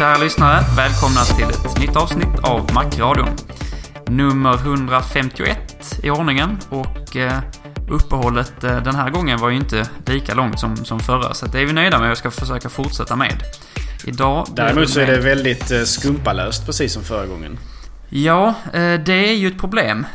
Kära 0.00 0.18
lyssnare, 0.18 0.60
välkomna 0.76 1.20
till 1.20 1.44
ett 1.44 1.78
nytt 1.78 1.96
avsnitt 1.96 2.38
av 2.42 2.72
Macradion. 2.74 3.28
Nummer 4.06 4.54
151 4.54 6.00
i 6.02 6.10
ordningen 6.10 6.58
och 6.68 7.16
eh, 7.16 7.38
uppehållet 7.90 8.64
eh, 8.64 8.82
den 8.82 8.94
här 8.94 9.10
gången 9.10 9.38
var 9.38 9.50
ju 9.50 9.56
inte 9.56 9.88
lika 10.06 10.34
långt 10.34 10.60
som, 10.60 10.76
som 10.76 11.00
förra, 11.00 11.34
så 11.34 11.46
det 11.46 11.60
är 11.60 11.66
vi 11.66 11.72
nöjda 11.72 11.98
med 11.98 12.10
och 12.10 12.18
ska 12.18 12.30
försöka 12.30 12.68
fortsätta 12.68 13.16
med. 13.16 13.42
Idag... 14.04 14.46
Däremot 14.56 14.90
så 14.90 15.00
är 15.00 15.06
det 15.06 15.20
väldigt 15.20 15.70
eh, 15.70 15.82
skumpalöst 15.82 16.66
precis 16.66 16.92
som 16.92 17.02
förra 17.02 17.26
gången. 17.26 17.58
Ja, 18.12 18.54
det 19.04 19.30
är 19.30 19.34
ju 19.34 19.48
ett 19.48 19.58
problem. 19.58 20.06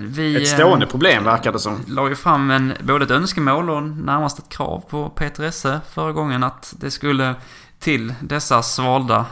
Vi, 0.00 0.42
Ett 0.42 0.48
stående 0.48 0.86
problem 0.86 1.24
verkar 1.24 1.52
det 1.52 1.58
som. 1.58 1.74
eh, 1.74 1.80
la 1.86 2.08
ju 2.08 2.14
fram 2.14 2.50
en, 2.50 2.72
både 2.80 3.04
ett 3.04 3.10
önskemål 3.10 3.70
och 3.70 3.82
närmast 3.82 4.38
ett 4.38 4.48
krav 4.48 4.84
på 4.90 5.08
Peter 5.08 5.44
Esse 5.44 5.80
förra 5.90 6.12
gången 6.12 6.44
att 6.44 6.74
det 6.80 6.90
skulle 6.90 7.34
till 7.82 8.14
dessa 8.20 8.62
svalda 8.62 9.26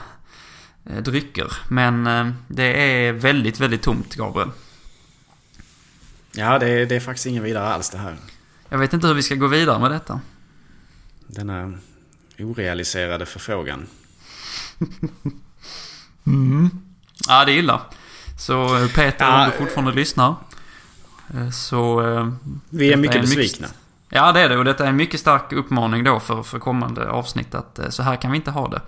eh, 0.86 1.02
drycker. 1.02 1.52
Men 1.68 2.06
eh, 2.06 2.30
det 2.48 2.82
är 2.82 3.12
väldigt, 3.12 3.60
väldigt 3.60 3.82
tomt, 3.82 4.14
Gabriel. 4.14 4.50
Ja, 6.32 6.58
det 6.58 6.68
är, 6.68 6.86
det 6.86 6.96
är 6.96 7.00
faktiskt 7.00 7.26
ingen 7.26 7.42
vidare 7.42 7.68
alls 7.68 7.90
det 7.90 7.98
här. 7.98 8.16
Jag 8.68 8.78
vet 8.78 8.92
inte 8.92 9.06
hur 9.06 9.14
vi 9.14 9.22
ska 9.22 9.34
gå 9.34 9.46
vidare 9.46 9.78
med 9.78 9.90
detta. 9.90 10.20
Denna 11.26 11.78
orealiserade 12.38 13.26
förfrågan. 13.26 13.86
Ja, 17.28 17.44
det 17.44 17.52
är 17.52 17.58
illa. 17.58 17.82
Så 18.38 18.82
eh, 18.82 18.88
Peter, 18.88 19.24
Ja, 19.24 19.44
om 19.44 19.50
du 19.50 19.56
fortfarande 19.56 19.92
lyssnar. 19.92 20.34
Så... 21.52 22.00
Vi 22.70 22.92
är 22.92 22.96
mycket 22.96 23.16
en 23.16 23.20
besvikna. 23.22 23.68
Ja, 24.11 24.33
det 24.33 24.41
är 24.41 24.48
det. 24.48 24.56
Och 24.56 24.64
detta 24.64 24.84
är 24.84 24.89
en 24.89 24.97
mycket 24.97 25.20
stark 25.20 25.53
uppmaning 25.53 26.05
då 26.05 26.20
för, 26.20 26.42
för 26.42 26.58
kommande 26.58 27.08
avsnitt 27.08 27.55
att 27.55 27.78
eh, 27.78 27.89
så 27.89 28.03
här 28.03 28.16
kan 28.16 28.30
vi 28.30 28.36
inte 28.36 28.50
ha 28.50 28.69
det. 28.69 28.80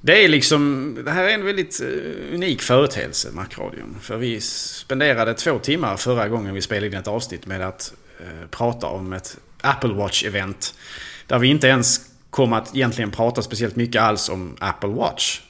Det 0.00 0.24
är 0.24 0.28
liksom... 0.28 0.94
Det 1.04 1.10
här 1.10 1.24
är 1.24 1.34
en 1.34 1.44
väldigt 1.44 1.80
eh, 1.80 2.34
unik 2.34 2.62
företeelse, 2.62 3.28
Macradion. 3.32 3.96
För 4.00 4.16
vi 4.16 4.40
spenderade 4.40 5.34
två 5.34 5.58
timmar 5.58 5.96
förra 5.96 6.28
gången 6.28 6.54
vi 6.54 6.62
spelade 6.62 6.86
in 6.86 6.94
ett 6.94 7.08
avsnitt 7.08 7.46
med 7.46 7.60
att 7.60 7.94
eh, 8.20 8.48
prata 8.50 8.86
om 8.86 9.12
ett 9.12 9.36
Apple 9.60 9.94
Watch-event. 9.94 10.74
Där 11.26 11.38
vi 11.38 11.48
inte 11.48 11.66
ens 11.66 12.00
kom 12.30 12.52
att 12.52 12.76
egentligen 12.76 13.10
prata 13.10 13.42
speciellt 13.42 13.76
mycket 13.76 14.02
alls 14.02 14.28
om 14.28 14.56
Apple 14.60 14.88
Watch. 14.88 15.40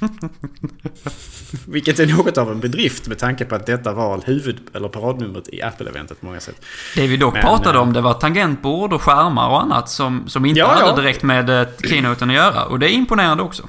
Vilket 1.66 1.98
är 1.98 2.06
något 2.06 2.38
av 2.38 2.52
en 2.52 2.60
bedrift 2.60 3.08
med 3.08 3.18
tanke 3.18 3.44
på 3.44 3.54
att 3.54 3.66
detta 3.66 3.92
var 3.92 4.20
huvud 4.26 4.60
eller 4.74 4.88
paradnumret 4.88 5.48
i 5.48 5.62
Apple-eventet 5.62 6.20
på 6.20 6.26
många 6.26 6.40
sätt. 6.40 6.64
Det 6.94 7.06
vi 7.06 7.16
dock 7.16 7.34
Men, 7.34 7.42
pratade 7.42 7.78
eh, 7.78 7.82
om, 7.82 7.92
det 7.92 8.00
var 8.00 8.14
tangentbord 8.14 8.92
och 8.92 9.02
skärmar 9.02 9.48
och 9.48 9.62
annat 9.62 9.90
som, 9.90 10.28
som 10.28 10.44
inte 10.44 10.60
Ja, 10.60 10.66
hade 10.66 10.86
ja. 10.86 10.96
direkt 10.96 11.22
med 11.22 11.50
eh, 11.50 11.66
keynoten 11.84 12.30
att 12.30 12.36
göra. 12.36 12.64
Och 12.64 12.78
det 12.78 12.86
är 12.86 12.92
imponerande 12.92 13.42
också. 13.42 13.68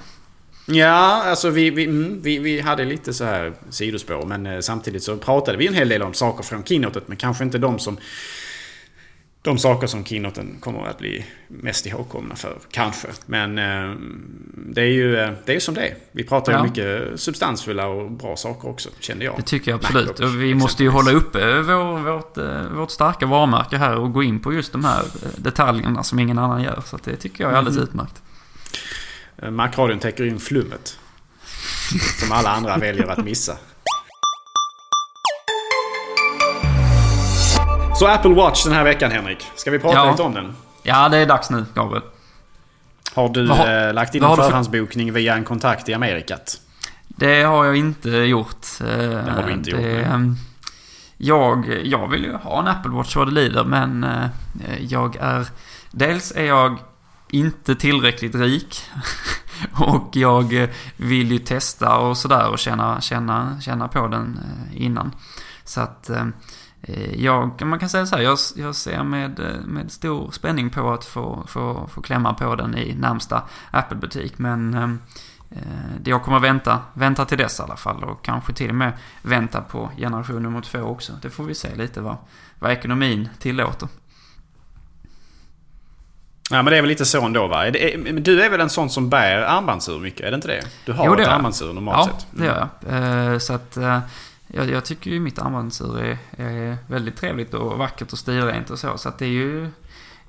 Ja, 0.70 1.24
alltså 1.26 1.50
vi, 1.50 1.70
vi, 1.70 1.84
mm, 1.84 2.22
vi, 2.22 2.40
vi 2.40 2.62
hade 2.62 2.86
lite 2.86 3.14
så 3.14 3.24
här 3.24 3.54
sidospår. 3.70 4.26
Men 4.26 4.46
eh, 4.46 4.60
samtidigt 4.60 5.04
så 5.04 5.18
pratade 5.18 5.58
vi 5.58 5.68
en 5.68 5.74
hel 5.74 5.90
del 5.90 6.02
om 6.02 6.14
saker 6.14 6.44
från 6.44 6.64
keynotet. 6.64 7.08
Men 7.08 7.18
kanske 7.18 7.44
inte 7.44 7.58
de 7.58 7.80
som... 7.80 7.98
De 9.48 9.58
saker 9.58 9.88
som 9.88 10.06
keynoten 10.06 10.56
kommer 10.60 10.86
att 10.88 10.98
bli 10.98 11.26
mest 11.48 11.86
ihågkomna 11.86 12.36
för. 12.36 12.58
Kanske. 12.72 13.08
Men 13.26 13.58
eh, 13.58 13.96
det 14.56 14.82
är 14.82 14.86
ju 14.86 15.18
eh, 15.18 15.32
det 15.46 15.56
är 15.56 15.60
som 15.60 15.74
det 15.76 15.88
är. 15.88 15.96
Vi 16.12 16.24
pratar 16.24 16.52
ju 16.52 16.58
Ja. 16.58 16.64
mycket 16.64 17.20
substansfulla 17.20 17.88
och 17.88 18.12
bra 18.12 18.36
saker 18.36 18.70
också, 18.70 18.90
kände 19.00 19.26
jag. 19.26 19.36
Det 19.38 19.42
tycker 19.42 19.72
jag 19.72 19.78
absolut. 19.80 20.08
Macbook, 20.08 20.30
Och 20.30 20.42
vi 20.42 20.56
måste 20.56 20.84
ju 20.84 20.90
hålla 20.90 21.12
uppe 21.12 21.62
vår, 21.62 22.00
vårt, 22.14 22.38
eh, 22.38 22.62
vårt 22.78 22.92
starka 22.92 23.26
varumärke 23.26 23.78
här 23.78 23.96
och 23.98 24.14
gå 24.14 24.24
in 24.24 24.40
på 24.40 24.54
just 24.54 24.72
de 24.72 24.86
här 24.86 25.00
eh, 25.00 25.30
detaljerna 25.38 26.04
som 26.04 26.20
ingen 26.20 26.38
annan 26.40 26.64
gör. 26.64 26.82
Så 26.86 26.98
det 27.04 27.16
tycker 27.16 27.44
jag 27.44 27.54
är 27.54 27.58
alldeles 27.58 27.78
Mhm. 27.78 27.84
utmärkt. 27.88 28.22
Macradion 29.52 30.00
täcker 30.00 30.24
in 30.26 30.40
flummet. 30.40 30.98
som 32.20 32.32
alla 32.32 32.50
andra 32.50 32.78
väljer 32.78 33.08
att 33.08 33.26
missa. 33.26 33.58
Så 38.00 38.08
Apple 38.08 38.34
Watch 38.34 38.64
den 38.64 38.74
här 38.74 38.84
veckan 38.84 39.12
Henrik. 39.12 39.48
Ska 39.56 39.72
vi 39.72 39.80
prata 39.80 39.96
Ja. 39.96 40.12
lite 40.12 40.22
om 40.24 40.34
den? 40.34 40.56
Ja, 40.84 41.10
det 41.10 41.18
är 41.18 41.26
dags 41.26 41.50
nu, 41.50 41.66
Gabriel. 41.74 42.04
Har 43.16 43.30
du 43.30 43.48
har- 43.48 43.88
eh, 43.88 43.94
lagt 43.94 44.16
in 44.16 44.24
en 44.24 44.30
du 44.30 44.36
för- 44.36 44.44
förhandsbokning 44.44 45.14
via 45.14 45.34
en 45.36 45.44
kontakt 45.44 45.90
i 45.90 45.94
Amerikat? 45.94 46.62
Det 47.08 47.44
har 47.44 47.66
jag 47.66 47.76
inte 47.76 48.10
gjort. 48.10 48.66
Det 48.80 49.32
har 49.36 49.44
du 49.48 49.54
inte 49.54 49.70
gjort, 49.70 49.80
nej. 49.82 50.36
jag, 51.18 51.82
jag 51.84 52.08
vill 52.08 52.24
ju 52.24 52.34
ha 52.34 52.60
en 52.60 52.68
Apple 52.68 52.92
Watch 52.92 53.16
vad 53.16 53.28
det 53.28 53.34
lider, 53.34 53.64
men 53.64 54.04
eh, 54.04 54.28
jag 54.80 55.16
är... 55.16 55.46
Dels 55.92 56.32
är 56.36 56.46
jag 56.46 56.78
inte 57.30 57.76
tillräckligt 57.76 58.36
rik. 58.36 58.82
och 59.74 60.10
jag 60.14 60.62
eh, 60.64 60.70
vill 60.98 61.32
ju 61.32 61.40
testa 61.40 61.98
och 61.98 62.18
sådär 62.18 62.50
och 62.50 62.60
känna, 62.60 63.02
känna, 63.02 63.62
känna 63.62 63.88
på 63.88 64.08
den 64.08 64.40
eh, 64.74 64.82
innan. 64.86 65.12
Så 65.64 65.82
att 65.82 66.10
eh, 66.10 66.26
jag, 67.16 67.62
man 67.66 67.80
kan 67.80 67.90
säga 67.90 68.06
så 68.06 68.16
här, 68.16 68.24
jag, 68.24 68.38
jag 68.56 68.76
ser 68.76 69.04
med, 69.04 69.40
eh, 69.40 69.62
med 69.66 69.92
stor 69.92 70.32
spänning 70.32 70.70
på 70.70 70.92
att 70.94 71.06
få, 71.06 71.44
få, 71.48 71.88
få 71.94 72.02
klämma 72.02 72.34
på 72.34 72.56
den 72.56 72.78
i 72.78 72.96
närmsta 72.96 73.44
Apple-butik. 73.72 74.38
Men 74.38 74.74
eh, 74.74 74.90
Eh, 75.52 75.62
jag 76.06 76.24
kommer 76.24 76.40
vänta, 76.40 76.82
vänta 76.94 77.26
till 77.26 77.38
dess 77.38 77.60
i 77.60 77.64
alla 77.64 77.76
fall 77.78 78.04
och 78.04 78.26
kanske 78.26 78.54
till 78.54 78.70
och 78.70 78.76
med 78.76 78.94
vänta 79.22 79.62
på 79.62 79.90
generation 79.98 80.44
nummer 80.44 80.62
två 80.62 80.80
också. 80.80 81.14
Det 81.22 81.30
får 81.30 81.44
vi 81.44 81.56
se 81.56 81.76
lite 81.76 82.02
vad, 82.02 82.18
vad 82.60 82.72
ekonomin 82.72 83.30
tillåter. 83.40 83.90
Ja 86.50 86.62
men 86.62 86.66
det 86.66 86.78
är 86.78 86.82
väl 86.82 86.90
lite 86.90 87.06
så 87.06 87.26
ändå 87.26 87.48
va? 87.48 87.72
Du 88.22 88.42
är 88.44 88.50
väl 88.50 88.62
en 88.62 88.70
sån 88.70 88.90
som 88.90 89.10
bär 89.10 89.38
armbandsur 89.38 90.00
mycket? 90.00 90.22
Är 90.22 90.32
det 90.32 90.36
inte 90.36 90.48
det? 90.48 90.62
Du 90.86 90.94
har 90.94 91.06
Jo, 91.06 91.16
det 91.16 91.24
ett 91.24 91.30
armbandsur 91.30 91.74
normalt 91.74 92.10
ja, 92.14 92.20
sett. 92.20 92.28
det 92.32 92.46
gör 92.46 92.70
jag. 92.90 93.34
Eh, 93.34 93.40
Så 93.40 93.54
att 93.54 93.78
eh, 93.78 94.00
jag, 94.48 94.70
jag 94.70 94.86
tycker 94.86 95.12
ju 95.12 95.20
mitt 95.20 95.40
armbandsur 95.40 96.00
är, 96.00 96.18
är 96.38 96.78
väldigt 96.88 97.16
trevligt 97.16 97.54
och 97.54 97.78
vackert 97.78 98.14
och 98.14 98.20
stilrent 98.20 98.70
och 98.70 98.80
så. 98.80 98.98
Så 98.98 99.10
att 99.10 99.18
det 99.20 99.26
är 99.26 99.30
ju... 99.30 99.70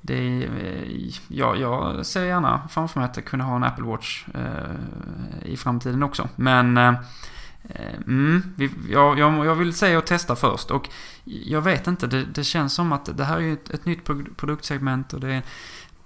Det 0.01 0.13
är, 0.13 0.41
eh, 0.41 1.13
ja, 1.27 1.55
jag 1.55 2.05
ser 2.05 2.25
gärna 2.25 2.67
framför 2.69 2.99
mig 2.99 3.09
att 3.09 3.15
jag 3.15 3.25
kunde 3.25 3.45
ha 3.45 3.55
en 3.55 3.63
Apple 3.63 3.85
Watch 3.85 4.25
eh, 4.33 5.51
i 5.51 5.57
framtiden 5.57 6.03
också. 6.03 6.29
Men... 6.35 6.77
Eh, 6.77 6.93
eh 7.69 7.95
mm, 8.07 8.53
vi, 8.55 8.71
jag, 8.89 9.19
jag, 9.19 9.45
jag 9.45 9.55
vill 9.55 9.73
säga 9.73 9.97
och 9.97 10.05
testa 10.05 10.35
först. 10.35 10.71
Och 10.71 10.89
jag 11.23 11.61
vet 11.61 11.87
inte, 11.87 12.07
det, 12.07 12.23
det 12.23 12.43
känns 12.43 12.73
som 12.73 12.91
att 12.91 13.17
det 13.17 13.23
här 13.23 13.37
är 13.37 13.41
ju 13.41 13.53
ett, 13.53 13.69
ett 13.69 13.85
nytt 13.85 14.03
produktsegment 14.37 15.13
och 15.13 15.19
det, 15.19 15.41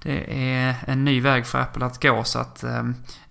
det 0.04 0.26
är 0.28 0.76
en 0.88 1.06
ny 1.06 1.22
väg 1.22 1.46
för 1.46 1.60
Apple 1.60 1.86
att 1.86 2.02
gå. 2.02 2.24
Så 2.24 2.40
att 2.40 2.64
eh, 2.64 2.80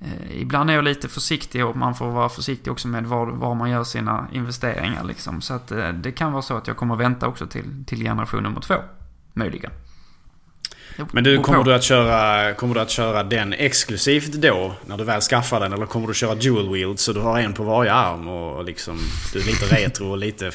eh, 0.00 0.40
ibland 0.40 0.70
är 0.70 0.74
jag 0.74 0.84
lite 0.84 1.08
försiktig 1.08 1.66
och 1.66 1.76
man 1.76 1.94
får 1.94 2.10
vara 2.10 2.28
försiktig 2.28 2.72
också 2.72 2.88
med 2.88 3.06
var, 3.06 3.26
var 3.26 3.54
man 3.54 3.70
gör 3.70 3.84
sina 3.84 4.28
investeringar. 4.32 5.04
Liksom. 5.04 5.40
Så 5.40 5.54
att 5.54 5.70
eh, 5.72 5.88
det 5.88 6.12
kan 6.12 6.32
vara 6.32 6.42
så 6.42 6.56
att 6.56 6.66
jag 6.66 6.76
kommer 6.76 6.96
vänta 6.96 7.26
också 7.26 7.46
till, 7.46 7.84
till 7.86 8.00
generation 8.00 8.42
nummer 8.42 8.60
två. 8.60 8.74
Möjligen. 9.32 9.70
Men 11.12 11.24
du, 11.24 11.38
kommer 11.38 11.64
du, 11.64 11.74
att 11.74 11.82
köra, 11.82 12.54
kommer 12.54 12.74
du 12.74 12.80
att 12.80 12.90
köra 12.90 13.22
den 13.22 13.52
exklusivt 13.52 14.32
då? 14.32 14.74
När 14.86 14.98
du 14.98 15.04
väl 15.04 15.20
skaffar 15.20 15.60
den? 15.60 15.72
Eller 15.72 15.86
kommer 15.86 16.08
du 16.08 16.14
köra 16.14 16.34
dual 16.34 16.72
wield 16.72 16.98
så 16.98 17.12
du 17.12 17.20
har 17.20 17.38
en 17.38 17.52
på 17.52 17.62
varje 17.62 17.92
arm 17.92 18.28
och 18.28 18.64
liksom... 18.64 18.98
Du 19.32 19.40
är 19.40 19.44
lite 19.44 19.76
retro 19.76 20.10
och 20.10 20.18
lite 20.18 20.50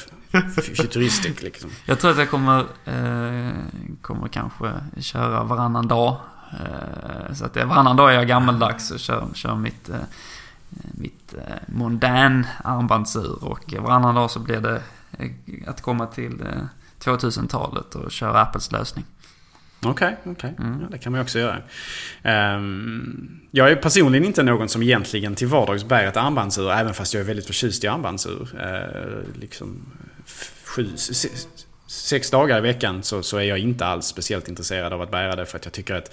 futuristic 0.76 1.42
liksom? 1.42 1.70
Jag 1.84 2.00
tror 2.00 2.10
att 2.10 2.18
jag 2.18 2.30
kommer, 2.30 2.58
eh, 2.84 3.52
kommer 4.00 4.28
kanske 4.28 4.72
köra 5.00 5.42
varannan 5.42 5.88
dag. 5.88 6.16
Eh, 6.52 7.34
så 7.34 7.44
att 7.44 7.54
det, 7.54 7.64
varannan 7.64 7.96
dag 7.96 8.10
är 8.10 8.14
jag 8.14 8.28
gammaldags 8.28 8.90
och 8.90 9.00
kör, 9.00 9.28
kör 9.34 9.54
mitt, 9.54 9.88
eh, 9.88 9.96
mitt 10.70 11.34
eh, 11.34 11.54
mondän 11.66 12.46
armbandsur. 12.64 13.44
Och 13.44 13.74
varannan 13.78 14.14
dag 14.14 14.30
så 14.30 14.40
blir 14.40 14.60
det 14.60 14.82
eh, 15.18 15.30
att 15.66 15.82
komma 15.82 16.06
till 16.06 16.44
2000-talet 17.00 17.94
och 17.94 18.12
köra 18.12 18.40
Apples 18.40 18.72
lösning. 18.72 19.04
Okej, 19.84 20.16
okay, 20.20 20.32
okay. 20.32 20.66
Mm. 20.66 20.80
Ja, 20.80 20.86
det 20.90 20.98
kan 20.98 21.12
man 21.12 21.18
ju 21.18 21.22
också 21.22 21.38
göra. 21.38 21.62
Um, 22.56 23.40
jag 23.50 23.70
är 23.70 23.76
personligen 23.76 24.24
inte 24.24 24.42
någon 24.42 24.68
som 24.68 24.82
egentligen 24.82 25.34
till 25.34 25.46
vardags 25.46 25.84
bär 25.84 26.06
ett 26.06 26.16
armbandsur, 26.16 26.70
även 26.70 26.94
fast 26.94 27.14
jag 27.14 27.20
är 27.20 27.24
väldigt 27.24 27.46
förtjust 27.46 27.84
i 27.84 27.88
armbandsur. 27.88 28.48
Uh, 28.54 29.40
liksom 29.40 29.82
sju, 30.78 30.96
sex 31.86 32.30
dagar 32.30 32.58
i 32.58 32.60
veckan 32.60 33.02
så, 33.02 33.22
så 33.22 33.36
är 33.36 33.42
jag 33.42 33.58
inte 33.58 33.86
alls 33.86 34.06
speciellt 34.06 34.48
intresserad 34.48 34.92
av 34.92 35.02
att 35.02 35.10
bära 35.10 35.36
det 35.36 35.46
för 35.46 35.58
att 35.58 35.64
jag 35.64 35.74
tycker 35.74 35.94
att 35.94 36.12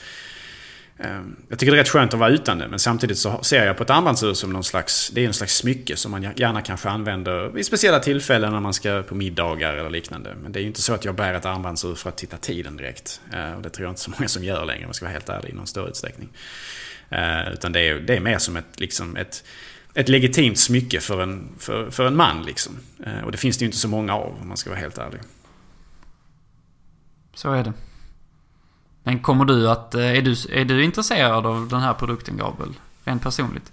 ehm, 1.00 1.35
jag 1.50 1.59
tycker 1.59 1.71
det 1.71 1.77
är 1.77 1.79
rätt 1.79 1.89
skönt 1.89 2.13
att 2.13 2.19
vara 2.19 2.29
utan 2.29 2.57
det, 2.57 2.67
men 2.67 2.79
samtidigt 2.79 3.17
så 3.17 3.44
ser 3.44 3.65
jag 3.65 3.77
på 3.77 3.83
ett 3.83 3.89
armbandsur 3.89 4.33
som 4.33 4.53
någon 4.53 4.63
slags, 4.63 5.09
det 5.09 5.21
är 5.21 5.27
en 5.27 5.33
slags 5.33 5.56
smycke 5.56 5.95
som 5.95 6.12
man 6.12 6.23
gärna 6.35 6.62
kanske 6.62 6.89
använder 6.89 7.47
vid 7.47 7.65
speciella 7.65 8.00
tillfällen 8.00 8.53
när 8.53 8.59
man 8.59 8.73
ska 8.73 9.03
på 9.03 9.15
middagar 9.15 9.73
eller 9.73 9.89
liknande. 9.89 10.35
Men 10.44 10.51
det 10.51 10.59
är 10.59 10.62
ju 10.62 10.68
inte 10.68 10.81
så 10.81 10.94
att 10.94 11.06
jag 11.06 11.15
bär 11.15 11.33
ett 11.33 11.45
armbandsur 11.45 11.95
för 11.95 12.09
att 12.09 12.18
titta 12.18 12.38
tiden 12.38 12.77
direkt. 12.77 13.21
Eh, 13.33 13.53
och 13.53 13.61
det 13.61 13.69
tror 13.69 13.85
jag 13.85 13.91
inte 13.91 14.01
så 14.01 14.11
många 14.11 14.27
som 14.27 14.44
gör 14.44 14.65
längre 14.65 14.83
om 14.83 14.89
jag 14.89 14.95
ska 14.95 15.06
vara 15.06 15.13
helt 15.13 15.29
ärlig, 15.29 15.50
i 15.50 15.53
någon 15.53 15.68
större 15.68 15.89
utsträckning. 15.89 16.29
Eh, 17.09 17.53
utan 17.53 17.71
det 17.71 17.79
är, 17.79 17.95
det 17.95 18.15
är 18.15 18.19
mer 18.19 18.38
som 18.38 18.56
ett, 18.56 18.79
liksom 18.79 19.15
ett, 19.18 19.44
ett 19.95 20.09
legitimt 20.09 20.59
smycke 20.59 21.00
för 21.00 21.21
en, 21.21 21.50
för, 21.59 21.92
för 21.92 22.06
en 22.06 22.15
man. 22.15 22.44
Liksom. 22.44 22.74
Och 23.25 23.31
det 23.31 23.38
finns 23.38 23.57
det 23.57 23.63
ju 23.63 23.65
inte 23.65 23.77
så 23.77 23.88
många 23.88 24.15
av, 24.15 24.38
om 24.42 24.47
man 24.47 24.57
ska 24.57 24.69
vara 24.69 24.80
helt 24.80 24.97
ärlig. 24.97 25.19
Så 27.33 27.51
är 27.51 27.63
det. 27.63 27.74
Men 29.03 29.19
kommer 29.19 29.45
du 29.45 29.69
att... 29.69 29.95
Eh, 29.95 30.18
är 30.18 30.21
du, 30.21 30.36
är 30.50 30.65
du 30.65 30.83
intresserad 30.83 31.45
av 31.45 31.68
den 31.68 31.80
här 31.80 31.94
produkten, 31.94 32.38
Gabriel? 32.38 32.74
Rent 33.03 33.24
personligt? 33.24 33.71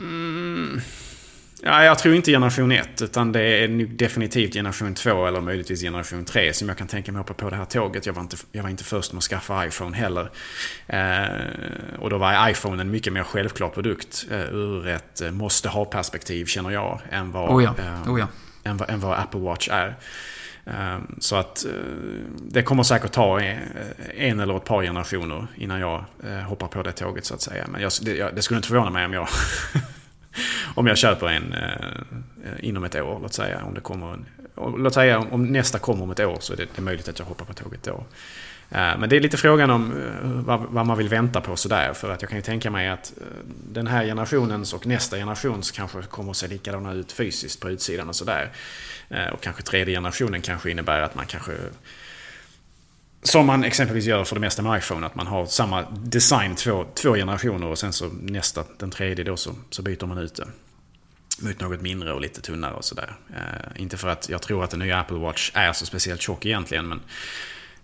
Mm. 0.00 0.80
Ja, 1.64 1.84
jag 1.84 1.98
tror 1.98 2.14
inte 2.14 2.30
generation 2.30 2.72
1, 2.72 3.02
utan 3.02 3.32
det 3.32 3.40
är 3.40 3.68
definitivt 3.86 4.52
generation 4.52 4.94
2 4.94 5.26
eller 5.26 5.40
möjligtvis 5.40 5.80
generation 5.80 6.24
3 6.24 6.52
som 6.52 6.68
jag 6.68 6.78
kan 6.78 6.86
tänka 6.86 7.12
mig 7.12 7.18
hoppa 7.18 7.34
på 7.34 7.50
det 7.50 7.56
här 7.56 7.64
tåget. 7.64 8.06
Jag 8.06 8.12
var 8.12 8.22
inte, 8.22 8.36
jag 8.52 8.62
var 8.62 8.70
inte 8.70 8.84
först 8.84 9.12
med 9.12 9.18
att 9.18 9.24
skaffa 9.24 9.66
iPhone 9.66 9.96
heller. 9.96 10.30
Eh, 10.86 11.98
och 11.98 12.10
då 12.10 12.18
var 12.18 12.50
iPhone 12.50 12.82
en 12.82 12.90
mycket 12.90 13.12
mer 13.12 13.22
självklar 13.22 13.68
produkt 13.68 14.26
eh, 14.30 14.40
ur 14.40 14.88
ett 14.88 15.20
eh, 15.20 15.30
måste 15.30 15.68
ha-perspektiv, 15.68 16.46
känner 16.46 16.70
jag, 16.70 17.00
än 17.10 17.32
vad, 17.32 17.50
oh 17.50 17.64
ja. 17.64 17.74
Oh 18.06 18.20
ja. 18.20 18.28
än, 18.64 18.76
vad, 18.76 18.90
än 18.90 19.00
vad 19.00 19.18
Apple 19.18 19.40
Watch 19.40 19.68
är. 19.68 19.96
Ehm, 20.64 21.16
så 21.18 21.36
att 21.36 21.64
eh, 21.64 21.70
det 22.40 22.62
kommer 22.62 22.82
säkert 22.82 23.12
ta 23.12 23.40
en 24.14 24.40
eller 24.40 24.56
ett 24.56 24.64
par 24.64 24.82
generationer 24.82 25.46
innan 25.56 25.80
jag 25.80 26.04
eh, 26.24 26.38
hoppar 26.38 26.68
på 26.68 26.82
det 26.82 26.92
tåget 26.92 27.24
så 27.24 27.34
att 27.34 27.40
säga. 27.40 27.66
Men 27.68 27.82
jag, 27.82 27.92
det, 28.02 28.30
det 28.36 28.42
skulle 28.42 28.58
inte 28.58 28.68
förvåna 28.68 28.90
mig 28.90 29.04
om 29.04 29.12
jag, 29.12 29.28
om 30.74 30.86
jag 30.86 30.98
köper 30.98 31.26
en 31.26 31.52
eh, 31.52 32.52
inom 32.60 32.84
ett 32.84 32.94
år, 32.94 33.18
låt 33.22 33.34
säga. 33.34 33.64
Om 33.64 33.74
det 33.74 33.80
kommer 33.80 34.12
en, 34.12 34.26
låt 34.56 34.94
säga 34.94 35.18
om 35.18 35.44
nästa 35.44 35.78
kommer 35.78 36.02
om 36.02 36.10
ett 36.10 36.20
år 36.20 36.36
så 36.40 36.52
är 36.52 36.56
det, 36.56 36.64
det 36.64 36.78
är 36.78 36.82
möjligt 36.82 37.08
att 37.08 37.18
jag 37.18 37.26
hoppar 37.26 37.44
på 37.44 37.52
tåget 37.52 37.82
då. 37.82 38.04
Eh, 38.70 38.98
men 38.98 39.08
det 39.08 39.16
är 39.16 39.20
lite 39.20 39.36
frågan 39.36 39.70
om 39.70 39.92
eh, 39.92 40.30
vad, 40.44 40.60
vad, 40.60 40.86
man 40.86 40.98
vill 40.98 41.08
vänta 41.08 41.40
på 41.40 41.56
sådär. 41.56 41.92
För 41.92 42.10
att 42.10 42.22
jag 42.22 42.28
kan 42.28 42.38
ju 42.38 42.42
tänka 42.42 42.70
mig 42.70 42.88
att 42.88 43.12
eh, 43.20 43.26
den 43.72 43.86
här 43.86 44.04
generationens 44.04 44.72
och 44.72 44.86
nästa 44.86 45.16
generations 45.16 45.70
kanske 45.70 46.02
kommer 46.02 46.30
att 46.30 46.36
se 46.36 46.48
likadana 46.48 46.92
ut 46.92 47.12
fysiskt 47.12 47.60
på 47.60 47.70
utsidan 47.70 48.08
och 48.08 48.16
sådär. 48.16 48.50
Eh, 49.08 49.26
och 49.26 49.40
kanske 49.40 49.62
tredje 49.62 49.94
generationen 49.94 50.40
kanske 50.40 50.70
innebär 50.70 51.00
att 51.00 51.14
man 51.14 51.26
kanske 51.26 51.52
som 53.22 53.46
man 53.46 53.64
exempelvis 53.64 54.06
gör 54.06 54.24
för 54.24 54.36
det 54.36 54.40
mesta 54.40 54.62
med 54.62 54.78
iPhone, 54.78 55.06
att 55.06 55.14
man 55.14 55.26
har 55.26 55.46
samma 55.46 55.82
design 55.90 56.54
två, 56.54 56.86
två 56.94 57.14
generationer 57.14 57.66
och 57.66 57.78
sen 57.78 57.92
så 57.92 58.08
nästa, 58.08 58.64
den 58.78 58.90
tredje 58.90 59.24
då 59.24 59.36
så, 59.36 59.54
så 59.70 59.82
byter 59.82 60.06
man 60.06 60.18
ut 60.18 60.34
det. 60.34 60.48
Mot 61.40 61.60
något 61.60 61.80
mindre 61.80 62.12
och 62.12 62.20
lite 62.20 62.40
tunnare 62.40 62.74
och 62.74 62.84
sådär. 62.84 63.14
Eh, 63.30 63.82
inte 63.82 63.96
för 63.96 64.08
att 64.08 64.28
jag 64.28 64.42
tror 64.42 64.64
att 64.64 64.70
den 64.70 64.78
nya 64.78 65.00
Apple 65.00 65.16
Watch 65.16 65.50
är 65.54 65.72
så 65.72 65.86
speciellt 65.86 66.20
tjock 66.20 66.46
egentligen, 66.46 66.88
men 66.88 67.00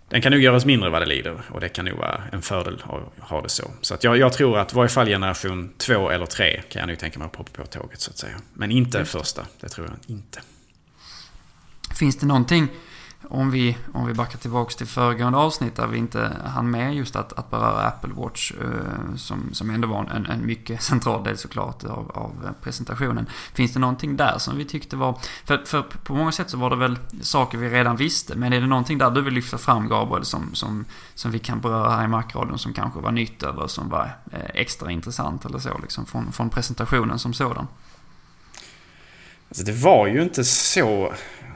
den 0.09 0.21
kan 0.21 0.31
nog 0.31 0.41
göras 0.41 0.65
mindre 0.65 0.89
vad 0.89 1.01
det 1.01 1.05
lider 1.05 1.41
och 1.49 1.59
det 1.59 1.69
kan 1.69 1.85
nog 1.85 1.97
vara 1.97 2.23
en 2.31 2.41
fördel 2.41 2.83
att 2.83 3.29
ha 3.29 3.41
det 3.41 3.49
så. 3.49 3.71
Så 3.81 3.93
att 3.93 4.03
jag, 4.03 4.17
jag 4.17 4.33
tror 4.33 4.57
att 4.57 4.73
varje 4.73 4.89
fall 4.89 5.07
generation 5.07 5.73
två 5.77 6.09
eller 6.09 6.25
tre 6.25 6.61
kan 6.69 6.79
jag 6.79 6.87
nog 6.87 6.99
tänka 6.99 7.19
mig 7.19 7.25
att 7.25 7.31
poppa 7.31 7.63
på 7.63 7.67
tåget 7.67 8.01
så 8.01 8.11
att 8.11 8.17
säga. 8.17 8.35
Men 8.53 8.71
inte 8.71 9.05
första, 9.05 9.45
det 9.59 9.69
tror 9.69 9.87
jag 9.87 10.15
inte. 10.15 10.41
Finns 11.99 12.17
det 12.17 12.25
någonting, 12.25 12.67
om 13.27 13.51
vi, 13.51 13.77
om 13.93 14.07
vi 14.07 14.13
backar 14.13 14.37
tillbaka 14.37 14.71
till 14.77 14.87
föregående 14.87 15.37
avsnitt 15.37 15.75
där 15.75 15.87
vi 15.87 15.97
inte 15.97 16.31
hann 16.45 16.71
med 16.71 16.95
just 16.95 17.15
att, 17.15 17.33
att 17.33 17.51
beröra 17.51 17.87
Apple 17.87 18.13
Watch, 18.13 18.51
eh, 18.51 19.15
som, 19.15 19.49
som 19.53 19.69
ändå 19.69 19.87
var 19.87 20.05
en, 20.15 20.25
en 20.25 20.45
mycket 20.45 20.81
central 20.83 21.23
del 21.23 21.37
såklart 21.37 21.83
av, 21.83 22.11
av 22.13 22.53
presentationen. 22.61 23.29
Finns 23.53 23.73
det 23.73 23.79
någonting 23.79 24.17
där 24.17 24.37
som 24.37 24.57
vi 24.57 24.65
tyckte 24.65 24.95
var, 24.95 25.17
för, 25.45 25.65
för 25.65 25.81
på 25.81 26.13
många 26.13 26.31
sätt 26.31 26.49
så 26.49 26.57
var 26.57 26.69
det 26.69 26.75
väl 26.75 26.99
saker 27.21 27.57
vi 27.57 27.69
redan 27.69 27.95
visste, 27.95 28.35
men 28.35 28.53
är 28.53 28.61
det 28.61 28.67
någonting 28.67 28.97
där 28.97 29.11
du 29.11 29.21
vill 29.21 29.33
lyfta 29.33 29.57
fram 29.57 29.89
Gabriel 29.89 30.25
som, 30.25 30.55
som, 30.55 30.85
som 31.15 31.31
vi 31.31 31.39
kan 31.39 31.59
beröra 31.59 31.89
här 31.89 32.03
i 32.03 32.07
Macradion 32.07 32.59
som 32.59 32.73
kanske 32.73 32.99
var 32.99 33.11
nytt 33.11 33.43
eller 33.43 33.67
som 33.67 33.89
var 33.89 34.17
eh, 34.31 34.39
extra 34.53 34.91
intressant 34.91 35.45
eller 35.45 35.59
så 35.59 35.77
liksom 35.77 36.05
från, 36.05 36.31
från 36.31 36.49
presentationen 36.49 37.19
som 37.19 37.33
sådan? 37.33 37.67
Alltså 39.49 39.63
det 39.63 39.71
var 39.71 40.07
ju 40.07 40.23
inte 40.23 40.43
så 40.43 41.13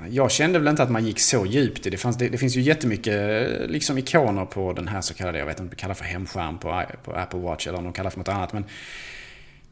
jag 0.09 0.31
kände 0.31 0.59
väl 0.59 0.67
inte 0.67 0.83
att 0.83 0.91
man 0.91 1.05
gick 1.05 1.19
så 1.19 1.45
djupt 1.45 1.85
i 1.85 1.89
det. 1.89 1.97
Fanns, 1.97 2.17
det, 2.17 2.29
det 2.29 2.37
finns 2.37 2.57
ju 2.57 2.61
jättemycket 2.61 3.49
liksom 3.69 3.97
ikoner 3.97 4.45
på 4.45 4.73
den 4.73 4.87
här 4.87 5.01
så 5.01 5.13
kallade, 5.13 5.39
jag 5.39 5.45
vet 5.45 5.53
inte 5.53 5.63
om 5.63 5.69
de 5.69 5.75
kallar 5.75 5.95
för 5.95 6.05
hemskärm 6.05 6.57
på, 6.57 6.83
på 7.03 7.13
Apple 7.13 7.39
Watch 7.39 7.67
eller 7.67 7.77
om 7.77 7.83
de 7.83 7.93
kallar 7.93 8.09
för 8.09 8.17
något 8.17 8.27
annat. 8.27 8.53
Men 8.53 8.65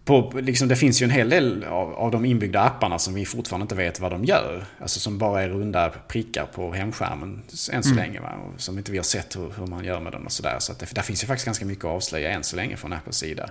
på, 0.06 0.40
liksom, 0.40 0.68
det 0.68 0.76
finns 0.76 1.02
ju 1.02 1.04
en 1.04 1.10
hel 1.10 1.30
del 1.30 1.64
av, 1.64 1.94
av 1.94 2.12
de 2.12 2.26
inbyggda 2.26 2.62
apparna 2.62 3.00
som 3.00 3.14
vi 3.14 3.26
fortfarande 3.26 3.64
inte 3.64 3.76
vet 3.76 4.00
vad 4.00 4.12
de 4.12 4.26
gör. 4.26 4.66
Alltså 4.80 5.00
som 5.00 5.18
bara 5.18 5.44
är 5.44 5.50
runda 5.50 5.90
prickar 6.08 6.46
på 6.46 6.74
hemskärmen 6.74 7.42
än 7.72 7.84
så 7.84 7.92
mm. 7.92 7.96
länge. 7.96 8.20
Va? 8.20 8.30
Och 8.30 8.62
som 8.62 8.78
inte 8.78 8.92
vi 8.92 8.98
har 8.98 9.04
sett 9.04 9.36
hur, 9.36 9.54
hur 9.58 9.68
man 9.68 9.86
gör 9.86 10.00
med 10.00 10.12
dem 10.12 10.26
och 10.26 10.32
sådär. 10.32 10.56
Så 10.60 10.72
att 10.72 10.80
det, 10.80 10.96
där 10.96 11.02
finns 11.02 11.24
ju 11.24 11.28
faktiskt 11.28 11.46
ganska 11.46 11.66
mycket 11.66 11.86
att 11.86 11.92
avslöja 11.92 12.30
än 12.32 12.44
så 12.44 12.56
länge 12.56 12.78
från 12.78 12.94
Apples 12.94 13.18
sida. 13.18 13.50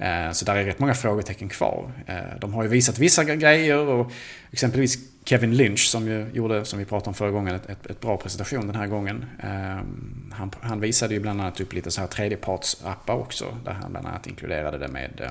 Eh, 0.00 0.32
så 0.32 0.44
där 0.44 0.56
är 0.56 0.64
rätt 0.64 0.78
många 0.78 0.94
frågetecken 0.94 1.48
kvar. 1.48 1.92
Eh, 2.06 2.16
de 2.40 2.54
har 2.54 2.62
ju 2.62 2.68
visat 2.68 2.98
vissa 2.98 3.24
grejer 3.24 3.78
och 3.78 4.12
exempelvis 4.50 4.98
Kevin 5.24 5.56
Lynch 5.56 5.88
som 5.88 6.06
ju 6.08 6.26
gjorde, 6.32 6.64
som 6.64 6.78
vi 6.78 6.84
pratade 6.84 7.08
om 7.08 7.14
förra 7.14 7.30
gången, 7.30 7.54
ett, 7.54 7.86
ett 7.86 8.00
bra 8.00 8.16
presentation 8.16 8.66
den 8.66 8.76
här 8.76 8.86
gången. 8.86 9.24
Eh, 9.42 9.80
han, 10.32 10.50
han, 10.60 10.80
visade 10.80 11.14
ju 11.14 11.20
bland 11.20 11.40
annat 11.40 11.60
upp 11.60 11.72
lite 11.72 11.90
så 11.90 12.00
här 12.00 12.08
tredjepartsappar 12.08 13.14
också. 13.14 13.56
Där 13.64 13.72
han 13.72 13.90
bland 13.90 14.06
annat 14.06 14.26
inkluderade 14.26 14.78
det 14.78 14.88
med 14.88 15.30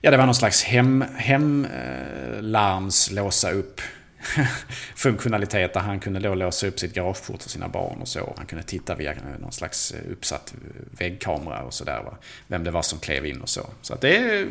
Ja, 0.00 0.10
det 0.10 0.16
var 0.16 0.26
någon 0.26 0.34
slags 0.34 0.62
hem, 0.62 1.04
hemlarms 1.16 3.10
låsa 3.10 3.50
upp 3.50 3.80
funktionalitet 4.94 5.74
där 5.74 5.80
han 5.80 6.00
kunde 6.00 6.20
då 6.20 6.34
låsa 6.34 6.66
upp 6.66 6.78
sitt 6.78 6.94
garageport 6.94 7.42
för 7.42 7.50
sina 7.50 7.68
barn 7.68 8.00
och 8.00 8.08
så. 8.08 8.34
Han 8.36 8.46
kunde 8.46 8.64
titta 8.64 8.94
via 8.94 9.14
någon 9.40 9.52
slags 9.52 9.90
eh, 9.90 10.12
uppsatt 10.12 10.54
väggkamera 10.90 11.62
och 11.62 11.74
sådär. 11.74 12.16
Vem 12.46 12.64
det 12.64 12.70
var 12.70 12.82
som 12.82 12.98
klev 12.98 13.26
in 13.26 13.40
och 13.40 13.48
så. 13.48 13.66
Så 13.82 13.94
att 13.94 14.00
det 14.00 14.48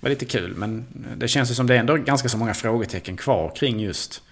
var 0.00 0.10
lite 0.10 0.24
kul. 0.24 0.54
Men 0.56 0.86
det 1.16 1.28
känns 1.28 1.50
ju 1.50 1.54
som 1.54 1.66
det 1.66 1.74
är 1.74 1.78
ändå 1.78 1.96
ganska 1.96 2.28
så 2.28 2.38
många 2.38 2.54
frågetecken 2.54 3.16
kvar 3.16 3.52
kring 3.56 3.80
just 3.80 4.22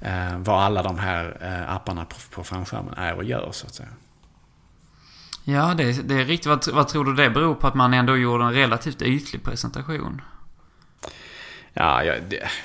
eh, 0.00 0.38
vad 0.38 0.62
alla 0.62 0.82
de 0.82 0.98
här 0.98 1.36
eh, 1.40 1.74
apparna 1.74 2.04
på, 2.04 2.16
på 2.30 2.44
framskärmen 2.44 2.94
är 2.94 3.14
och 3.14 3.24
gör 3.24 3.48
så 3.52 3.66
att 3.66 3.74
säga. 3.74 3.88
Ja, 5.44 5.74
det, 5.74 6.08
det 6.08 6.14
är 6.14 6.24
riktigt. 6.24 6.46
Vad, 6.46 6.68
vad 6.74 6.88
tror 6.88 7.04
du 7.04 7.14
det 7.14 7.30
beror 7.30 7.54
på 7.54 7.66
att 7.66 7.74
man 7.74 7.94
ändå 7.94 8.16
gjorde 8.16 8.44
en 8.44 8.52
relativt 8.52 9.02
ytlig 9.02 9.44
presentation? 9.44 10.20
Ja, 11.72 12.04
ja, 12.04 12.14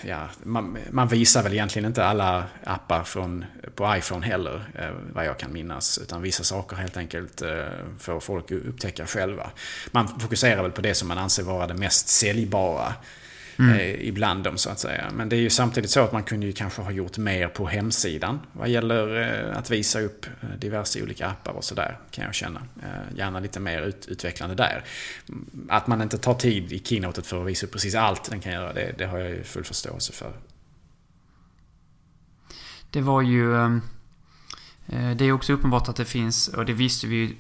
ja 0.06 0.30
man, 0.44 0.78
man, 0.92 1.08
visar 1.08 1.44
väl 1.44 1.54
egentligen 1.54 1.86
inte 1.86 2.06
alla 2.06 2.44
appar 2.64 3.04
från, 3.04 3.46
på 3.76 3.96
iPhone 3.98 4.26
heller, 4.26 4.62
eh, 4.76 4.90
vad 5.14 5.26
jag 5.26 5.40
kan 5.40 5.54
minnas. 5.54 5.98
Utan 5.98 6.22
vissa 6.22 6.44
saker 6.44 6.76
helt 6.76 6.98
enkelt 6.98 7.42
eh, 7.42 7.66
får 8.00 8.20
folk 8.20 8.52
upptäcka 8.52 9.06
själva. 9.06 9.50
Man 9.92 10.20
fokuserar 10.20 10.62
väl 10.62 10.72
på 10.72 10.82
det 10.82 10.94
som 10.94 11.08
man 11.08 11.18
anser 11.18 11.44
vara 11.44 11.68
det 11.68 11.74
mest 11.74 12.08
säljbara 12.08 12.94
mm. 13.60 13.76
eh, 13.76 14.08
ibland 14.08 14.44
dem 14.44 14.58
så 14.58 14.70
att 14.70 14.80
säga. 14.80 15.12
Men 15.14 15.30
det 15.30 15.36
är 15.36 15.40
ju 15.40 15.50
samtidigt 15.50 15.90
så 15.90 16.00
att 16.00 16.12
man 16.12 16.24
kunde 16.24 16.46
ju 16.46 16.54
kanske 16.54 16.82
ha 16.82 16.92
gjort 16.92 17.18
mer 17.18 17.48
på 17.48 17.68
hemsidan 17.68 18.40
vad 18.54 18.70
gäller 18.70 19.22
eh, 19.22 19.58
att 19.58 19.70
visa 19.70 20.02
upp 20.02 20.26
eh, 20.26 20.50
diverse 20.60 21.04
olika 21.04 21.28
appar 21.28 21.52
och 21.52 21.64
sådär 21.64 22.00
kan 22.12 22.26
jag 22.26 22.36
känna. 22.36 22.62
Eh, 22.84 23.18
gärna 23.18 23.40
lite 23.40 23.60
mer 23.60 23.82
ut, 23.82 24.06
utvecklande 24.08 24.56
där. 24.56 24.84
Att 25.70 25.88
man 25.88 26.02
inte 26.02 26.18
tar 26.18 26.34
tid 26.34 26.74
i 26.74 26.80
keynotet 26.80 27.28
för 27.28 27.42
att 27.42 27.48
visa 27.48 27.66
upp 27.66 27.72
precis 27.72 27.96
allt 27.96 28.30
den 28.30 28.40
kan 28.40 28.52
göra, 28.52 28.74
det, 28.74 28.96
det 28.98 29.06
har 29.06 29.20
jag 29.20 29.30
ju 29.30 29.44
full 29.44 29.64
förståelse 29.64 30.14
för. 30.14 30.34
Det 32.90 33.02
var 33.02 33.22
ju... 33.22 33.56
Ehm, 33.56 33.82
det 35.18 35.26
är 35.26 35.32
också 35.32 35.54
uppenbart 35.54 35.90
att 35.90 35.96
det 35.96 36.06
finns, 36.06 36.48
och 36.48 36.66
det 36.66 36.74
visste 36.74 37.08
vi 37.08 37.16
ju 37.16 37.36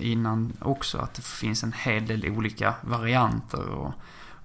innan 0.00 0.52
också, 0.60 0.98
att 0.98 1.14
det 1.14 1.22
finns 1.22 1.62
en 1.62 1.72
hel 1.72 2.06
del 2.06 2.26
olika 2.28 2.74
varianter 2.82 3.68
och 3.68 3.92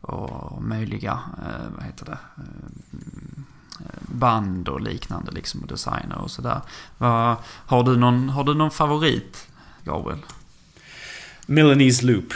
och 0.01 0.63
möjliga, 0.63 1.19
eh, 1.37 1.71
vad 1.75 1.85
heter 1.85 2.05
det, 2.05 2.17
eh, 2.37 3.85
band 4.01 4.67
och 4.67 4.81
liknande 4.81 5.31
liksom 5.31 5.61
och 5.61 5.67
designer 5.67 6.17
och 6.17 6.31
sådär. 6.31 6.61
Har, 7.65 7.83
du 7.83 7.97
någon, 7.97 8.29
har 8.29 8.43
du 8.43 8.53
någon 8.53 8.71
favorit, 8.71 9.47
Gabriel? 9.83 10.19
Milanese 11.45 12.05
Loop. 12.05 12.33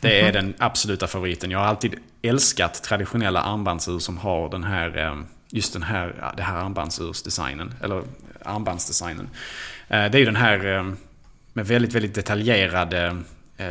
Det 0.00 0.20
är 0.20 0.28
-hmm. 0.28 0.32
den 0.32 0.54
absoluta 0.58 1.06
favoriten. 1.06 1.50
Jag 1.50 1.58
har 1.58 1.66
alltid 1.66 1.94
älskat 2.22 2.82
traditionella 2.82 3.42
armbandsur 3.42 3.98
som 3.98 4.18
har 4.18 4.48
den 4.48 4.64
här, 4.64 4.98
eh, 4.98 5.22
just 5.48 5.72
den 5.72 5.82
här, 5.82 6.32
det 6.36 6.42
här 6.42 6.56
armbandsursdesignen. 6.56 7.74
Eller 7.80 8.02
armbandsdesignen. 8.44 9.28
Det 9.88 10.14
är 10.14 10.18
ju 10.18 10.24
den 10.24 10.36
här 10.36 10.94
med 11.52 11.66
väldigt, 11.66 11.94
väldigt 11.94 12.14
detaljerade 12.14 13.22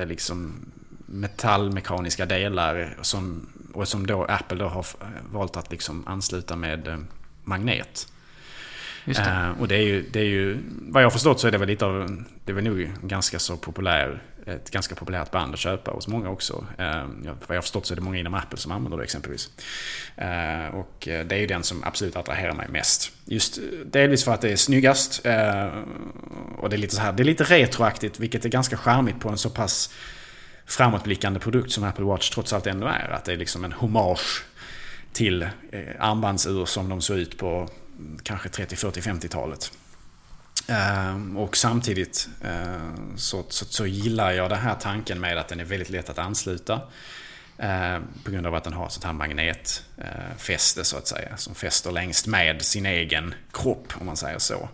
liksom 0.06 0.54
metallmekaniska 1.12 2.26
delar 2.26 2.98
som, 3.02 3.50
och 3.74 3.88
som 3.88 4.08
då 4.08 4.26
Apple 4.26 4.58
då 4.58 4.68
har 4.68 4.86
valt 5.32 5.58
att 5.58 5.72
liksom 5.72 6.08
ansluta 6.08 6.56
med 6.56 7.06
magnet. 7.44 8.08
Just 9.06 9.24
det. 9.24 9.32
Uh, 9.32 9.62
och 9.62 9.68
det 9.68 9.76
är, 9.76 9.84
ju, 9.84 10.10
det 10.12 10.20
är 10.20 10.26
ju, 10.26 10.58
vad 10.82 11.04
jag 11.04 11.06
har 11.06 11.12
förstått 11.12 11.40
så 11.40 11.48
är 11.48 11.52
det 11.52 11.58
väl 11.58 11.68
lite 11.68 11.86
av, 11.86 12.24
det 12.46 12.52
är 12.52 12.54
väl 12.54 12.64
nog 12.64 12.92
ganska 13.04 13.40
så 13.40 13.58
populär, 13.58 14.22
ett 14.46 14.72
ganska 14.72 14.96
populärt 14.96 15.32
band 15.32 15.54
att 15.54 15.60
köpa 15.60 15.92
hos 15.92 16.08
många 16.08 16.30
också. 16.30 16.66
Uh, 16.80 17.06
vad 17.24 17.56
jag 17.56 17.56
har 17.56 17.62
förstått 17.62 17.86
så 17.86 17.94
är 17.94 17.96
det 17.96 18.02
många 18.02 18.18
inom 18.18 18.34
Apple 18.34 18.58
som 18.58 18.72
använder 18.72 18.98
det 18.98 19.04
exempelvis. 19.04 19.50
Uh, 20.18 20.76
och 20.76 20.98
det 21.00 21.32
är 21.32 21.40
ju 21.40 21.48
den 21.48 21.64
som 21.64 21.84
absolut 21.84 22.16
attraherar 22.16 22.54
mig 22.54 22.68
mest. 22.70 23.12
Just 23.26 23.60
delvis 23.86 24.24
för 24.24 24.34
att 24.34 24.42
det 24.42 24.52
är 24.52 24.56
snyggast 24.56 25.18
och 26.58 26.70
det 26.70 26.76
är 26.76 26.78
lite 26.78 26.96
så 26.96 27.02
här, 27.02 27.12
det 27.12 27.24
är 27.24 27.26
lite 27.26 27.44
retroaktigt 27.44 28.20
vilket 28.20 28.46
är 28.46 28.50
ganska 28.50 28.78
charmigt 28.78 29.20
på 29.20 29.30
en 29.30 29.38
så 29.38 29.50
pass 29.50 29.94
framåtblickande 30.66 31.40
produkt 31.40 31.72
som 31.72 31.84
Apple 31.84 32.06
Watch 32.06 32.30
trots 32.30 32.54
allt 32.54 32.68
ändå 32.68 32.88
är. 32.88 33.10
Att 33.10 33.26
det 33.26 33.34
är 33.34 33.38
liksom 33.38 33.66
en 33.66 33.72
hommage 33.72 34.44
till 35.14 35.50
armbandsur 36.00 36.66
som 36.66 36.90
de 36.90 37.02
såg 37.02 37.18
ut 37.18 37.38
på 37.38 37.70
kanske 38.24 38.50
30, 38.50 38.76
40, 38.76 39.02
50-talet. 39.02 39.72
Och 41.38 41.58
samtidigt 41.58 42.30
eh, 42.44 43.16
så, 43.16 43.46
så, 43.50 43.66
så, 43.66 43.86
gillar 43.86 44.32
jag 44.32 44.50
den 44.50 44.60
här 44.60 44.76
tanken 44.76 45.20
med 45.20 45.38
att 45.38 45.48
den 45.48 45.60
är 45.60 45.66
väldigt 45.66 45.90
lätt 45.90 46.10
att 46.10 46.18
ansluta. 46.18 46.82
Eh, 47.58 48.00
på 48.24 48.32
grund 48.32 48.48
av 48.48 48.56
att 48.56 48.64
den 48.64 48.74
har 48.74 48.90
sånt 48.90 49.04
här 49.04 49.14
magnetfäste 49.14 50.84
så 50.84 50.98
att 50.98 51.08
säga. 51.08 51.38
Som 51.38 51.56
fäster 51.56 51.92
längst 51.92 52.28
med 52.28 52.62
sin 52.62 52.86
egen 52.86 53.34
kropp 53.52 53.94
om 54.00 54.06
man 54.06 54.18
säger 54.18 54.40
så. 54.40 54.70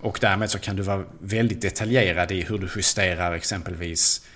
Och 0.00 0.18
därmed 0.20 0.50
så 0.50 0.58
kan 0.58 0.76
du 0.76 0.82
vara 0.82 1.04
väldigt 1.18 1.60
detaljerad 1.60 2.32
i 2.32 2.42
hur 2.42 2.58
du 2.58 2.68
justerar 2.76 3.32
exempelvis 3.32 4.26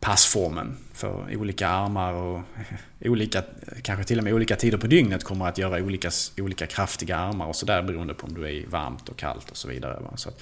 passformen 0.00 0.76
för 0.94 1.36
olika 1.36 1.68
armar 1.68 2.12
och 2.12 2.40
olika, 3.00 3.42
kanske 3.82 4.04
till 4.04 4.18
och 4.18 4.24
med 4.24 4.34
olika 4.34 4.56
tider 4.56 4.78
på 4.78 4.86
dygnet 4.86 5.24
kommer 5.24 5.48
att 5.48 5.58
göra 5.58 5.82
olika, 5.82 6.10
olika 6.38 6.66
kraftiga 6.66 7.16
armar 7.16 7.46
och 7.46 7.56
sådär 7.56 7.82
beroende 7.82 8.14
på 8.14 8.26
om 8.26 8.34
du 8.34 8.44
är 8.44 8.50
i 8.50 8.64
varmt 8.68 9.08
och 9.08 9.16
kallt 9.16 9.50
och 9.50 9.56
så 9.56 9.68
vidare. 9.68 10.02
Så 10.16 10.28
att, 10.28 10.40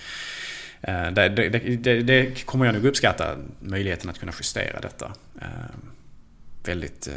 eh, 0.80 1.10
det, 1.10 1.28
det, 1.28 1.48
det, 1.76 2.02
det, 2.02 2.46
kommer 2.46 2.66
jag 2.66 2.74
nog 2.74 2.84
uppskatta, 2.84 3.36
möjligheten 3.60 4.10
att 4.10 4.18
kunna 4.18 4.32
justera 4.38 4.80
detta. 4.80 5.12
Eh, 5.40 5.48
väldigt 6.64 7.06
eh, 7.06 7.14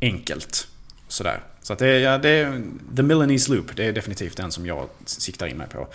enkelt. 0.00 0.68
Sådär. 1.08 1.40
Så 1.62 1.72
att 1.72 1.78
det, 1.78 1.98
ja, 1.98 2.18
det, 2.18 2.62
The 2.96 3.02
Milanese 3.02 3.52
Loop, 3.52 3.76
det 3.76 3.84
är 3.84 3.92
definitivt 3.92 4.36
den 4.36 4.52
som 4.52 4.66
jag 4.66 4.88
siktar 5.04 5.46
in 5.46 5.56
mig 5.56 5.68
på 5.68 5.88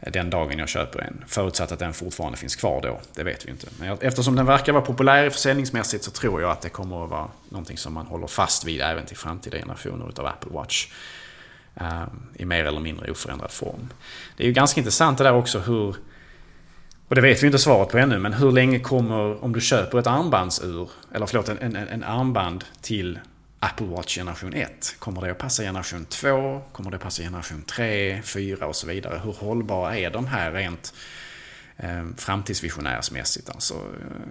den 0.00 0.30
dagen 0.30 0.58
jag 0.58 0.68
köper 0.68 1.00
en. 1.00 1.24
Förutsatt 1.26 1.72
att 1.72 1.78
den 1.78 1.92
fortfarande 1.92 2.38
finns 2.38 2.56
kvar 2.56 2.80
då. 2.82 3.00
Det 3.14 3.22
vet 3.22 3.46
vi 3.46 3.50
inte. 3.50 3.66
Men 3.80 3.98
eftersom 4.00 4.36
den 4.36 4.46
verkar 4.46 4.72
vara 4.72 4.84
populär 4.84 5.30
försäljningsmässigt 5.30 6.04
så 6.04 6.10
tror 6.10 6.42
jag 6.42 6.50
att 6.50 6.60
det 6.60 6.68
kommer 6.68 7.04
att 7.04 7.10
vara 7.10 7.28
någonting 7.48 7.78
som 7.78 7.94
man 7.94 8.06
håller 8.06 8.26
fast 8.26 8.64
vid 8.64 8.80
även 8.80 9.06
till 9.06 9.16
framtida 9.16 9.58
generationer 9.58 10.12
av 10.16 10.26
Apple 10.26 10.50
Watch. 10.52 10.88
Eh, 11.74 12.02
I 12.34 12.44
mer 12.44 12.64
eller 12.64 12.80
mindre 12.80 13.10
oförändrad 13.10 13.50
form. 13.50 13.88
Det 14.36 14.42
är 14.42 14.46
ju 14.46 14.52
ganska 14.52 14.80
intressant 14.80 15.18
det 15.18 15.24
där 15.24 15.34
också 15.34 15.58
hur 15.58 15.96
och 17.08 17.14
det 17.14 17.20
vet 17.20 17.42
vi 17.42 17.46
inte 17.46 17.58
svaret 17.58 17.88
på 17.88 17.98
ännu, 17.98 18.18
men 18.18 18.32
hur 18.32 18.52
länge 18.52 18.78
kommer, 18.78 19.44
om 19.44 19.52
du 19.52 19.60
köper 19.60 19.98
ett 19.98 20.06
armbandsur, 20.06 20.90
eller 21.12 21.26
förlåt, 21.26 21.48
en, 21.48 21.58
en, 21.58 21.76
en 21.76 22.04
armband 22.04 22.64
till 22.80 23.18
Apple 23.60 23.86
Watch 23.86 24.14
generation 24.14 24.54
1. 24.54 24.96
Kommer 24.98 25.20
det 25.20 25.30
att 25.30 25.38
passa 25.38 25.62
generation 25.62 26.04
2? 26.04 26.62
Kommer 26.72 26.90
det 26.90 26.96
att 26.96 27.02
passa 27.02 27.22
generation 27.22 27.62
3, 27.62 28.22
4 28.22 28.66
och 28.66 28.76
så 28.76 28.86
vidare? 28.86 29.20
Hur 29.24 29.32
hållbara 29.32 29.98
är 29.98 30.10
de 30.10 30.26
här 30.26 30.52
rent 30.52 30.94
eh, 31.76 32.06
framtidsvisionärsmässigt? 32.16 33.50
Alltså, 33.50 33.74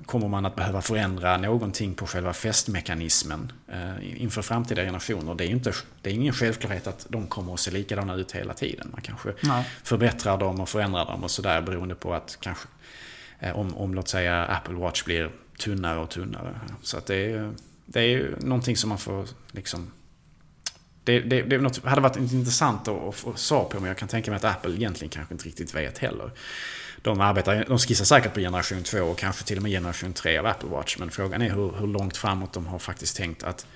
kommer 0.05 0.27
man 0.27 0.45
att 0.45 0.55
behöva 0.55 0.81
förändra 0.81 1.37
någonting 1.37 1.95
på 1.95 2.07
själva 2.07 2.33
fästmekanismen 2.33 3.51
eh, 3.67 4.21
inför 4.21 4.41
framtida 4.41 4.81
generationer? 4.81 5.35
Det 5.35 5.45
är, 5.45 5.49
inte, 5.49 5.73
det 6.01 6.09
är 6.09 6.13
ingen 6.13 6.33
självklarhet 6.33 6.87
att 6.87 7.05
de 7.09 7.27
kommer 7.27 7.53
att 7.53 7.59
se 7.59 7.71
likadana 7.71 8.15
ut 8.15 8.31
hela 8.31 8.53
tiden. 8.53 8.89
Man 8.91 9.01
kanske 9.01 9.33
Nej. 9.41 9.69
förbättrar 9.83 10.37
dem 10.37 10.59
och 10.59 10.69
förändrar 10.69 11.05
dem 11.05 11.23
och 11.23 11.31
sådär 11.31 11.61
beroende 11.61 11.95
på 11.95 12.13
att 12.13 12.37
kanske 12.41 12.67
eh, 13.39 13.59
om, 13.59 13.77
om 13.77 13.93
låt 13.93 14.07
säga 14.07 14.45
Apple 14.45 14.75
Watch 14.75 15.03
blir 15.03 15.31
tunnare 15.59 15.99
och 15.99 16.09
tunnare. 16.09 16.59
Så 16.81 16.97
att 16.97 17.05
det 17.05 17.15
är 17.15 17.53
det 17.85 17.99
är 17.99 18.07
ju 18.07 18.35
någonting 18.39 18.77
som 18.77 18.89
man 18.89 18.97
får 18.97 19.27
liksom... 19.51 19.91
Det, 21.03 21.19
det, 21.19 21.41
det 21.41 21.57
något, 21.57 21.83
hade 21.83 22.01
varit 22.01 22.17
intressant 22.17 22.87
att 22.87 23.15
få 23.15 23.35
svar 23.35 23.63
på, 23.63 23.79
men 23.79 23.87
jag 23.87 23.97
kan 23.97 24.07
tänka 24.07 24.31
mig 24.31 24.37
att 24.37 24.43
Apple 24.43 24.71
egentligen 24.75 25.09
kanske 25.09 25.33
inte 25.33 25.45
riktigt 25.45 25.75
vet 25.75 25.97
heller. 25.97 26.31
De, 27.01 27.21
arbetar, 27.21 27.65
de 27.67 27.79
skissar 27.79 28.05
säkert 28.05 28.33
på 28.33 28.39
generation 28.39 28.83
2 28.83 28.99
och 28.99 29.17
kanske 29.17 29.45
till 29.45 29.57
och 29.57 29.63
med 29.63 29.71
generation 29.71 30.13
3 30.13 30.37
av 30.37 30.45
Apple 30.45 30.69
Watch. 30.69 30.97
Men 30.97 31.11
frågan 31.11 31.41
är 31.41 31.49
hur, 31.49 31.71
hur 31.79 31.87
långt 31.87 32.17
framåt 32.17 32.53
de 32.53 32.67
har 32.67 32.79
faktiskt 32.79 33.17
tänkt 33.17 33.43
att 33.43 33.67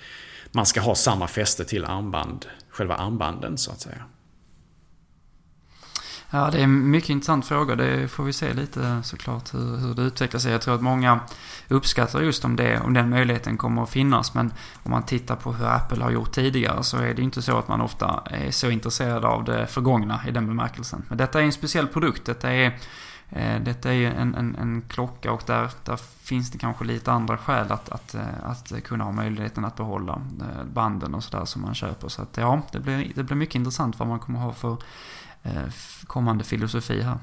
man 0.52 0.66
ska 0.66 0.82
ha 0.82 0.96
samma 0.96 1.28
fäste 1.28 1.66
till 1.66 1.86
armband, 1.86 2.46
själva 2.70 2.96
armbanden 2.96 3.58
så 3.58 3.72
att 3.72 3.82
säga. 3.82 4.06
Ja, 6.32 6.50
det 6.52 6.60
är 6.60 6.64
en 6.64 6.92
mycket 6.92 7.10
intressant 7.10 7.46
fråga. 7.46 7.76
Det 7.76 8.08
får 8.08 8.24
vi 8.24 8.34
se 8.34 8.54
lite 8.54 9.04
såklart 9.04 9.54
hur, 9.54 9.78
hur 9.78 9.94
det 9.94 10.02
utvecklar 10.02 10.40
sig. 10.40 10.52
Jag 10.52 10.62
tror 10.62 10.76
att 10.76 10.82
många 10.82 11.20
uppskattar 11.68 12.22
just 12.22 12.46
om, 12.46 12.56
det, 12.56 12.80
om 12.80 12.94
den 12.94 13.10
möjligheten 13.10 13.58
kommer 13.58 13.84
att 13.84 13.90
finnas. 13.90 14.34
Men 14.34 14.54
om 14.84 14.92
man 14.92 15.04
tittar 15.04 15.36
på 15.36 15.54
hur 15.54 15.66
Apple 15.66 16.04
har 16.04 16.12
gjort 16.12 16.32
tidigare 16.32 16.84
så 16.84 16.98
är 16.98 17.14
det 17.14 17.22
inte 17.22 17.42
så 17.42 17.58
att 17.58 17.68
man 17.68 17.82
ofta 17.82 18.24
är 18.26 18.52
så 18.52 18.70
intresserad 18.70 19.26
av 19.26 19.44
det 19.44 19.68
förgångna 19.68 20.22
i 20.28 20.32
den 20.32 20.48
bemärkelsen. 20.48 21.04
Men 21.08 21.18
detta 21.18 21.40
är 21.40 21.44
en 21.44 21.52
speciell 21.52 21.88
produkt. 21.88 22.26
Detta 22.26 22.52
är, 22.52 22.80
eh, 23.30 23.62
detta 23.62 23.94
är 23.94 24.12
en, 24.12 24.36
en, 24.36 24.56
en 24.56 24.82
klocka 24.90 25.32
och 25.32 25.44
där, 25.46 25.70
där 25.84 26.00
finns 26.22 26.52
det 26.52 26.58
kanske 26.58 26.86
lite 26.86 27.12
andra 27.12 27.38
skäl 27.38 27.72
att, 27.72 27.90
att, 27.90 28.16
eh, 28.16 28.22
att 28.44 28.84
kunna 28.84 29.04
ha 29.04 29.12
möjligheten 29.12 29.66
att 29.66 29.76
behålla 29.76 30.22
eh, 30.42 30.66
banden 30.74 31.16
och 31.16 31.24
sådär 31.24 31.46
som 31.46 31.62
man 31.62 31.76
köper. 31.76 32.08
Så 32.08 32.22
att 32.22 32.38
ja, 32.38 32.62
det 32.72 32.80
blir, 32.80 33.12
det 33.16 33.24
blir 33.24 33.36
mycket 33.36 33.56
intressant 33.56 34.00
vad 34.00 34.08
man 34.08 34.20
kommer 34.20 34.40
ha 34.40 34.54
för 34.54 34.78
Eh, 35.56 35.64
kommande 36.08 36.44
filosofi 36.44 37.02
här. 37.02 37.18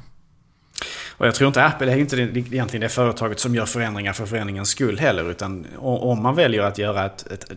Och 1.19 1.27
jag 1.27 1.35
tror 1.35 1.49
inte 1.49 1.65
Apple 1.65 1.93
är 1.93 1.97
inte 1.97 2.17
egentligen 2.17 2.81
det 2.81 2.89
företaget 2.89 3.41
som 3.41 3.55
gör 3.55 3.67
förändringar 3.67 4.13
för 4.13 4.27
förändringens 4.27 4.69
skull 4.69 4.99
heller. 4.99 5.31
Utan 5.31 5.67
om 5.79 6.23
man 6.23 6.35
väljer 6.35 6.63
att 6.63 6.79
göra 6.79 7.07
ett, 7.07 7.27
ett, 7.33 7.51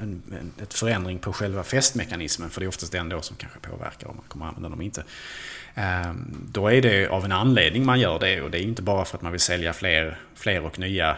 en, 0.00 0.22
ett 0.62 0.74
förändring 0.74 1.18
på 1.18 1.32
själva 1.32 1.62
fästmekanismen, 1.62 2.50
för 2.50 2.60
det 2.60 2.64
är 2.64 2.68
oftast 2.68 2.92
den 2.92 3.08
då 3.08 3.20
som 3.20 3.36
kanske 3.36 3.58
påverkar 3.58 4.08
om 4.08 4.16
man 4.16 4.24
kommer 4.28 4.46
använda 4.46 4.68
dem 4.68 4.82
inte. 4.82 5.04
Ehm, 5.74 6.48
då 6.52 6.68
är 6.68 6.82
det 6.82 7.08
av 7.08 7.24
en 7.24 7.32
anledning 7.32 7.86
man 7.86 8.00
gör 8.00 8.18
det 8.18 8.42
och 8.42 8.50
det 8.50 8.58
är 8.58 8.62
inte 8.62 8.82
bara 8.82 9.04
för 9.04 9.16
att 9.16 9.22
man 9.22 9.32
vill 9.32 9.40
sälja 9.40 9.72
fler, 9.72 10.18
fler 10.34 10.64
och 10.64 10.78
nya 10.78 11.16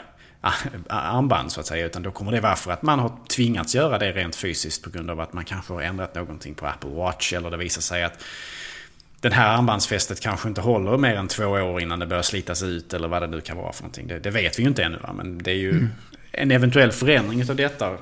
armband 0.89 1.53
så 1.53 1.61
att 1.61 1.67
säga. 1.67 1.87
Utan 1.87 2.03
då 2.03 2.11
kommer 2.11 2.33
det 2.33 2.41
vara 2.41 2.57
för 2.57 2.73
att 2.73 2.83
man 2.83 2.99
har 2.99 3.13
tvingats 3.29 3.75
göra 3.75 3.99
det 3.99 4.13
rent 4.13 4.37
fysiskt 4.37 4.83
på 4.83 4.91
grund 4.91 5.11
av 5.11 5.21
att 5.21 5.33
man 5.33 5.45
kanske 5.45 5.73
har 5.73 5.83
ändrat 5.83 6.15
någonting 6.15 6.55
på 6.55 6.67
Apple 6.67 6.91
Watch. 6.91 7.33
Eller 7.33 7.51
det 7.51 7.57
visar 7.57 7.83
sig 7.83 8.05
att 8.05 8.25
den 9.29 9.33
här 9.33 9.57
armbandsfästet 9.57 10.21
kanske 10.21 10.49
inte 10.49 10.61
håller 10.61 10.97
mer 10.97 11.15
än 11.15 11.29
två 11.29 11.47
år 11.47 11.81
innan 11.81 11.99
det 11.99 12.07
börjar 12.07 12.23
slitas 12.23 12.63
ut 12.63 12.95
eller 12.95 13.09
vad 13.09 13.23
det 13.23 13.27
nu 13.27 13.41
kan 13.41 13.57
vara 13.57 13.73
för 13.73 13.83
någonting. 13.83 14.07
Det, 14.07 14.19
det 14.19 14.31
vet 14.31 14.59
vi 14.59 14.63
ju 14.63 14.69
inte 14.69 14.83
ännu 14.83 14.99
va? 14.99 15.13
men 15.13 15.39
det 15.39 15.51
är 15.51 15.55
ju 15.55 15.71
mm. 15.71 15.89
en 16.33 16.51
eventuell 16.51 16.93
förändring 16.93 17.51
av 17.51 17.57
detta 17.57 17.97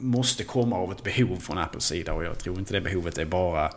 måste 0.00 0.44
komma 0.44 0.76
av 0.76 0.92
ett 0.92 1.02
behov 1.02 1.36
från 1.36 1.58
Apples 1.58 1.84
sida 1.84 2.12
och 2.12 2.24
jag 2.24 2.38
tror 2.38 2.58
inte 2.58 2.72
det 2.72 2.80
behovet 2.80 3.18
är 3.18 3.24
bara 3.24 3.70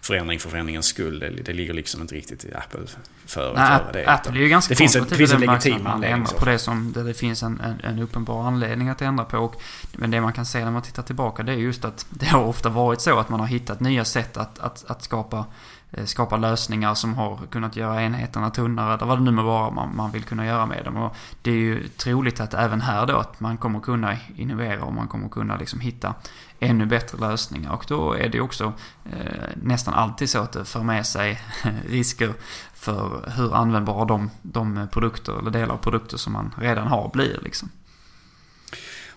förändring 0.00 0.38
för 0.38 0.50
förändringens 0.50 0.86
skull. 0.86 1.18
Det, 1.18 1.30
det 1.30 1.52
ligger 1.52 1.74
liksom 1.74 2.00
inte 2.00 2.14
riktigt 2.14 2.44
i 2.44 2.54
Apple 2.54 2.80
för 3.26 3.54
Nej, 3.54 3.64
att 3.64 3.80
göra 3.80 3.92
det. 3.92 4.06
Apple 4.06 4.32
är 4.32 4.42
ju 4.42 4.48
ganska 4.48 4.72
det 4.72 4.76
finns, 4.76 4.92
det 4.92 5.16
finns 5.16 5.32
en 5.32 5.40
legitim 5.40 5.86
anledning. 5.86 6.26
På 6.38 6.44
det 6.44 6.58
som 6.58 6.92
det, 6.92 7.02
det 7.02 7.14
finns 7.14 7.42
en, 7.42 7.60
en, 7.60 7.80
en, 7.80 7.98
uppenbar 7.98 8.42
anledning 8.42 8.88
att 8.88 9.02
ändra 9.02 9.24
på. 9.24 9.38
Och, 9.38 9.54
men 9.92 10.10
det 10.10 10.20
man 10.20 10.32
kan 10.32 10.46
se 10.46 10.64
när 10.64 10.70
man 10.70 10.82
tittar 10.82 11.02
tillbaka 11.02 11.42
det 11.42 11.52
är 11.52 11.56
just 11.56 11.84
att 11.84 12.06
det 12.10 12.26
har 12.26 12.44
ofta 12.44 12.68
varit 12.68 13.00
så 13.00 13.18
att 13.18 13.28
man 13.28 13.40
har 13.40 13.46
hittat 13.46 13.80
nya 13.80 14.04
sätt 14.04 14.36
att, 14.36 14.58
att, 14.58 14.90
att 14.90 15.02
skapa 15.02 15.44
Eh, 15.90 16.04
skapa 16.04 16.36
lösningar 16.36 16.94
som 16.94 17.14
har 17.14 17.40
kunnat 17.50 17.76
göra 17.76 18.02
enheterna 18.02 18.50
tunnare 18.50 18.94
eller 18.94 19.06
vad 19.06 19.18
det 19.18 19.24
nu 19.24 19.30
må 19.30 19.42
vara 19.42 19.70
man, 19.70 19.96
man 19.96 20.10
vill 20.10 20.24
kunna 20.24 20.46
göra 20.46 20.66
med 20.66 20.84
dem. 20.84 20.96
Och 20.96 21.16
det 21.42 21.50
är 21.50 21.54
ju 21.54 21.88
troligt 21.88 22.40
att 22.40 22.54
även 22.54 22.80
här 22.80 23.06
då 23.06 23.16
att 23.16 23.40
man 23.40 23.56
kommer 23.56 23.80
kunna 23.80 24.16
innovera 24.36 24.84
och 24.84 24.92
man 24.92 25.08
kommer 25.08 25.28
kunna 25.28 25.56
liksom 25.56 25.80
hitta 25.80 26.14
ännu 26.60 26.86
bättre 26.86 27.18
lösningar. 27.18 27.72
Och 27.72 27.84
då 27.88 28.12
är 28.12 28.28
det 28.28 28.40
också 28.40 28.72
eh, 29.04 29.48
nästan 29.54 29.94
alltid 29.94 30.30
så 30.30 30.38
att 30.38 30.52
det 30.52 30.64
för 30.64 30.82
med 30.82 31.06
sig 31.06 31.40
risker 31.88 32.34
för 32.74 33.30
hur 33.36 33.54
användbara 33.54 34.04
de, 34.04 34.30
de 34.42 34.88
produkter 34.92 35.38
eller 35.38 35.50
delar 35.50 35.74
av 35.74 35.78
produkter 35.78 36.16
som 36.16 36.32
man 36.32 36.54
redan 36.58 36.86
har 36.86 37.10
blir. 37.12 37.40
Liksom. 37.42 37.70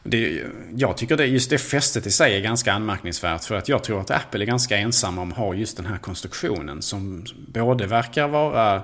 Det, 0.03 0.43
jag 0.75 0.97
tycker 0.97 1.17
det, 1.17 1.25
just 1.25 1.49
det 1.49 1.57
fästet 1.57 2.05
i 2.05 2.11
sig 2.11 2.35
är 2.35 2.41
ganska 2.41 2.73
anmärkningsvärt. 2.73 3.43
För 3.43 3.55
att 3.55 3.69
jag 3.69 3.83
tror 3.83 4.01
att 4.01 4.11
Apple 4.11 4.43
är 4.43 4.45
ganska 4.45 4.77
ensamma 4.77 5.21
om 5.21 5.31
att 5.31 5.37
ha 5.37 5.53
just 5.53 5.77
den 5.77 5.85
här 5.85 5.97
konstruktionen. 5.97 6.81
Som 6.81 7.25
både 7.47 7.87
verkar 7.87 8.27
vara 8.27 8.75
eh, 8.75 8.81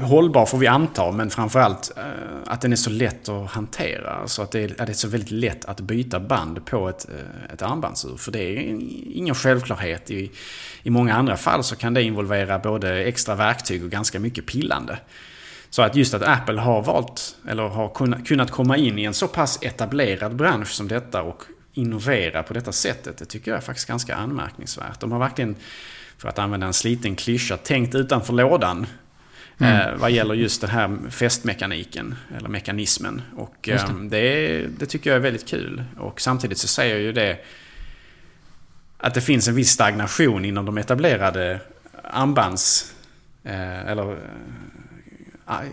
hållbar 0.00 0.46
får 0.46 0.58
vi 0.58 0.66
anta, 0.66 1.12
men 1.12 1.30
framförallt 1.30 1.92
eh, 1.96 2.04
att 2.46 2.60
den 2.60 2.72
är 2.72 2.76
så 2.76 2.90
lätt 2.90 3.28
att 3.28 3.50
hantera. 3.50 4.28
Så 4.28 4.42
att 4.42 4.50
det 4.50 4.60
är, 4.60 4.70
att 4.70 4.86
det 4.86 4.92
är 4.92 4.94
så 4.94 5.08
väldigt 5.08 5.30
lätt 5.30 5.64
att 5.64 5.80
byta 5.80 6.20
band 6.20 6.66
på 6.66 6.88
ett, 6.88 7.08
eh, 7.08 7.54
ett 7.54 7.62
armbandsur. 7.62 8.16
För 8.16 8.32
det 8.32 8.42
är 8.42 8.60
ingen 9.16 9.34
självklarhet. 9.34 10.10
I, 10.10 10.30
I 10.82 10.90
många 10.90 11.14
andra 11.14 11.36
fall 11.36 11.64
så 11.64 11.76
kan 11.76 11.94
det 11.94 12.02
involvera 12.02 12.58
både 12.58 13.04
extra 13.04 13.34
verktyg 13.34 13.84
och 13.84 13.90
ganska 13.90 14.20
mycket 14.20 14.46
pillande. 14.46 14.98
Så 15.70 15.82
att 15.82 15.96
just 15.96 16.14
att 16.14 16.22
Apple 16.22 16.60
har 16.60 16.82
valt, 16.82 17.36
eller 17.48 17.62
har 17.62 18.24
kunnat 18.24 18.50
komma 18.50 18.76
in 18.76 18.98
i 18.98 19.04
en 19.04 19.14
så 19.14 19.28
pass 19.28 19.58
etablerad 19.62 20.36
bransch 20.36 20.68
som 20.68 20.88
detta 20.88 21.22
och 21.22 21.42
innovera 21.72 22.42
på 22.42 22.54
detta 22.54 22.72
sättet, 22.72 23.18
det 23.18 23.24
tycker 23.24 23.50
jag 23.50 23.58
är 23.58 23.62
faktiskt 23.62 23.88
ganska 23.88 24.14
anmärkningsvärt. 24.14 25.00
De 25.00 25.12
har 25.12 25.18
verkligen, 25.18 25.56
för 26.18 26.28
att 26.28 26.38
använda 26.38 26.66
en 26.66 26.72
sliten 26.72 27.16
klyscha, 27.16 27.56
tänkt 27.56 27.94
utanför 27.94 28.32
lådan 28.32 28.86
Mm. 29.60 29.80
Eh, 29.80 29.96
vad 29.96 30.10
gäller 30.10 30.34
just 30.34 30.60
den 30.60 30.70
här 30.70 30.98
fästmekaniken, 31.10 32.14
eller 32.36 32.48
mekanismen. 32.48 33.22
Och 33.36 33.54
det. 33.60 33.72
Eh, 33.72 33.94
det, 33.94 34.66
det, 34.78 34.86
tycker 34.86 35.10
jag 35.10 35.16
är 35.16 35.20
väldigt 35.20 35.48
kul. 35.48 35.84
Och 35.98 36.20
samtidigt 36.20 36.58
så 36.58 36.68
säger 36.68 36.96
ju 36.96 37.12
det 37.12 37.38
att 38.98 39.14
det 39.14 39.20
finns 39.20 39.48
en 39.48 39.54
viss 39.54 39.70
stagnation 39.70 40.44
inom 40.44 40.64
de 40.64 40.78
etablerade 40.78 41.60
armbands... 42.04 42.94
Eh, 43.44 43.86
eller 43.86 44.18
Eh, 45.50 45.68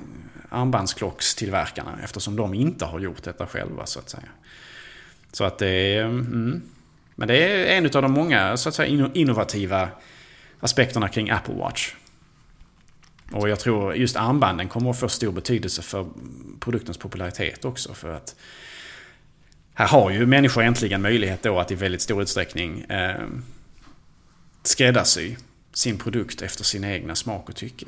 armbandsklockstillverkarna 0.50 2.00
eftersom 2.04 2.36
de 2.36 2.54
inte 2.54 2.86
har 2.86 3.00
gjort 3.00 3.24
detta 3.24 3.48
själva 3.48 3.86
så 3.86 4.00
att 4.00 4.10
säga. 4.10 4.30
Så 5.32 5.44
att 5.44 5.58
det 5.58 5.70
är... 5.70 6.04
Mm, 6.04 6.62
men 7.16 7.28
det 7.28 7.38
är 7.38 7.78
en 7.78 7.86
av 7.86 8.02
de 8.02 8.12
många 8.12 8.58
så 8.58 8.70
att 8.70 8.76
säga 8.76 9.10
innovativa 9.14 9.90
aspekterna 10.60 11.10
kring 11.10 11.30
Apple 11.30 11.54
Watch. 11.54 11.94
Och 13.32 13.50
jag 13.50 13.60
tror 13.60 13.96
just 13.96 14.16
armbanden 14.16 14.68
kommer 14.68 14.90
att 14.90 15.00
få 15.00 15.10
stor 15.10 15.32
betydelse 15.32 15.82
för 15.82 16.08
produktens 16.60 16.98
popularitet 16.98 17.66
också. 17.66 17.94
För 17.94 18.10
att 18.10 18.36
här 19.74 19.88
har 19.88 20.12
ju 20.12 20.26
människor 20.26 20.64
äntligen 20.64 21.02
möjlighet 21.02 21.44
då 21.44 21.60
att 21.60 21.72
i 21.72 21.76
väldigt 21.76 22.02
stor 22.02 22.22
utsträckning 22.22 22.82
eh, 22.82 23.22
skräddarsy 24.64 25.36
sin 25.78 25.98
produkt 25.98 26.42
efter 26.42 26.64
sin 26.64 26.84
egna 26.84 27.16
smak 27.16 27.50
och 27.50 27.56
tycke. 27.56 27.86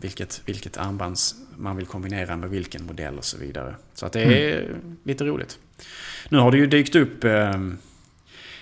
Vilket, 0.00 0.42
vilket 0.44 0.76
armbands 0.76 1.34
man 1.56 1.76
vill 1.76 1.86
kombinera 1.86 2.36
med 2.36 2.50
vilken 2.50 2.86
modell 2.86 3.18
och 3.18 3.24
så 3.24 3.38
vidare. 3.38 3.74
Så 3.94 4.06
att 4.06 4.12
det 4.12 4.22
är 4.22 4.62
mm. 4.62 4.96
lite 5.04 5.24
roligt. 5.24 5.58
Nu 6.28 6.38
har 6.38 6.50
det 6.50 6.58
ju 6.58 6.66
dykt 6.66 6.94
upp 6.94 7.24
eh, 7.24 7.60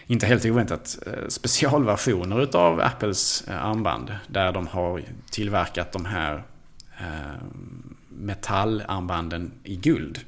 inte 0.07 0.27
helt 0.27 0.45
oväntat, 0.45 0.99
eh, 1.07 1.29
specialversioner 1.29 2.43
utav 2.43 2.81
Apples 2.81 3.45
eh, 3.49 3.65
armband. 3.65 4.13
Där 4.27 4.53
de 4.53 4.67
har 4.67 5.03
tillverkat 5.31 5.93
de 5.93 6.05
här 6.05 6.43
eh, 7.01 7.43
metallarmbanden 8.09 9.53
i 9.65 9.77
guld. 9.77 10.21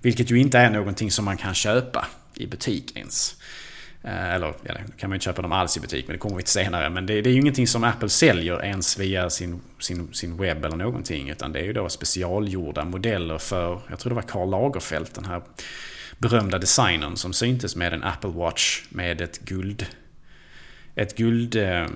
Vilket 0.00 0.30
ju 0.30 0.38
inte 0.38 0.58
är 0.58 0.70
någonting 0.70 1.10
som 1.10 1.24
man 1.24 1.36
kan 1.36 1.54
köpa 1.54 2.06
i 2.34 2.46
butik 2.46 2.96
ens. 2.96 3.36
Eller 4.02 4.54
ja, 4.62 4.74
kan 4.96 5.10
man 5.10 5.16
inte 5.16 5.24
köpa 5.24 5.42
dem 5.42 5.52
alls 5.52 5.76
i 5.76 5.80
butik, 5.80 6.06
men 6.06 6.14
det 6.14 6.18
kommer 6.18 6.36
vi 6.36 6.42
till 6.42 6.52
senare. 6.52 6.90
Men 6.90 7.06
det, 7.06 7.20
det 7.20 7.30
är 7.30 7.32
ju 7.32 7.40
ingenting 7.40 7.66
som 7.66 7.84
Apple 7.84 8.08
säljer 8.08 8.64
ens 8.64 8.98
via 8.98 9.30
sin, 9.30 9.60
sin, 9.78 10.14
sin 10.14 10.36
webb 10.36 10.64
eller 10.64 10.76
någonting. 10.76 11.30
Utan 11.30 11.52
det 11.52 11.58
är 11.60 11.64
ju 11.64 11.72
då 11.72 11.88
specialgjorda 11.88 12.84
modeller 12.84 13.38
för, 13.38 13.80
jag 13.88 13.98
tror 13.98 14.10
det 14.10 14.14
var 14.14 14.22
Karl 14.22 14.50
Lagerfeld, 14.50 15.08
den 15.14 15.24
här 15.24 15.42
berömda 16.18 16.58
designern 16.58 17.16
som 17.16 17.32
syntes 17.32 17.76
med 17.76 17.92
en 17.92 18.02
Apple 18.02 18.30
Watch 18.30 18.82
med 18.88 19.20
ett 19.20 19.38
guld... 19.38 19.86
Ett 20.94 21.16
guld... 21.16 21.56
Eh, 21.56 21.86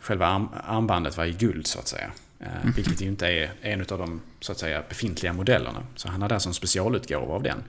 själva 0.00 0.26
arm, 0.26 0.48
armbandet 0.64 1.16
var 1.16 1.24
i 1.24 1.32
guld 1.32 1.66
så 1.66 1.78
att 1.78 1.88
säga. 1.88 2.10
Eh, 2.40 2.62
mm. 2.62 2.72
Vilket 2.76 3.00
ju 3.00 3.06
inte 3.06 3.26
är 3.26 3.50
en 3.60 3.80
av 3.80 3.98
de 3.98 4.20
så 4.42 4.52
att 4.52 4.58
säga, 4.58 4.82
befintliga 4.88 5.32
modellerna. 5.32 5.82
Så 5.96 6.08
han 6.08 6.22
hade 6.22 6.34
alltså 6.34 6.48
en 6.48 6.54
specialutgåva 6.54 7.34
av 7.34 7.42
den. 7.42 7.62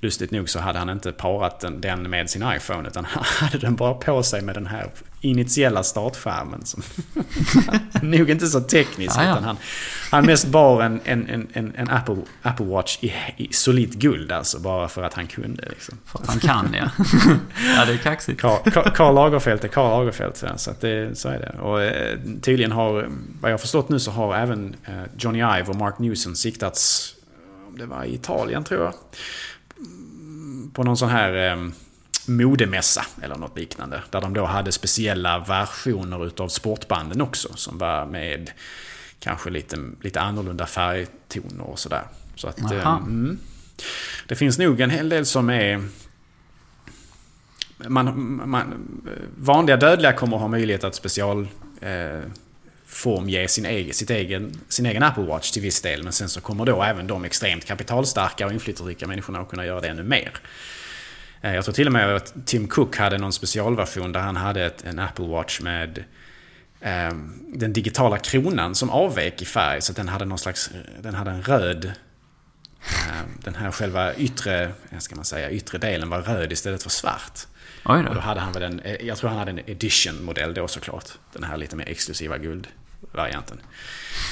Lustigt 0.00 0.30
nog 0.30 0.50
så 0.50 0.58
hade 0.58 0.78
han 0.78 0.90
inte 0.90 1.12
parat 1.12 1.60
den, 1.60 1.80
den 1.80 2.10
med 2.10 2.30
sin 2.30 2.44
iPhone 2.56 2.88
utan 2.88 3.04
han 3.08 3.24
hade 3.24 3.58
den 3.58 3.76
bara 3.76 3.94
på 3.94 4.22
sig 4.22 4.42
med 4.42 4.54
den 4.54 4.66
här 4.66 4.90
initiella 5.20 5.82
startskärmen. 5.82 6.64
Som 6.64 6.82
nog 8.02 8.30
inte 8.30 8.46
så 8.46 8.60
teknisk. 8.60 9.16
Ja. 9.18 9.22
utan 9.22 9.44
han, 9.44 9.56
han 10.10 10.26
mest 10.26 10.46
bar 10.46 10.82
en, 10.82 11.00
en, 11.04 11.48
en, 11.52 11.72
en 11.76 11.90
Apple, 11.90 12.16
Apple 12.42 12.66
Watch 12.66 12.98
i, 13.00 13.12
i 13.36 13.52
solitt 13.52 13.94
guld 13.94 14.32
alltså. 14.32 14.60
Bara 14.60 14.88
för 14.88 15.02
att 15.02 15.14
han 15.14 15.26
kunde. 15.26 15.68
Liksom. 15.68 15.98
För 16.04 16.18
att 16.18 16.26
han 16.26 16.40
kan 16.40 16.74
ja. 16.78 16.90
ja 17.76 17.84
det 17.84 17.92
är 17.92 17.96
kaxigt. 17.96 18.40
Karl 18.40 19.14
Lagerfeld 19.14 19.64
är 19.64 19.68
Karl 19.68 19.90
Lagerfeld. 19.90 20.36
Så, 20.56 20.70
att 20.70 20.80
det, 20.80 21.18
så 21.18 21.28
är 21.28 21.38
det. 21.38 21.60
Och 21.60 21.82
eh, 21.82 22.18
tydligen 22.42 22.72
har, 22.72 23.08
vad 23.40 23.52
jag 23.52 23.60
förstått 23.60 23.88
nu 23.88 23.98
så 23.98 24.10
har 24.10 24.36
även 24.36 24.76
eh, 24.84 24.94
Johnny 25.18 25.38
Ive 25.38 25.64
och 25.66 25.76
Mark 25.76 25.98
Newson 26.06 26.36
siktats, 26.36 27.14
om 27.68 27.78
det 27.78 27.86
var 27.86 28.04
i 28.04 28.14
Italien 28.14 28.64
tror 28.64 28.84
jag 28.84 28.94
på 30.72 30.82
någon 30.82 30.96
sån 30.96 31.08
här 31.08 31.52
eh, 31.52 31.68
modemässa 32.26 33.06
eller 33.22 33.36
något 33.36 33.58
liknande. 33.58 34.02
Där 34.10 34.20
de 34.20 34.34
då 34.34 34.44
hade 34.44 34.72
speciella 34.72 35.38
versioner 35.38 36.26
utav 36.26 36.48
sportbanden 36.48 37.20
också. 37.20 37.48
Som 37.56 37.78
var 37.78 38.06
med 38.06 38.50
kanske 39.20 39.50
lite, 39.50 39.76
lite 40.00 40.20
annorlunda 40.20 40.66
färgtoner 40.66 41.64
och 41.64 41.78
sådär. 41.78 42.02
Så 42.34 42.48
att... 42.48 42.72
Eh, 42.72 42.96
mm, 42.96 43.38
det 44.26 44.34
finns 44.34 44.58
nog 44.58 44.80
en 44.80 44.90
hel 44.90 45.08
del 45.08 45.26
som 45.26 45.50
är... 45.50 45.84
Man, 47.88 48.40
man, 48.48 48.74
vanliga 49.38 49.76
dödliga 49.76 50.12
kommer 50.12 50.36
att 50.36 50.42
ha 50.42 50.48
möjlighet 50.48 50.84
att 50.84 50.94
special... 50.94 51.48
Eh, 51.80 52.20
formge 52.86 53.48
sin 53.48 53.66
egen, 53.66 53.94
sitt 53.94 54.10
egen, 54.10 54.60
sin 54.68 54.86
egen 54.86 55.02
Apple 55.02 55.24
Watch 55.24 55.50
till 55.50 55.62
viss 55.62 55.82
del. 55.82 56.02
Men 56.02 56.12
sen 56.12 56.28
så 56.28 56.40
kommer 56.40 56.64
då 56.64 56.82
även 56.82 57.06
de 57.06 57.24
extremt 57.24 57.64
kapitalstarka 57.64 58.46
och 58.46 58.52
inflytelserika 58.52 59.06
människorna 59.06 59.40
att 59.40 59.48
kunna 59.48 59.66
göra 59.66 59.80
det 59.80 59.88
ännu 59.88 60.02
mer. 60.02 60.32
Eh, 61.40 61.54
jag 61.54 61.64
tror 61.64 61.74
till 61.74 61.86
och 61.86 61.92
med 61.92 62.16
att 62.16 62.46
Tim 62.46 62.68
Cook 62.68 62.96
hade 62.96 63.18
någon 63.18 63.32
specialversion 63.32 64.12
där 64.12 64.20
han 64.20 64.36
hade 64.36 64.64
ett, 64.64 64.84
en 64.84 64.98
Apple 64.98 65.26
Watch 65.26 65.60
med 65.60 66.04
eh, 66.80 67.14
den 67.48 67.72
digitala 67.72 68.18
kronan 68.18 68.74
som 68.74 68.90
avvek 68.90 69.42
i 69.42 69.44
färg. 69.44 69.82
Så 69.82 69.92
att 69.92 69.96
den 69.96 70.08
hade 70.08 70.24
någon 70.24 70.38
slags, 70.38 70.70
den 71.00 71.14
hade 71.14 71.30
en 71.30 71.42
röd 71.42 71.84
eh, 71.84 73.22
den 73.44 73.54
här 73.54 73.70
själva 73.70 74.14
yttre, 74.14 74.72
ska 74.98 75.16
man 75.16 75.24
säga, 75.24 75.50
yttre 75.50 75.78
delen 75.78 76.08
var 76.08 76.22
röd 76.22 76.52
istället 76.52 76.82
för 76.82 76.90
svart. 76.90 77.46
Oj 77.88 78.02
då. 78.02 78.08
Och 78.08 78.14
då 78.14 78.20
hade 78.20 78.40
han 78.40 78.52
väl 78.52 78.62
en, 78.62 78.80
eh, 78.80 79.06
jag 79.06 79.18
tror 79.18 79.30
han 79.30 79.38
hade 79.38 79.50
en 79.50 79.58
edition-modell 79.58 80.54
då 80.54 80.68
såklart. 80.68 81.04
Den 81.32 81.44
här 81.44 81.56
lite 81.56 81.76
mer 81.76 81.88
exklusiva 81.88 82.38
guldvarianten. 82.38 83.60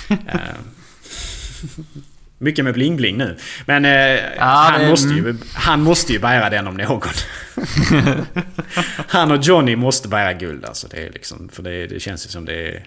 Eh, 0.09 0.41
mycket 2.39 2.65
med 2.65 2.75
bling-bling 2.75 3.17
nu. 3.17 3.37
Men 3.67 3.85
eh, 3.85 3.91
ja, 4.37 4.45
han, 4.45 4.81
det, 4.81 4.89
måste 4.89 5.09
ju, 5.09 5.19
mm. 5.19 5.39
han 5.55 5.83
måste 5.83 6.13
ju 6.13 6.19
bära 6.19 6.51
den 6.51 6.67
om 6.67 6.77
någon. 6.77 7.09
han 9.09 9.31
och 9.31 9.39
Johnny 9.43 9.77
måste 9.77 10.09
bära 10.09 10.33
guld 10.33 10.65
alltså. 10.65 10.89
Det 10.89 11.07
är 11.07 11.11
liksom, 11.11 11.49
för 11.49 11.63
det, 11.63 11.87
det 11.87 12.01
känns 12.01 12.27
ju 12.27 12.31
som 12.31 12.45
det 12.45 12.69
är... 12.69 12.87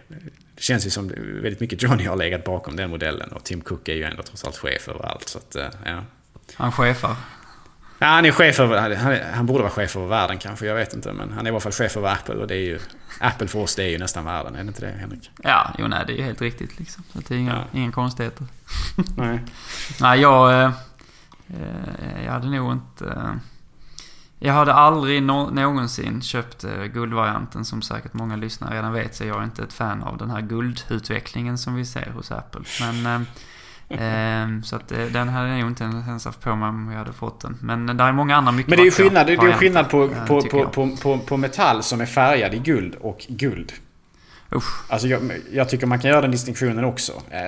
Det 0.56 0.64
känns 0.64 0.86
ju 0.86 0.90
som 0.90 1.08
väldigt 1.42 1.60
mycket 1.60 1.84
Johnny 1.84 2.06
har 2.06 2.16
legat 2.16 2.44
bakom 2.44 2.76
den 2.76 2.90
modellen. 2.90 3.32
Och 3.32 3.44
Tim 3.44 3.62
Cook 3.62 3.90
är 3.90 3.94
ju 3.94 4.04
ändå 4.04 4.24
trots 4.24 4.46
allt 4.46 4.58
chef 4.58 4.90
över 4.90 5.06
allt. 5.06 5.30
Så 5.30 5.38
att, 5.38 5.56
ja. 5.86 6.04
Han 6.54 6.72
chefar? 6.72 7.16
Ja, 8.00 8.08
han 8.08 8.26
är 8.26 8.32
chef 8.32 8.60
över, 8.60 8.96
han, 8.96 9.18
han 9.34 9.46
borde 9.46 9.60
vara 9.64 9.72
chef 9.72 9.96
över 9.96 10.08
världen 10.08 10.38
kanske, 10.38 10.66
jag 10.66 10.76
vet 10.76 10.94
inte. 10.94 11.14
Men 11.14 11.32
han 11.32 11.40
är 11.40 11.46
i 11.46 11.54
alla 11.54 11.60
fall 11.60 11.72
chef 11.72 11.98
över 11.98 12.12
Apple 12.12 12.36
och 12.36 12.48
det 12.48 12.56
är 12.56 12.66
ju... 12.66 12.80
Apple 13.20 13.48
för 13.48 13.60
oss, 13.60 13.76
det 13.76 13.84
är 13.84 13.90
ju 13.90 13.98
nästan 13.98 14.26
världen, 14.26 14.56
är 14.56 14.64
det 14.64 14.68
inte 14.68 14.82
det 14.82 14.92
Henrik? 14.92 15.32
Ja, 15.44 15.74
jo 15.78 15.88
nej, 15.88 16.04
det 16.08 16.14
är 16.14 16.18
ju 16.18 16.24
helt 16.24 16.42
riktigt 16.42 16.80
liksom. 16.80 17.04
Så 17.14 17.20
det 17.28 17.36
är 17.36 17.40
inga, 17.40 17.56
ja. 17.72 17.80
inga 17.80 17.92
konstigheter. 17.92 18.46
nej. 19.18 19.40
nej, 20.02 20.22
jag... 20.22 20.64
Eh, 20.64 20.72
eh, 21.48 22.26
jag 22.26 22.32
hade 22.32 22.50
nog 22.50 22.72
inte... 22.72 23.06
Eh, 23.06 23.34
jag 24.40 24.54
hade 24.54 24.74
aldrig 24.74 25.24
no 25.24 25.50
någonsin 25.50 26.22
köpt 26.22 26.64
eh, 26.64 26.84
guldvarianten 26.84 27.66
som 27.66 27.82
säkert 27.82 28.14
många 28.14 28.36
lyssnare 28.36 28.78
redan 28.78 28.94
vet 28.94 29.16
så 29.16 29.24
jag 29.24 29.40
är 29.40 29.44
inte 29.44 29.64
ett 29.64 29.74
fan 29.74 30.04
av 30.04 30.18
den 30.18 30.30
här 30.30 30.42
guldutvecklingen 30.42 31.58
som 31.58 31.76
vi 31.76 31.86
ser 31.86 32.12
hos 32.12 32.32
Apple. 32.32 32.62
Men 33.04 33.26
eh, 33.89 34.28
Ehm, 34.47 34.63
så 34.63 34.76
att 34.76 34.91
eh, 34.91 35.06
den 35.06 35.30
hade 35.30 35.58
jag 35.58 35.67
inte 35.67 35.84
ens 35.84 36.26
haft 36.26 36.41
på 36.41 36.56
mig 36.56 36.69
om 36.69 36.89
jag 36.91 36.97
hade 36.97 37.13
fått 37.13 37.41
den. 37.41 37.58
Men 37.62 37.86
det 37.97 38.04
är 38.04 38.12
många 38.12 38.36
andra 38.36 38.52
mycket 38.52 38.69
Men 38.69 38.78
det 38.78 38.84
är 38.84 38.86
ju 38.86 38.91
skillnad, 38.91 39.28
det 39.28 39.34
är 39.34 39.54
skillnad 39.54 39.89
på, 39.89 40.04
eh, 40.04 40.26
på, 40.26 40.41
på, 40.41 40.69
på, 40.69 40.97
på, 40.97 41.19
på 41.19 41.38
metall 41.38 41.84
som 41.84 42.02
är 42.02 42.06
färgad 42.06 42.54
i 42.54 42.60
guld 42.60 42.95
och 42.95 43.26
guld. 43.30 43.73
Usch. 44.56 44.91
Alltså 44.91 45.08
jag, 45.08 45.32
jag, 45.52 45.69
tycker 45.69 45.88
man 45.88 46.00
kan 46.00 46.10
göra 46.10 46.21
den 46.21 46.32
distinktionen 46.32 46.86
också. 46.86 47.21
Eh, 47.30 47.41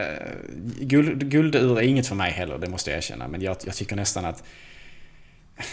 guld, 0.79 1.31
guldur 1.31 1.77
är 1.77 1.81
inget 1.81 2.07
för 2.07 2.15
mig 2.15 2.31
heller, 2.31 2.57
det 2.57 2.69
måste 2.69 2.89
jag 2.89 2.97
erkänna. 2.97 3.27
Men 3.27 3.41
jag, 3.41 3.57
jag 3.65 3.75
tycker 3.75 3.95
nästan 3.95 4.25
att... 4.25 4.43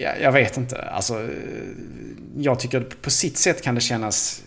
Jag, 0.00 0.20
jag, 0.22 0.32
vet 0.32 0.56
inte. 0.56 0.82
Alltså, 0.82 1.28
jag 2.36 2.60
tycker 2.60 2.80
på 2.80 3.10
sitt 3.10 3.38
sätt 3.38 3.62
kan 3.62 3.74
det 3.74 3.80
kännas... 3.80 4.42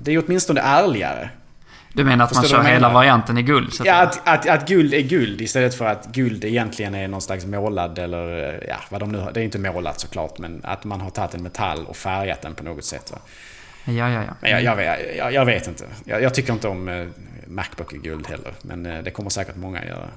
Det 0.00 0.12
är 0.12 0.24
åtminstone 0.26 0.60
ärligare 0.60 1.30
Du 1.96 2.04
menar 2.04 2.24
att 2.24 2.36
Förstår 2.36 2.56
man 2.56 2.66
kör 2.66 2.72
hela 2.72 2.92
varianten 2.92 3.38
i 3.38 3.42
guld? 3.42 3.72
Så 3.72 3.82
att 3.82 3.86
Ja, 3.86 4.02
att, 4.02 4.28
att, 4.28 4.48
att 4.48 4.68
guld 4.68 4.94
är 4.94 5.00
guld 5.00 5.40
istället 5.40 5.74
för 5.74 5.86
att 5.86 6.06
guld 6.06 6.44
egentligen 6.44 6.94
är 6.94 7.08
någon 7.08 7.22
slags 7.22 7.46
målad 7.46 7.98
eller 7.98 8.48
eh, 8.54 8.68
ja, 8.68 8.76
vad 8.90 9.00
de 9.00 9.12
nu 9.12 9.18
har. 9.18 9.32
Det 9.32 9.40
är 9.40 9.44
inte 9.44 9.58
målat 9.58 10.00
såklart, 10.00 10.38
men 10.38 10.60
att 10.64 10.84
man 10.84 11.00
har 11.00 11.10
tagit 11.10 11.34
en 11.34 11.42
metall 11.42 11.86
och 11.86 11.96
färgat 11.96 12.42
den 12.42 12.54
på 12.54 12.64
något 12.64 12.84
sätt. 12.84 13.10
Va? 13.12 13.18
ja, 13.84 13.92
ja, 13.92 14.24
ja. 14.24 14.34
Men 14.40 14.50
jag, 14.50 14.62
jag, 14.62 14.76
vet- 14.76 15.16
jag, 15.16 15.32
jag 15.32 15.44
vet 15.44 15.68
inte. 15.68 15.84
Jag, 16.04 16.22
jag 16.22 16.34
tycker 16.34 16.52
inte 16.52 16.68
om 16.68 16.88
eh, 16.88 17.06
Macbook 17.46 17.92
i 17.92 17.98
guld 17.98 18.26
heller, 18.26 18.52
men 18.62 18.86
eh, 18.86 19.02
det 19.02 19.10
kommer 19.10 19.30
säkert 19.30 19.56
många 19.56 19.84
göra. 19.84 20.08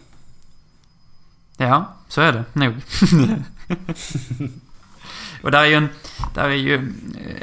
Ja, 1.57 1.95
så 2.07 2.21
är 2.21 2.31
det 2.31 2.43
nog. 2.53 2.73
och 5.41 5.51
där 5.51 5.59
är 5.61 5.65
ju 5.65 5.73
en... 5.73 5.89
Där 6.33 6.43
är 6.43 6.49
ju... 6.49 6.91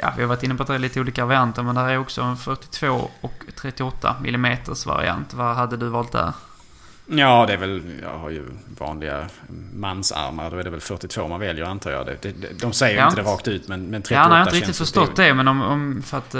Ja, 0.01 0.13
vi 0.15 0.21
har 0.21 0.29
varit 0.29 0.43
inne 0.43 0.55
på 0.55 0.63
att 0.63 0.67
det 0.67 0.75
är 0.75 0.79
lite 0.79 0.99
olika 0.99 1.25
varianter, 1.25 1.63
men 1.63 1.75
där 1.75 1.89
är 1.89 1.97
också 1.97 2.21
en 2.21 2.37
42 2.37 3.11
och 3.21 3.43
38 3.55 4.15
mm 4.25 4.57
variant. 4.85 5.33
Vad 5.33 5.55
hade 5.55 5.77
du 5.77 5.87
valt 5.87 6.11
där? 6.11 6.33
Ja, 7.09 7.45
det 7.47 7.53
är 7.53 7.57
väl, 7.57 7.81
jag 8.01 8.17
har 8.17 8.29
ju 8.29 8.43
vanliga 8.79 9.25
mansarmar, 9.73 10.51
då 10.51 10.57
är 10.57 10.63
det 10.63 10.69
väl 10.69 10.81
42 10.81 11.27
man 11.27 11.39
väljer 11.39 11.65
antar 11.65 11.91
jag. 11.91 12.05
Det, 12.05 12.21
det, 12.21 12.59
de 12.59 12.73
säger 12.73 12.97
Ja. 12.99 13.07
inte 13.07 13.21
det 13.21 13.27
rakt 13.27 13.47
ut, 13.47 13.67
men, 13.67 13.89
men 13.89 14.01
38 14.01 14.21
Ja, 14.21 14.27
nej, 14.29 14.37
jag 14.37 14.45
har 14.45 14.47
inte 14.47 14.55
riktigt 14.55 14.77
förstått 14.77 15.15
det, 15.15 15.33
men 15.33 15.47
om... 15.47 15.61
om 15.61 16.01
för 16.05 16.17
att... 16.17 16.35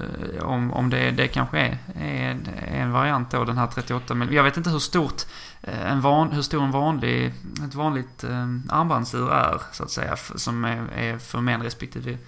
Eh, 0.00 0.44
om, 0.44 0.72
om 0.72 0.90
det, 0.90 1.10
det 1.10 1.28
kanske 1.28 1.58
är, 1.58 1.78
är 1.94 2.36
en 2.66 2.92
variant 2.92 3.30
då, 3.30 3.44
den 3.44 3.58
här 3.58 3.66
38 3.66 4.14
mm. 4.14 4.32
Jag 4.32 4.42
vet 4.42 4.56
inte 4.56 4.70
hur 4.70 4.78
stort 4.78 5.22
eh, 5.62 5.92
en 5.92 6.00
van, 6.00 6.32
hur 6.32 6.42
stor 6.42 6.62
en 6.62 6.70
vanlig, 6.70 7.34
ett 7.68 7.74
vanligt 7.74 8.24
eh, 8.24 8.48
armbandsur 8.68 9.32
är, 9.32 9.60
så 9.72 9.82
att 9.82 9.90
säga, 9.90 10.16
som 10.16 10.64
är, 10.64 10.86
är 10.96 11.18
för 11.18 11.40
män 11.40 11.62
respektive 11.62 12.18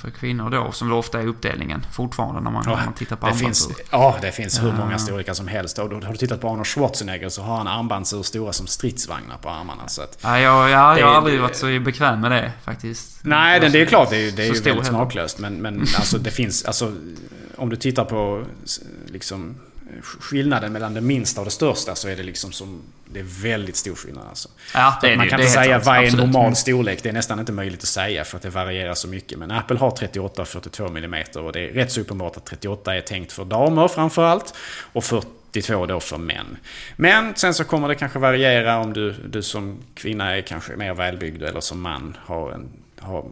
för 0.00 0.10
kvinnor 0.10 0.50
då, 0.50 0.72
som 0.72 0.92
ofta 0.92 1.20
är 1.20 1.26
uppdelningen 1.26 1.86
fortfarande 1.92 2.40
när 2.40 2.50
man, 2.50 2.62
Ja, 2.66 2.76
när 2.76 2.84
man 2.84 2.94
tittar 2.94 3.16
på 3.16 3.26
armbandsur. 3.26 3.74
ja, 3.90 4.16
det 4.20 4.32
finns 4.32 4.62
hur 4.62 4.72
många 4.72 4.98
storlekar 4.98 5.34
som 5.34 5.48
helst. 5.48 5.78
Och 5.78 5.88
då, 5.90 5.96
har 6.00 6.12
du 6.12 6.16
tittat 6.18 6.40
på 6.40 6.48
Arnold 6.48 6.66
Schwarzenegger 6.66 7.28
så 7.28 7.42
har 7.42 7.56
han 7.56 7.66
armbandsur 7.66 8.22
stora 8.22 8.52
som 8.52 8.66
stridsvagnar 8.66 9.36
på 9.36 9.48
armarna. 9.50 9.88
Så 9.88 10.02
att, 10.02 10.18
Ja, 10.22 10.38
jag, 10.40 10.70
ja, 10.70 10.94
Det- 10.94 11.00
jag 11.00 11.06
har 11.06 11.14
aldrig 11.14 11.40
varit 11.40 11.56
så 11.56 11.66
bekväm 11.80 12.20
med 12.20 12.30
det 12.30 12.52
faktiskt. 12.64 13.18
nej, 13.22 13.60
det, 13.60 13.68
det 13.68 13.80
är 13.80 13.86
klart, 13.86 14.10
det 14.10 14.16
är, 14.16 14.32
det 14.32 14.42
är 14.42 14.46
ju 14.46 14.52
väldigt 14.52 14.66
heller. 14.66 14.82
smaklöst. 14.82 15.38
Men, 15.38 15.54
men 15.62 15.80
alltså 15.80 16.18
det 16.18 16.30
finns, 16.30 16.64
alltså 16.64 16.92
om 17.56 17.68
du 17.68 17.76
tittar 17.76 18.04
på 18.04 18.44
liksom 19.06 19.54
skillnaden 20.02 20.72
mellan 20.72 20.94
det 20.94 21.00
minsta 21.00 21.40
och 21.40 21.44
det 21.44 21.50
största 21.50 21.94
så 21.94 22.08
är 22.08 22.16
det 22.16 22.22
liksom 22.22 22.52
som, 22.52 22.82
det 23.04 23.20
är 23.20 23.42
väldigt 23.42 23.76
stor 23.76 23.94
skillnad 23.94 24.24
alltså. 24.28 24.48
Ja, 24.74 24.98
det 25.02 25.12
är 25.12 25.16
man 25.16 25.26
det 25.26 25.30
kan 25.30 25.38
ju. 25.38 25.44
inte 25.44 25.58
Det 25.58 25.64
säga 25.64 25.78
vad 25.78 25.96
är 25.96 26.02
absolut. 26.04 26.26
normal 26.32 26.56
storlek. 26.56 27.02
Det 27.02 27.08
är 27.08 27.12
nästan 27.12 27.40
inte 27.40 27.52
möjligt 27.52 27.82
att 27.82 27.88
säga 27.88 28.24
för 28.24 28.36
att 28.36 28.42
det 28.42 28.50
varierar 28.50 28.94
så 28.94 29.08
mycket. 29.08 29.38
Men 29.38 29.50
Apple 29.50 29.78
har 29.78 29.90
38 29.90 30.42
och 30.42 30.48
42 30.48 30.86
mm 30.86 31.24
och 31.36 31.52
det 31.52 31.60
är 31.60 31.68
rätt 31.68 31.92
så 31.92 32.00
uppenbart 32.00 32.36
att 32.36 32.46
38 32.46 32.94
är 32.96 33.00
tänkt 33.00 33.32
för 33.32 33.44
damer 33.44 33.88
framförallt 33.88 34.54
och 34.92 35.04
42 35.04 35.86
då 35.86 36.00
för 36.00 36.18
män. 36.18 36.56
Men 36.96 37.34
sen 37.34 37.54
så 37.54 37.64
kommer 37.64 37.88
det 37.88 37.94
kanske 37.94 38.18
variera 38.18 38.78
om 38.78 38.92
du, 38.92 39.12
du 39.12 39.42
som 39.42 39.78
kvinna 39.94 40.36
är 40.36 40.42
kanske 40.42 40.76
mer 40.76 40.94
välbyggd 40.94 41.42
eller 41.42 41.60
som 41.60 41.80
man 41.80 42.16
har 42.24 42.52
en, 42.52 42.68
har, 43.00 43.24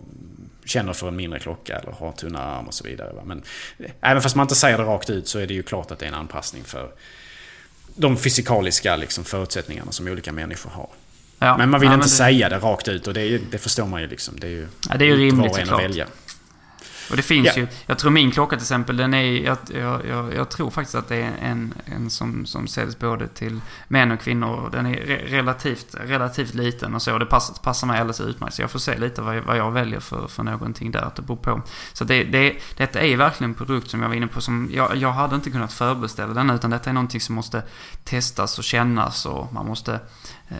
känner 0.64 0.92
för 0.92 1.08
en 1.08 1.16
mindre 1.16 1.38
klocka 1.40 1.78
eller 1.78 1.92
har 1.92 2.12
tunnare 2.12 2.44
arm 2.44 2.66
och 2.66 2.74
så 2.74 2.84
vidare. 2.84 3.12
va. 3.12 3.22
Men 3.24 3.42
eh, 3.78 3.90
även 4.00 4.22
fast 4.22 4.36
man 4.36 4.44
inte 4.44 4.54
säger 4.54 4.78
det 4.78 4.84
rakt 4.84 5.10
ut 5.10 5.28
så 5.28 5.38
är 5.38 5.46
det 5.46 5.54
ju 5.54 5.62
klart 5.62 5.90
att 5.90 5.98
det 5.98 6.04
är 6.04 6.08
en 6.08 6.14
anpassning 6.14 6.64
för 6.64 6.90
de 7.96 8.16
fysikaliska 8.16 8.96
liksom, 8.96 9.24
förutsättningarna 9.24 9.92
som 9.92 10.08
olika 10.08 10.32
människor 10.32 10.70
har. 10.70 10.88
Ja. 11.38 11.56
Men 11.56 11.70
man 11.70 11.80
vill 11.80 11.88
Ja, 11.88 11.94
inte 11.94 12.06
det- 12.06 12.10
säga 12.10 12.48
det 12.48 12.58
rakt 12.58 12.88
ut 12.88 13.06
och 13.06 13.14
det, 13.14 13.20
är, 13.22 13.40
det 13.50 13.58
förstår 13.58 13.86
man 13.86 14.00
ju 14.00 14.06
liksom. 14.06 14.40
Det 14.40 14.46
är 14.46 14.50
ju, 14.50 14.66
Ja, 14.90 14.96
det 14.96 15.04
är 15.04 15.06
ju 15.08 15.16
rimligt 15.16 15.50
var 15.50 15.58
och 15.58 15.58
en 15.58 15.70
att 15.74 15.80
välja. 15.82 16.06
Och 17.10 17.16
det 17.16 17.22
finns 17.22 17.46
Ja. 17.46 17.52
ju, 17.56 17.66
jag 17.86 17.98
tror 17.98 18.10
min 18.10 18.30
klocka 18.30 18.56
till 18.56 18.62
exempel, 18.62 18.96
den 18.96 19.14
är, 19.14 19.22
jag, 19.22 19.58
jag, 19.74 20.34
jag, 20.34 20.50
tror 20.50 20.70
faktiskt 20.70 20.94
att 20.94 21.08
det 21.08 21.16
är 21.16 21.32
en, 21.42 21.74
en 21.84 22.10
som, 22.10 22.46
som 22.46 22.66
säljs 22.66 22.98
både 22.98 23.28
till 23.28 23.60
män 23.88 24.12
och 24.12 24.20
kvinnor. 24.20 24.68
Den 24.72 24.86
är 24.86 24.94
re, 24.94 25.16
relativt, 25.26 25.94
relativt 26.00 26.54
liten 26.54 26.94
och 26.94 27.02
så, 27.02 27.18
det 27.18 27.26
passar, 27.26 27.54
passar 27.62 27.86
mig 27.86 28.00
alldeles 28.00 28.20
utmärkt. 28.20 28.54
Så 28.54 28.62
jag 28.62 28.70
får 28.70 28.78
se 28.78 28.98
lite 28.98 29.22
vad 29.22 29.36
jag, 29.36 29.42
vad 29.42 29.56
jag 29.56 29.70
väljer 29.70 30.00
för, 30.00 30.28
för 30.28 30.42
någonting 30.42 30.90
där, 30.90 31.02
att 31.02 31.16
det 31.16 31.22
beror 31.22 31.36
på. 31.36 31.62
Så 31.92 32.04
det, 32.04 32.24
det, 32.24 32.56
detta 32.76 33.00
är 33.00 33.16
verkligen 33.16 33.50
en 33.50 33.54
produkt 33.54 33.90
som 33.90 34.02
jag 34.02 34.08
var 34.08 34.16
inne 34.16 34.26
på, 34.26 34.40
som 34.40 34.70
jag, 34.72 34.96
jag 34.96 35.12
hade 35.12 35.34
inte 35.34 35.50
kunnat 35.50 35.72
förbeställa 35.72 36.34
den, 36.34 36.50
utan 36.50 36.70
detta 36.70 36.90
är 36.90 36.94
någonting 36.94 37.20
som 37.20 37.34
måste 37.34 37.62
testas 38.04 38.58
och 38.58 38.64
kännas 38.64 39.26
och 39.26 39.52
man 39.52 39.66
måste 39.66 40.00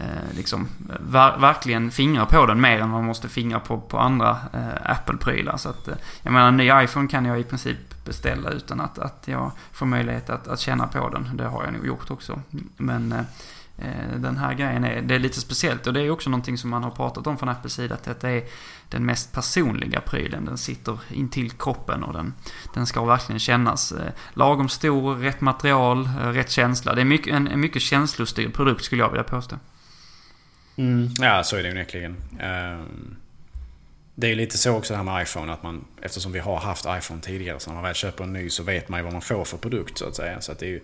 Eh, 0.00 0.36
liksom 0.36 0.68
ver, 1.00 1.38
verkligen 1.38 1.90
fingra 1.90 2.26
på 2.26 2.46
den 2.46 2.60
mer 2.60 2.78
än 2.78 2.90
man 2.90 3.04
måste 3.04 3.28
fingra 3.28 3.60
på, 3.60 3.80
på 3.80 3.98
andra 3.98 4.38
eh, 4.52 4.90
Apple-prylar. 4.90 5.56
Så 5.56 5.68
att, 5.68 5.88
eh, 5.88 5.94
jag 6.22 6.32
menar, 6.32 6.48
en 6.48 6.56
ny 6.56 6.70
iPhone 6.84 7.08
kan 7.08 7.24
jag 7.24 7.40
i 7.40 7.44
princip 7.44 8.04
beställa 8.04 8.50
utan 8.50 8.80
att, 8.80 8.98
att 8.98 9.22
jag 9.24 9.50
får 9.72 9.86
möjlighet 9.86 10.30
att, 10.30 10.48
att 10.48 10.60
känna 10.60 10.86
på 10.86 11.08
den. 11.08 11.36
Det 11.36 11.44
har 11.44 11.64
jag 11.64 11.72
nog 11.72 11.86
gjort 11.86 12.10
också. 12.10 12.40
Men 12.76 13.12
eh, 13.12 13.18
eh 13.78 14.18
den 14.18 14.36
här 14.36 14.54
grejen 14.54 14.84
är, 14.84 15.02
det 15.02 15.14
är 15.14 15.18
lite 15.18 15.40
speciellt 15.40 15.86
och 15.86 15.92
det 15.92 16.00
är 16.00 16.10
också 16.10 16.30
någonting 16.30 16.58
som 16.58 16.70
man 16.70 16.82
har 16.82 16.90
pratat 16.90 17.26
om 17.26 17.38
från 17.38 17.48
Apples 17.48 17.74
sida. 17.74 17.94
Att 17.94 18.04
detta 18.04 18.30
är 18.30 18.44
den 18.88 19.06
mest 19.06 19.32
personliga 19.32 20.00
prylen. 20.00 20.44
Den 20.44 20.58
sitter 20.58 20.98
in 21.10 21.28
till 21.28 21.50
kroppen 21.50 22.04
och 22.04 22.12
den, 22.12 22.34
den 22.74 22.86
ska 22.86 23.04
verkligen 23.04 23.38
kännas 23.38 23.92
eh, 23.92 24.12
lagom 24.32 24.68
stor, 24.68 25.14
rätt 25.14 25.40
material, 25.40 26.08
eh, 26.20 26.28
rätt 26.28 26.50
känsla. 26.50 26.94
Det 26.94 27.00
är 27.00 27.04
mycket, 27.04 27.34
en, 27.34 27.48
en 27.48 27.60
mycket 27.60 27.82
känslostyrd 27.82 28.54
produkt 28.54 28.84
skulle 28.84 29.02
jag 29.02 29.10
vilja 29.10 29.24
påstå. 29.24 29.56
Mm. 30.76 31.08
Ja, 31.20 31.42
så 31.44 31.56
är 31.56 31.62
det 31.62 31.70
onekligen. 31.70 32.16
Ehm, 32.40 33.16
Det 34.16 34.26
är 34.30 34.34
lite 34.34 34.58
så 34.58 34.70
också 34.76 34.92
det 34.92 34.96
här 34.96 35.04
med 35.04 35.22
iPhone, 35.22 35.52
att 35.52 35.62
man, 35.62 35.84
eftersom 36.02 36.32
vi 36.32 36.38
har 36.38 36.56
haft 36.56 36.84
iPhone 36.88 37.20
tidigare, 37.20 37.60
så 37.60 37.70
när 37.70 37.74
man 37.74 37.84
väl 37.84 37.94
köper 37.94 38.24
en 38.24 38.32
ny 38.32 38.50
så 38.50 38.62
vet 38.62 38.88
man 38.88 39.00
ju 39.00 39.04
vad 39.04 39.12
man 39.12 39.22
får 39.22 39.44
för 39.44 39.56
produkt 39.56 39.98
så 39.98 40.08
att 40.08 40.16
säga. 40.16 40.40
Så 40.40 40.52
att 40.52 40.58
det 40.58 40.66
är 40.66 40.70
ju 40.70 40.80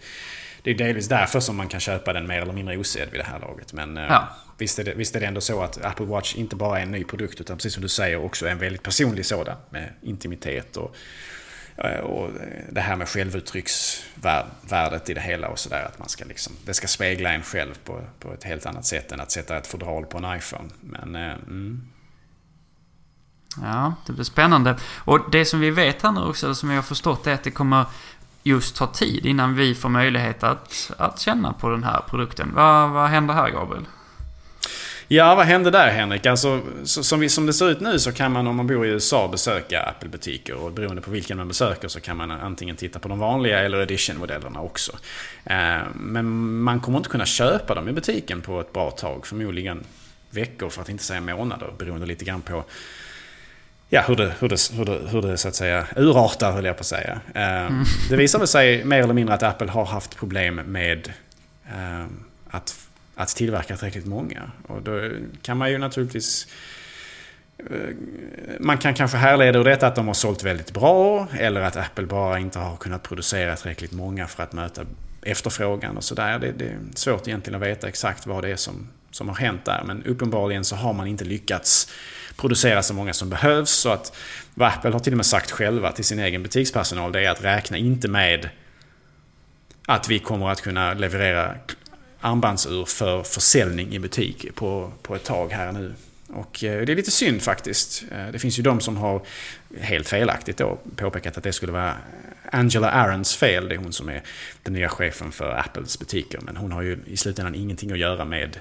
det 0.62 0.70
är 0.70 0.74
delvis 0.74 1.08
därför 1.08 1.40
som 1.40 1.56
man 1.56 1.68
kan 1.68 1.80
köpa 1.80 2.12
den 2.12 2.26
mer 2.26 2.42
eller 2.42 2.52
mindre 2.52 2.76
osedd 2.76 3.08
vid 3.10 3.20
det 3.20 3.24
här 3.24 3.38
laget. 3.40 3.72
Men 3.72 3.96
eh, 3.96 4.02
Ja. 4.08 4.28
visst, 4.58 4.78
är 4.78 4.84
det, 4.84 4.94
visst 4.94 5.16
är 5.16 5.20
det 5.20 5.26
ändå 5.26 5.40
så 5.40 5.62
att 5.62 5.84
Apple 5.84 6.06
Watch 6.06 6.34
inte 6.34 6.56
bara 6.56 6.78
är 6.78 6.82
en 6.82 6.90
ny 6.92 7.04
produkt, 7.04 7.40
utan 7.40 7.56
precis 7.56 7.72
som 7.72 7.82
du 7.82 7.88
säger 7.88 8.16
också 8.24 8.48
en 8.48 8.58
väldigt 8.58 8.82
personlig 8.82 9.26
sådan. 9.26 9.56
Med 9.70 9.88
intimitet 10.02 10.76
och, 10.76 10.96
Eh, 11.84 12.00
och 12.00 12.30
det 12.70 12.80
här 12.80 12.96
med 12.96 13.08
självuttrycksvärdet 13.08 15.10
i 15.10 15.14
det 15.14 15.20
hela 15.20 15.48
och 15.48 15.58
sådär. 15.58 15.84
Att 15.84 15.98
man 15.98 16.08
ska 16.08 16.24
liksom, 16.24 16.52
det 16.64 16.74
ska 16.74 16.86
spegla 16.86 17.32
en 17.32 17.42
själv 17.42 17.74
på, 17.84 18.00
på 18.18 18.32
ett 18.32 18.44
helt 18.44 18.66
annat 18.66 18.86
sätt 18.86 19.12
än 19.12 19.20
att 19.20 19.32
sätta 19.32 19.56
ett 19.56 19.66
fodral 19.66 20.06
på 20.06 20.18
en 20.18 20.36
iPhone. 20.36 20.68
Men, 20.80 21.16
eh, 21.16 21.32
mm. 21.32 21.88
Ja, 23.62 23.94
det 24.06 24.12
blir 24.12 24.24
spännande. 24.24 24.76
Och 25.04 25.30
det 25.30 25.44
som 25.44 25.60
vi 25.60 25.70
vet 25.70 26.02
här 26.02 26.12
nu 26.12 26.20
också, 26.20 26.46
eller 26.46 26.54
som 26.54 26.70
jag 26.70 26.76
har 26.76 26.82
förstått, 26.82 27.26
är 27.26 27.34
att 27.34 27.42
det 27.42 27.50
kommer 27.50 27.84
just 28.42 28.76
ta 28.76 28.86
tid 28.86 29.26
innan 29.26 29.54
vi 29.54 29.74
får 29.74 29.88
möjlighet 29.88 30.42
att, 30.42 30.92
att 30.98 31.20
känna 31.20 31.52
på 31.52 31.68
den 31.68 31.84
här 31.84 32.02
produkten. 32.08 32.52
Vad, 32.54 32.90
vad 32.90 33.08
händer 33.08 33.34
här, 33.34 33.50
Gabriel? 33.50 33.86
Ja, 35.12 35.34
vad 35.34 35.46
hände 35.46 35.70
där 35.70 35.90
Henrik? 35.90 36.26
Alltså, 36.26 36.60
så, 36.84 37.02
som, 37.02 37.20
vi, 37.20 37.28
som 37.28 37.46
det 37.46 37.52
ser 37.52 37.70
ut 37.70 37.80
nu 37.80 37.98
så 37.98 38.12
kan 38.12 38.32
man 38.32 38.46
om 38.46 38.56
man 38.56 38.66
bor 38.66 38.86
i 38.86 38.88
USA 38.88 39.28
besöka 39.28 39.82
Apple-butiker 39.82 40.54
och 40.54 40.72
beroende 40.72 41.02
på 41.02 41.10
vilken 41.10 41.36
man 41.36 41.48
besöker 41.48 41.88
så 41.88 42.00
kan 42.00 42.16
man 42.16 42.30
antingen 42.30 42.76
titta 42.76 42.98
på 42.98 43.08
de 43.08 43.18
vanliga 43.18 43.60
eller 43.60 43.80
edition-modellerna 43.82 44.60
också. 44.60 44.92
Eh, 45.44 45.78
men 45.94 46.56
man 46.62 46.80
kommer 46.80 46.98
inte 46.98 47.10
kunna 47.10 47.26
köpa 47.26 47.74
dem 47.74 47.88
i 47.88 47.92
butiken 47.92 48.40
på 48.40 48.60
ett 48.60 48.72
bra 48.72 48.90
tag, 48.90 49.26
förmodligen 49.26 49.84
veckor 50.30 50.68
för 50.68 50.82
att 50.82 50.88
inte 50.88 51.04
säga 51.04 51.20
månader, 51.20 51.72
beroende 51.78 52.06
lite 52.06 52.24
grann 52.24 52.42
på 52.42 52.64
Ja, 53.88 54.02
hur 54.06 54.16
det, 54.16 54.34
hur, 54.40 54.48
det, 54.48 54.70
hur, 54.72 54.84
det, 54.84 55.00
hur 55.08 55.22
det 55.22 55.36
så 55.36 55.48
att 55.48 55.54
säga 55.54 55.86
urartar 55.96 56.52
höll 56.52 56.64
jag 56.64 56.76
på 56.76 56.80
att 56.80 56.86
säga. 56.86 57.20
Eh, 57.34 57.70
Det 58.10 58.16
visar 58.16 58.38
väl 58.38 58.48
sig 58.48 58.84
mer 58.84 59.02
eller 59.02 59.14
mindre 59.14 59.34
att 59.34 59.42
Apple 59.42 59.70
har 59.70 59.84
haft 59.84 60.16
problem 60.16 60.54
med 60.54 61.12
eh, 61.68 62.06
att, 62.50 62.74
att 63.20 63.28
tillverka 63.28 63.76
tillräckligt 63.76 64.06
många. 64.06 64.50
Och 64.66 64.82
då 64.82 65.10
kan 65.42 65.56
man 65.56 65.70
ju 65.70 65.78
naturligtvis... 65.78 66.46
Eh, 67.58 67.66
man 68.60 68.78
kan 68.78 68.94
kanske 68.94 69.16
härleda 69.16 69.58
ur 69.58 69.64
detta 69.64 69.86
att 69.86 69.94
de 69.94 70.06
har 70.06 70.14
sålt 70.14 70.42
väldigt 70.42 70.72
bra 70.72 71.28
eller 71.38 71.60
att 71.60 71.76
Apple 71.76 72.06
bara 72.06 72.38
inte 72.38 72.58
har 72.58 72.76
kunnat 72.76 73.02
producera 73.02 73.56
tillräckligt 73.56 73.92
många 73.92 74.26
för 74.26 74.42
att 74.42 74.52
möta 74.52 74.82
efterfrågan 75.22 75.96
och 75.96 76.04
sådär. 76.04 76.38
Det, 76.38 76.52
det 76.52 76.64
är 76.64 76.78
svårt 76.94 77.28
egentligen 77.28 77.62
att 77.62 77.68
veta 77.68 77.88
exakt 77.88 78.26
vad 78.26 78.44
det 78.44 78.50
är 78.50 78.56
som, 78.56 78.88
som 79.10 79.28
har 79.28 79.36
hänt 79.36 79.64
där. 79.64 79.82
Men 79.86 80.04
uppenbarligen 80.04 80.64
så 80.64 80.76
har 80.76 80.92
man 80.92 81.06
inte 81.06 81.24
lyckats 81.24 81.92
producera 82.36 82.82
så 82.82 82.94
många 82.94 83.12
som 83.12 83.30
behövs. 83.30 83.70
Så 83.70 83.90
att 83.90 84.16
vad 84.54 84.68
Apple 84.68 84.90
har 84.90 85.00
till 85.00 85.12
och 85.12 85.16
med 85.16 85.26
sagt 85.26 85.50
själva 85.50 85.92
till 85.92 86.04
sin 86.04 86.18
egen 86.18 86.42
butikspersonal 86.42 87.12
det 87.12 87.24
är 87.24 87.30
att 87.30 87.44
räkna 87.44 87.76
inte 87.76 88.08
med 88.08 88.48
att 89.86 90.08
vi 90.08 90.18
kommer 90.18 90.50
att 90.50 90.60
kunna 90.60 90.94
leverera 90.94 91.54
armbandsur 92.20 92.84
för 92.84 93.22
försäljning 93.22 93.94
i 93.94 93.98
butik 93.98 94.54
på, 94.54 94.92
på 95.02 95.16
ett 95.16 95.24
tag 95.24 95.52
här 95.52 95.72
nu. 95.72 95.94
Och 96.28 96.64
eh, 96.64 96.86
det 96.86 96.92
är 96.92 96.96
lite 96.96 97.10
synd 97.10 97.42
faktiskt. 97.42 98.04
Eh, 98.10 98.28
det 98.32 98.38
finns 98.38 98.58
ju 98.58 98.62
de 98.62 98.80
som 98.80 98.96
har 98.96 99.22
helt 99.80 100.08
felaktigt 100.08 100.56
då 100.56 100.78
påpekat 100.96 101.38
att 101.38 101.44
det 101.44 101.52
skulle 101.52 101.72
vara 101.72 101.96
Angela 102.52 102.90
Arons 102.90 103.36
fel. 103.36 103.68
Det 103.68 103.74
är 103.74 103.78
hon 103.78 103.92
som 103.92 104.08
är 104.08 104.22
den 104.62 104.72
nya 104.72 104.88
chefen 104.88 105.32
för 105.32 105.58
Apples 105.58 105.98
butiker. 105.98 106.40
Men 106.42 106.56
hon 106.56 106.72
har 106.72 106.82
ju 106.82 106.98
i 107.06 107.16
slutändan 107.16 107.54
ingenting 107.54 107.92
att 107.92 107.98
göra 107.98 108.24
med 108.24 108.58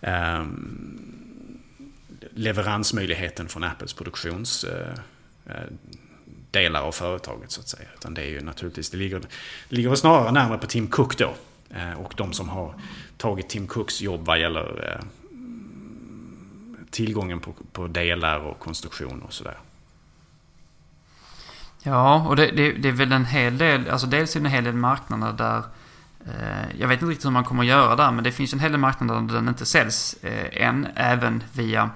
um, 0.00 1.62
leveransmöjligheten 2.30 3.48
från 3.48 3.64
Apples 3.64 3.92
produktions... 3.92 4.64
uh, 4.64 4.70
uh, 5.46 5.54
delar 6.52 6.82
av 6.82 6.92
företaget 6.92 7.50
så 7.50 7.60
att 7.60 7.68
säga. 7.68 7.88
Utan 7.94 8.14
det 8.14 8.22
är 8.22 8.26
ju 8.26 8.40
naturligtvis, 8.40 8.90
det 8.90 8.96
ligger, 8.96 9.20
det 9.68 9.76
ligger 9.76 9.94
snarare 9.94 10.32
närmare 10.32 10.58
på 10.58 10.66
Tim 10.66 10.86
Cook 10.86 11.18
då. 11.18 11.34
Eh, 11.72 11.92
och 11.92 12.14
de 12.16 12.32
som 12.32 12.48
har 12.48 12.74
tagit 13.16 13.48
Tim 13.48 13.66
Cooks 13.66 14.00
jobb 14.00 14.24
vad 14.24 14.40
gäller 14.40 14.90
eh, 14.90 15.04
tillgången 16.90 17.40
på, 17.40 17.54
på 17.72 17.86
delar 17.86 18.40
och 18.40 18.58
konstruktion 18.58 19.22
och 19.22 19.32
sådär. 19.32 19.58
Ja, 21.82 22.26
och 22.28 22.36
det, 22.36 22.46
det, 22.46 22.72
det, 22.72 22.88
är 22.88 22.92
väl 22.92 23.12
en 23.12 23.24
hel 23.24 23.58
del, 23.58 23.90
alltså 23.90 24.06
dels 24.06 24.36
är 24.36 24.40
det 24.40 24.46
en 24.46 24.52
hel 24.52 24.64
del 24.64 24.74
marknader 24.74 25.32
där 25.32 25.62
eh, 26.26 26.78
jag 26.78 26.88
vet 26.88 27.02
inte 27.02 27.10
riktigt 27.10 27.26
hur 27.26 27.30
man 27.30 27.44
kommer 27.44 27.62
att 27.62 27.68
göra 27.68 27.96
där, 27.96 28.12
men 28.12 28.24
det 28.24 28.32
finns 28.32 28.52
en 28.52 28.60
hel 28.60 28.72
del 28.72 28.80
marknader 28.80 29.20
där 29.20 29.34
den 29.34 29.48
inte 29.48 29.66
säljs 29.66 30.14
eh, 30.22 30.66
än, 30.66 30.86
även 30.94 31.42
via, 31.52 31.90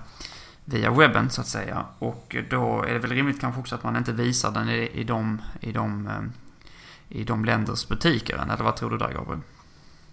via 0.65 0.91
webben 0.91 1.31
så 1.31 1.41
att 1.41 1.47
säga. 1.47 1.85
Och 1.99 2.37
då 2.51 2.83
är 2.83 2.93
det 2.93 2.99
väl 2.99 3.11
rimligt 3.11 3.41
kanske 3.41 3.61
också 3.61 3.75
att 3.75 3.85
man 3.85 3.97
inte 3.97 4.13
visar 4.13 4.51
den 4.51 4.69
i, 4.69 4.91
i, 4.95 5.05
de, 5.05 5.43
i, 5.61 5.73
de, 5.73 6.07
eh, 6.07 6.23
i 7.09 7.25
de 7.25 7.45
länders 7.45 7.89
butiker 7.89 8.37
än, 8.37 8.51
eller 8.51 8.65
vad 8.65 8.77
tror 8.77 8.91
du 8.91 8.99
där 8.99 9.13
Gabriel? 9.13 9.41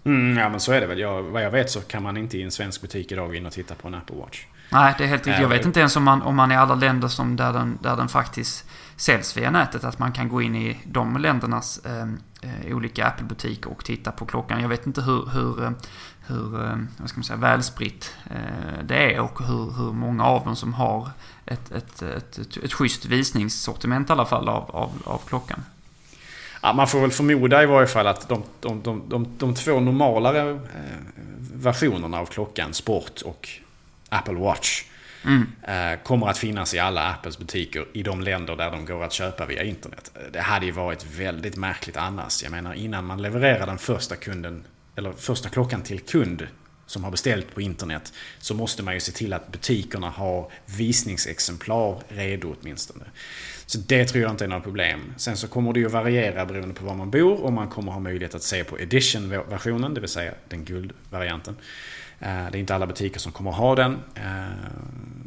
Mm, 0.04 0.38
ja 0.38 0.48
men 0.48 0.60
så 0.60 0.72
är 0.72 0.80
det 0.80 0.86
väl. 0.86 0.98
Jag, 0.98 1.22
vad 1.22 1.42
jag 1.42 1.50
vet 1.50 1.70
så 1.70 1.80
kan 1.80 2.02
man 2.02 2.16
inte 2.16 2.38
i 2.38 2.42
en 2.42 2.50
svensk 2.50 2.80
butik 2.80 3.12
idag 3.12 3.28
gå 3.28 3.34
in 3.34 3.46
och 3.46 3.52
titta 3.52 3.74
på 3.74 3.88
en 3.88 3.94
Apple 3.94 4.16
Watch. 4.16 4.46
Nej, 4.70 4.94
det 4.98 5.04
är 5.04 5.08
helt 5.08 5.26
riktigt. 5.26 5.42
Jag 5.42 5.48
vet 5.48 5.66
inte 5.66 5.80
ens 5.80 5.96
om 5.96 6.04
man, 6.04 6.22
om 6.22 6.36
man 6.36 6.52
i 6.52 6.56
alla 6.56 6.74
länder 6.74 7.08
som 7.08 7.36
där 7.36 7.52
den, 7.52 7.78
där 7.82 7.96
den 7.96 8.08
faktiskt 8.08 8.66
säljs 8.96 9.36
via 9.36 9.50
nätet, 9.50 9.84
att 9.84 9.98
man 9.98 10.12
kan 10.12 10.28
gå 10.28 10.42
in 10.42 10.56
i 10.56 10.78
de 10.84 11.16
ländernas 11.16 11.80
eh, 11.84 12.74
olika 12.74 13.06
Apple-butiker 13.06 13.70
och 13.70 13.84
titta 13.84 14.12
på 14.12 14.26
klockan. 14.26 14.60
Jag 14.60 14.68
vet 14.68 14.86
inte 14.86 15.02
hur, 15.02 15.28
hur, 15.32 15.72
hur 16.26 16.50
vad 16.96 17.08
ska 17.08 17.18
man 17.18 17.24
säga, 17.24 17.36
välspritt 17.36 18.14
eh, 18.30 18.84
det 18.84 19.14
är 19.14 19.20
och 19.20 19.46
hur, 19.46 19.72
hur 19.72 19.92
många 19.92 20.24
av 20.24 20.44
dem 20.44 20.56
som 20.56 20.74
har 20.74 21.10
ett, 21.46 21.72
ett, 21.72 22.02
ett, 22.02 22.38
ett, 22.38 22.56
ett 22.56 22.72
schysst 22.72 23.06
visningssortiment 23.06 24.10
i 24.10 24.12
alla 24.12 24.26
fall 24.26 24.48
av, 24.48 24.70
av, 24.70 24.90
av 25.04 25.18
klockan. 25.28 25.62
Ja, 26.64 26.72
man 26.72 26.88
får 26.88 27.00
väl 27.00 27.10
förmoda 27.10 27.62
i 27.62 27.66
varje 27.66 27.86
fall 27.86 28.06
att 28.06 28.28
de, 28.28 28.42
de, 28.60 28.82
de, 28.82 29.02
de, 29.08 29.36
de 29.38 29.54
två 29.54 29.80
normalare 29.80 30.50
eh, 30.50 30.58
versionerna 31.54 32.18
av 32.18 32.26
klockan, 32.26 32.74
Sport 32.74 33.22
och 33.22 33.48
Apple 34.08 34.34
Watch, 34.34 34.82
mm. 35.24 35.46
eh, 35.62 36.02
kommer 36.02 36.26
att 36.26 36.38
finnas 36.38 36.74
i 36.74 36.78
alla 36.78 37.08
Apples 37.10 37.38
butiker 37.38 37.86
i 37.92 38.02
de 38.02 38.20
länder 38.20 38.56
där 38.56 38.70
de 38.70 38.86
går 38.86 39.04
att 39.04 39.12
köpa 39.12 39.46
via 39.46 39.62
internet. 39.62 40.12
Det 40.32 40.40
hade 40.40 40.66
ju 40.66 40.72
varit 40.72 41.06
väldigt 41.06 41.56
märkligt 41.56 41.96
annars. 41.96 42.42
Jag 42.42 42.52
menar 42.52 42.74
innan 42.74 43.04
man 43.06 43.22
levererar 43.22 43.66
den 43.66 43.78
första 43.78 44.16
kunden, 44.16 44.64
eller 44.96 45.12
första 45.12 45.48
klockan 45.48 45.82
till 45.82 46.00
kund 46.00 46.46
som 46.86 47.04
har 47.04 47.10
beställt 47.10 47.54
på 47.54 47.60
internet 47.60 48.12
så 48.38 48.54
måste 48.54 48.82
man 48.82 48.94
ju 48.94 49.00
se 49.00 49.12
till 49.12 49.32
att 49.32 49.52
butikerna 49.52 50.10
har 50.10 50.50
visningsexemplar 50.66 52.02
redo 52.08 52.56
åtminstone. 52.60 53.04
Så 53.66 53.78
det 53.78 54.04
tror 54.04 54.22
jag 54.22 54.30
inte 54.30 54.44
är 54.44 54.48
några 54.48 54.62
problem. 54.62 55.14
Sen 55.16 55.36
så 55.36 55.48
kommer 55.48 55.72
det 55.72 55.80
ju 55.80 55.88
variera 55.88 56.46
beroende 56.46 56.74
på 56.74 56.84
var 56.84 56.94
man 56.94 57.10
bor 57.10 57.40
och 57.40 57.52
man 57.52 57.68
kommer 57.68 57.92
ha 57.92 58.00
möjlighet 58.00 58.34
att 58.34 58.42
se 58.42 58.64
på 58.64 58.78
edition-versionen, 58.78 59.94
det 59.94 60.00
vill 60.00 60.10
säga 60.10 60.32
den 60.48 60.64
guldvarianten. 60.64 61.56
Eh, 62.20 62.28
det 62.28 62.56
är 62.58 62.60
inte 62.60 62.74
alla 62.74 62.86
butiker 62.86 63.20
som 63.20 63.32
kommer 63.32 63.50
ha 63.50 63.74
den. 63.74 63.98
Eh, 64.14 64.22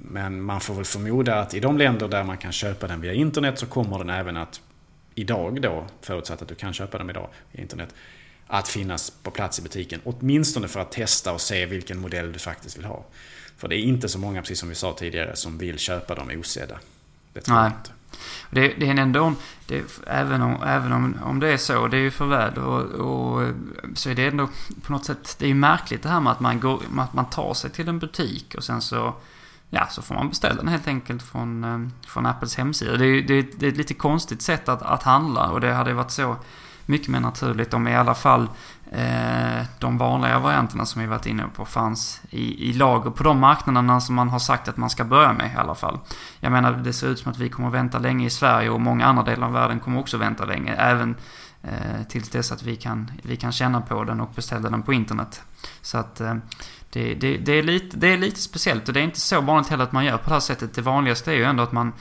men 0.02 0.42
man 0.42 0.62
får 0.62 0.74
väl 0.74 0.86
förmoda 0.86 1.40
att 1.40 1.54
i 1.54 1.60
de 1.60 1.78
länder 1.78 2.08
där 2.08 2.24
man 2.24 2.38
kan 2.38 2.52
köpa 2.52 2.88
den 2.88 3.02
via 3.02 3.14
internet 3.14 3.60
så 3.60 3.66
kommer 3.66 3.98
den 3.98 4.10
även 4.10 4.38
att 4.38 4.62
idag 5.16 5.62
då, 5.62 5.88
förutsatt 6.02 6.42
att 6.42 6.48
du 6.48 6.56
kan 6.56 6.74
köpa 6.74 6.98
den 6.98 7.10
idag 7.10 7.30
via 7.52 7.62
internet, 7.62 7.96
att 8.48 8.68
finnas 8.68 9.10
på 9.10 9.32
plats 9.32 9.60
i 9.60 9.62
butiken. 9.62 10.02
Åtminstone 10.04 10.68
för 10.68 10.80
att 10.80 10.92
testa 10.92 11.34
och 11.34 11.42
se 11.42 11.66
vilken 11.66 12.00
modell 12.00 12.34
du 12.34 12.40
faktiskt 12.40 12.78
vill 12.78 12.86
ha. 12.86 13.06
För 13.58 13.68
det 13.68 13.76
är 13.76 13.80
inte 13.80 14.10
så 14.10 14.20
många, 14.20 14.42
precis 14.42 14.60
som 14.60 14.70
vi 14.70 14.76
sa 14.76 14.94
tidigare, 14.94 15.36
som 15.36 15.58
vill 15.58 15.80
köpa 15.80 16.16
dem 16.16 16.32
osedda. 16.40 16.80
Det 17.34 17.42
tror 17.42 17.56
Nej. 17.56 17.64
jag 17.64 17.72
inte. 17.80 17.92
Det, 18.50 18.68
det 18.68 18.90
är 18.90 19.00
ändå, 19.00 19.34
det, 19.66 20.00
även, 20.08 20.42
om, 20.42 20.64
även 20.64 20.92
om, 20.92 21.16
om 21.24 21.40
det 21.40 21.54
är 21.54 21.58
så, 21.58 21.88
det 21.88 21.98
är 21.98 22.02
ju 22.02 22.12
för 22.12 22.26
väl 22.26 22.58
och, 22.58 22.82
och, 22.82 23.44
eh, 23.44 23.54
så 23.96 24.10
är 24.10 24.16
det 24.16 24.28
ändå 24.28 24.50
på 24.82 24.92
något 24.92 25.06
sätt, 25.06 25.36
det 25.40 25.46
är 25.46 25.50
ju 25.50 25.56
märkligt 25.56 26.04
det 26.04 26.10
här 26.10 26.20
med 26.20 26.32
att 26.32 26.40
man, 26.40 26.60
går, 26.60 26.82
att 26.98 27.14
man 27.14 27.30
tar 27.30 27.54
sig 27.54 27.70
till 27.70 27.88
en 27.90 28.00
butik 28.00 28.56
och 28.58 28.64
sen 28.64 28.82
så 28.82 29.14
Ja, 29.70 29.88
så 29.90 30.02
får 30.02 30.16
man 30.16 30.30
beställa 30.30 30.56
den 30.56 30.68
helt 30.68 30.88
enkelt 30.88 31.24
från, 31.24 31.64
eh, 31.64 32.08
från 32.08 32.26
Apples 32.26 32.56
hemsida. 32.56 32.98
Det 32.98 33.06
är, 33.06 33.22
det, 33.22 33.42
det 33.60 33.66
är 33.66 33.72
ett 33.72 33.78
lite 33.78 33.94
konstigt 33.94 34.42
sätt 34.42 34.70
att, 34.70 34.82
att 34.82 35.04
handla 35.04 35.50
och 35.50 35.62
det 35.62 35.74
hade 35.74 35.94
varit 35.94 36.12
så 36.12 36.36
mycket 36.86 37.08
mer 37.08 37.20
naturligt 37.20 37.74
om 37.74 37.88
i 37.88 37.96
alla 37.96 38.16
fall 38.16 38.48
Eh, 38.92 39.66
de 39.80 39.98
vanliga 39.98 40.40
varianterna 40.40 40.86
som 40.86 41.02
vi 41.02 41.08
varit 41.08 41.26
inne 41.26 41.44
på 41.56 41.66
fanns 41.66 42.22
i, 42.30 42.70
i 42.70 42.74
lager 42.74 43.12
på 43.12 43.24
de 43.24 43.40
marknaderna 43.40 44.02
som 44.02 44.16
man 44.16 44.30
har 44.30 44.40
sagt 44.40 44.68
att 44.68 44.78
man 44.78 44.90
ska 44.90 45.04
börja 45.04 45.34
med 45.34 45.52
i 45.54 45.58
alla 45.58 45.76
fall. 45.76 46.00
Jag 46.40 46.52
menar, 46.52 46.72
det 46.72 46.94
ser 46.94 47.08
ut 47.08 47.20
som 47.20 47.32
att 47.32 47.38
vi 47.38 47.50
kommer 47.50 47.68
att 47.68 47.74
vänta 47.74 48.00
länge 48.00 48.26
i 48.26 48.30
Sverige 48.30 48.70
och 48.70 48.82
många 48.82 49.06
andra 49.06 49.24
delar 49.24 49.48
av 49.48 49.54
världen 49.54 49.80
kommer 49.80 50.00
också 50.00 50.18
vänta 50.18 50.46
länge. 50.46 50.76
Även 50.76 51.16
eh, 51.64 52.04
tills 52.10 52.30
dess 52.30 52.52
att 52.52 52.64
vi 52.64 52.76
kan, 52.76 53.12
vi 53.24 53.36
kan 53.38 53.52
känna 53.52 53.82
på 53.82 54.04
den 54.04 54.22
och 54.22 54.30
beställa 54.36 54.70
den 54.70 54.84
på 54.84 54.94
internet. 54.94 55.42
Så 55.82 55.98
att 55.98 56.22
eh, 56.22 56.36
det, 56.90 57.14
det, 57.14 57.38
det, 57.38 57.52
är 57.52 57.64
lite, 57.64 57.98
det 57.98 58.08
är 58.08 58.18
lite 58.18 58.40
speciellt 58.40 58.88
och 58.88 58.94
det 58.94 59.00
är 59.00 59.04
inte 59.04 59.20
så 59.20 59.42
vanligt 59.42 59.70
heller 59.70 59.84
att 59.84 59.92
man 59.92 60.06
gör 60.06 60.18
på 60.18 60.30
det 60.30 60.34
här 60.34 60.40
sättet. 60.40 60.74
Det 60.74 60.82
vanligaste 60.82 61.32
är 61.32 61.36
ju 61.36 61.44
ändå 61.44 61.64
att 61.64 61.72
man 61.72 61.94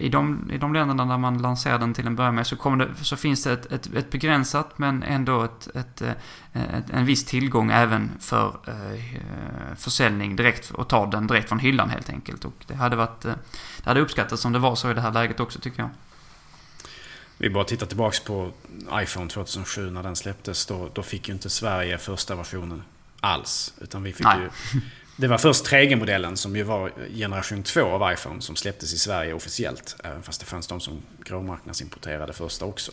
i 0.00 0.08
de, 0.08 0.50
i 0.52 0.58
de 0.58 0.74
länderna 0.74 1.04
där 1.04 1.18
man 1.18 1.42
lanserar 1.42 1.78
den 1.78 1.94
till 1.94 2.06
en 2.06 2.16
början 2.16 2.34
med 2.34 2.46
så, 2.46 2.56
kommer 2.56 2.86
det, 2.86 3.04
så 3.04 3.16
finns 3.16 3.44
det 3.44 3.52
ett, 3.52 3.72
ett, 3.72 3.94
ett 3.94 4.10
begränsat 4.10 4.78
men 4.78 5.02
ändå 5.02 5.42
ett, 5.42 5.68
ett, 5.74 6.02
eh, 6.02 6.10
ett, 6.52 6.90
en 6.90 7.04
viss 7.04 7.24
tillgång 7.24 7.70
även 7.70 8.10
för 8.20 8.56
eh, 8.66 9.76
försäljning 9.76 10.36
direkt 10.36 10.70
och 10.70 10.88
ta 10.88 11.06
den 11.06 11.26
direkt 11.26 11.48
från 11.48 11.58
hyllan 11.58 11.90
helt 11.90 12.10
enkelt. 12.10 12.44
Och 12.44 12.64
det 12.66 12.74
hade 12.74 12.96
varit, 12.96 13.24
eh, 13.24 13.32
det 13.82 13.90
hade 13.90 14.00
uppskattats 14.00 14.44
om 14.44 14.52
det 14.52 14.58
var 14.58 14.74
så 14.74 14.90
i 14.90 14.94
det 14.94 15.00
här 15.00 15.12
läget 15.12 15.40
också 15.40 15.58
tycker 15.58 15.82
jag. 15.82 15.90
Vi 17.38 17.50
bara 17.50 17.64
tittar 17.64 17.86
tillbaks 17.86 18.20
på 18.20 18.50
iPhone 18.92 19.28
2007 19.28 19.90
när 19.90 20.02
den 20.02 20.16
släpptes. 20.16 20.66
Då, 20.66 20.90
då 20.92 21.02
fick 21.02 21.28
ju 21.28 21.34
inte 21.34 21.50
Sverige 21.50 21.98
första 21.98 22.34
versionen 22.34 22.82
alls. 23.20 23.74
Utan 23.80 24.02
vi 24.02 24.12
fick 24.12 24.26
Nej. 24.26 24.38
ju... 24.40 24.80
Det 25.20 25.28
var 25.28 25.38
först 25.38 25.66
3G-modellen 25.66 26.36
som 26.36 26.56
ju 26.56 26.62
var 26.62 26.92
generation 27.14 27.62
2 27.62 27.80
av 27.80 28.12
iPhone 28.12 28.40
som 28.40 28.56
släpptes 28.56 28.94
i 28.94 28.98
Sverige 28.98 29.32
officiellt. 29.32 29.96
Även 30.04 30.22
fast 30.22 30.40
det 30.40 30.46
fanns 30.46 30.66
de 30.66 30.80
som 30.80 31.02
gråmarknadsimporterade 31.24 32.32
första 32.32 32.64
också. 32.64 32.92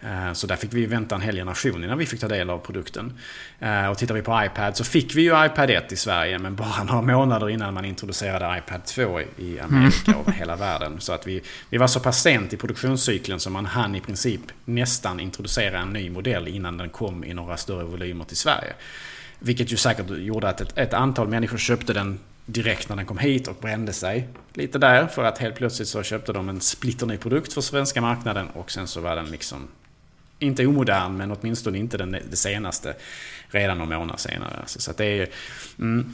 Eh, 0.00 0.32
så 0.32 0.46
där 0.46 0.56
fick 0.56 0.72
vi 0.72 0.86
vänta 0.86 1.14
en 1.14 1.20
hel 1.20 1.36
generation 1.36 1.84
innan 1.84 1.98
vi 1.98 2.06
fick 2.06 2.20
ta 2.20 2.28
del 2.28 2.50
av 2.50 2.58
produkten. 2.58 3.18
Eh, 3.60 3.86
och 3.86 3.98
tittar 3.98 4.14
vi 4.14 4.22
på 4.22 4.44
iPad 4.44 4.76
så 4.76 4.84
fick 4.84 5.14
vi 5.14 5.22
ju 5.22 5.46
iPad 5.46 5.70
1 5.70 5.92
i 5.92 5.96
Sverige 5.96 6.38
men 6.38 6.56
bara 6.56 6.84
några 6.84 7.02
månader 7.02 7.50
innan 7.50 7.74
man 7.74 7.84
introducerade 7.84 8.58
iPad 8.58 8.84
2 8.84 9.20
i 9.20 9.60
Amerika 9.60 10.16
och 10.16 10.32
hela 10.32 10.56
världen. 10.56 11.00
Så 11.00 11.12
att 11.12 11.26
vi, 11.26 11.42
vi 11.70 11.78
var 11.78 11.86
så 11.86 12.00
pass 12.00 12.22
sent 12.22 12.52
i 12.52 12.56
produktionscykeln 12.56 13.40
som 13.40 13.52
man 13.52 13.66
hann 13.66 13.94
i 13.94 14.00
princip 14.00 14.40
nästan 14.64 15.20
introducera 15.20 15.78
en 15.78 15.92
ny 15.92 16.10
modell 16.10 16.48
innan 16.48 16.76
den 16.76 16.90
kom 16.90 17.24
i 17.24 17.34
några 17.34 17.56
större 17.56 17.84
volymer 17.84 18.24
till 18.24 18.36
Sverige. 18.36 18.74
Vilket 19.44 19.72
ju 19.72 19.76
säkert 19.76 20.10
gjorde 20.10 20.48
att 20.48 20.60
ett, 20.60 20.78
ett, 20.78 20.94
antal 20.94 21.28
människor 21.28 21.58
köpte 21.58 21.92
den 21.92 22.18
direkt 22.46 22.88
när 22.88 22.96
den 22.96 23.06
kom 23.06 23.18
hit 23.18 23.48
och 23.48 23.56
brände 23.60 23.92
sig 23.92 24.28
lite 24.54 24.78
där. 24.78 25.06
För 25.06 25.24
att 25.24 25.38
helt 25.38 25.54
plötsligt 25.54 25.88
så 25.88 26.02
köpte 26.02 26.32
de 26.32 26.48
en 26.48 26.60
splitterny 26.60 27.16
produkt 27.16 27.52
för 27.52 27.60
svenska 27.60 28.00
marknaden 28.00 28.48
och 28.48 28.70
sen 28.70 28.86
så 28.86 29.00
var 29.00 29.16
den 29.16 29.26
liksom 29.26 29.68
inte 30.38 30.66
omodern 30.66 31.16
men 31.16 31.30
åtminstone 31.30 31.78
inte 31.78 31.96
den 31.96 32.16
det 32.30 32.36
senaste 32.36 32.94
redan 33.48 33.78
någon 33.78 33.88
månad 33.88 34.20
senare. 34.20 34.56
Alltså, 34.60 34.80
så 34.80 34.90
att 34.90 34.96
det 34.96 35.04
är... 35.04 35.28
Mm, 35.78 36.12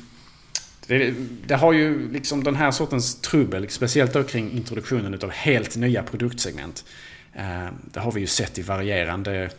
det, 0.86 1.14
det, 1.46 1.54
har 1.54 1.72
ju 1.72 2.12
liksom 2.12 2.44
den 2.44 2.56
här 2.56 2.70
sortens 2.70 3.20
trubbel, 3.20 3.70
speciellt 3.70 4.12
då 4.12 4.22
kring 4.22 4.52
introduktionen 4.52 5.14
utav 5.14 5.30
helt 5.30 5.76
nya 5.76 6.02
produktsegment. 6.02 6.84
Eh, 7.32 7.68
det 7.92 8.00
har 8.00 8.12
vi 8.12 8.20
ju 8.20 8.26
sett 8.26 8.58
i 8.58 8.62
varierande 8.62 9.50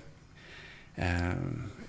eh, 0.95 1.34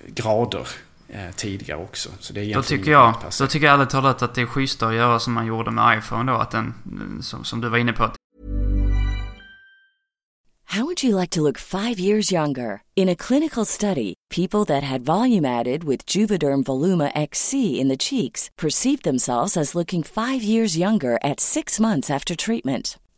grader 0.07 0.69
eh, 1.13 1.31
tidigare 1.37 1.83
också. 1.83 2.09
Så 2.21 2.33
det 2.33 2.41
är 2.41 2.55
då 2.55 2.63
tycker 2.63 2.91
jag, 2.91 3.15
då 3.39 3.47
tycker 3.47 3.67
jag 3.67 3.75
ärligt 3.75 3.91
talat 3.91 4.23
att 4.23 4.35
det 4.35 4.41
är 4.41 4.47
schysst 4.47 4.83
att 4.83 4.95
göra 4.95 5.19
som 5.19 5.33
man 5.33 5.47
gjorde 5.47 5.71
med 5.71 5.99
iPhone 5.99 6.33
då, 6.33 6.39
att 6.39 6.51
den, 6.51 6.75
som, 7.23 7.45
som 7.45 7.61
du 7.61 7.69
var 7.69 7.79
inne 7.79 7.93
på. 7.93 8.11
How 10.71 10.85
would 10.85 11.03
you 11.03 11.17
like 11.17 11.31
to 11.31 11.43
look 11.43 11.59
five 11.59 11.99
years 11.99 12.31
younger? 12.31 12.83
In 12.95 13.09
a 13.09 13.17
clinical 13.17 13.65
study, 13.65 14.15
people 14.31 14.65
that 14.67 14.85
had 14.85 15.03
volume 15.03 15.45
added 15.45 15.83
with 15.83 16.07
Juvederm 16.07 16.63
Voluma 16.63 17.11
XC 17.17 17.81
in 17.81 17.89
the 17.89 17.97
cheeks 17.97 18.51
perceived 18.57 19.03
themselves 19.03 19.57
as 19.57 19.75
looking 19.75 20.05
five 20.05 20.45
years 20.45 20.79
younger 20.79 21.19
at 21.25 21.41
six 21.41 21.81
months 21.81 22.09
after 22.09 22.37
treatment. 22.37 22.99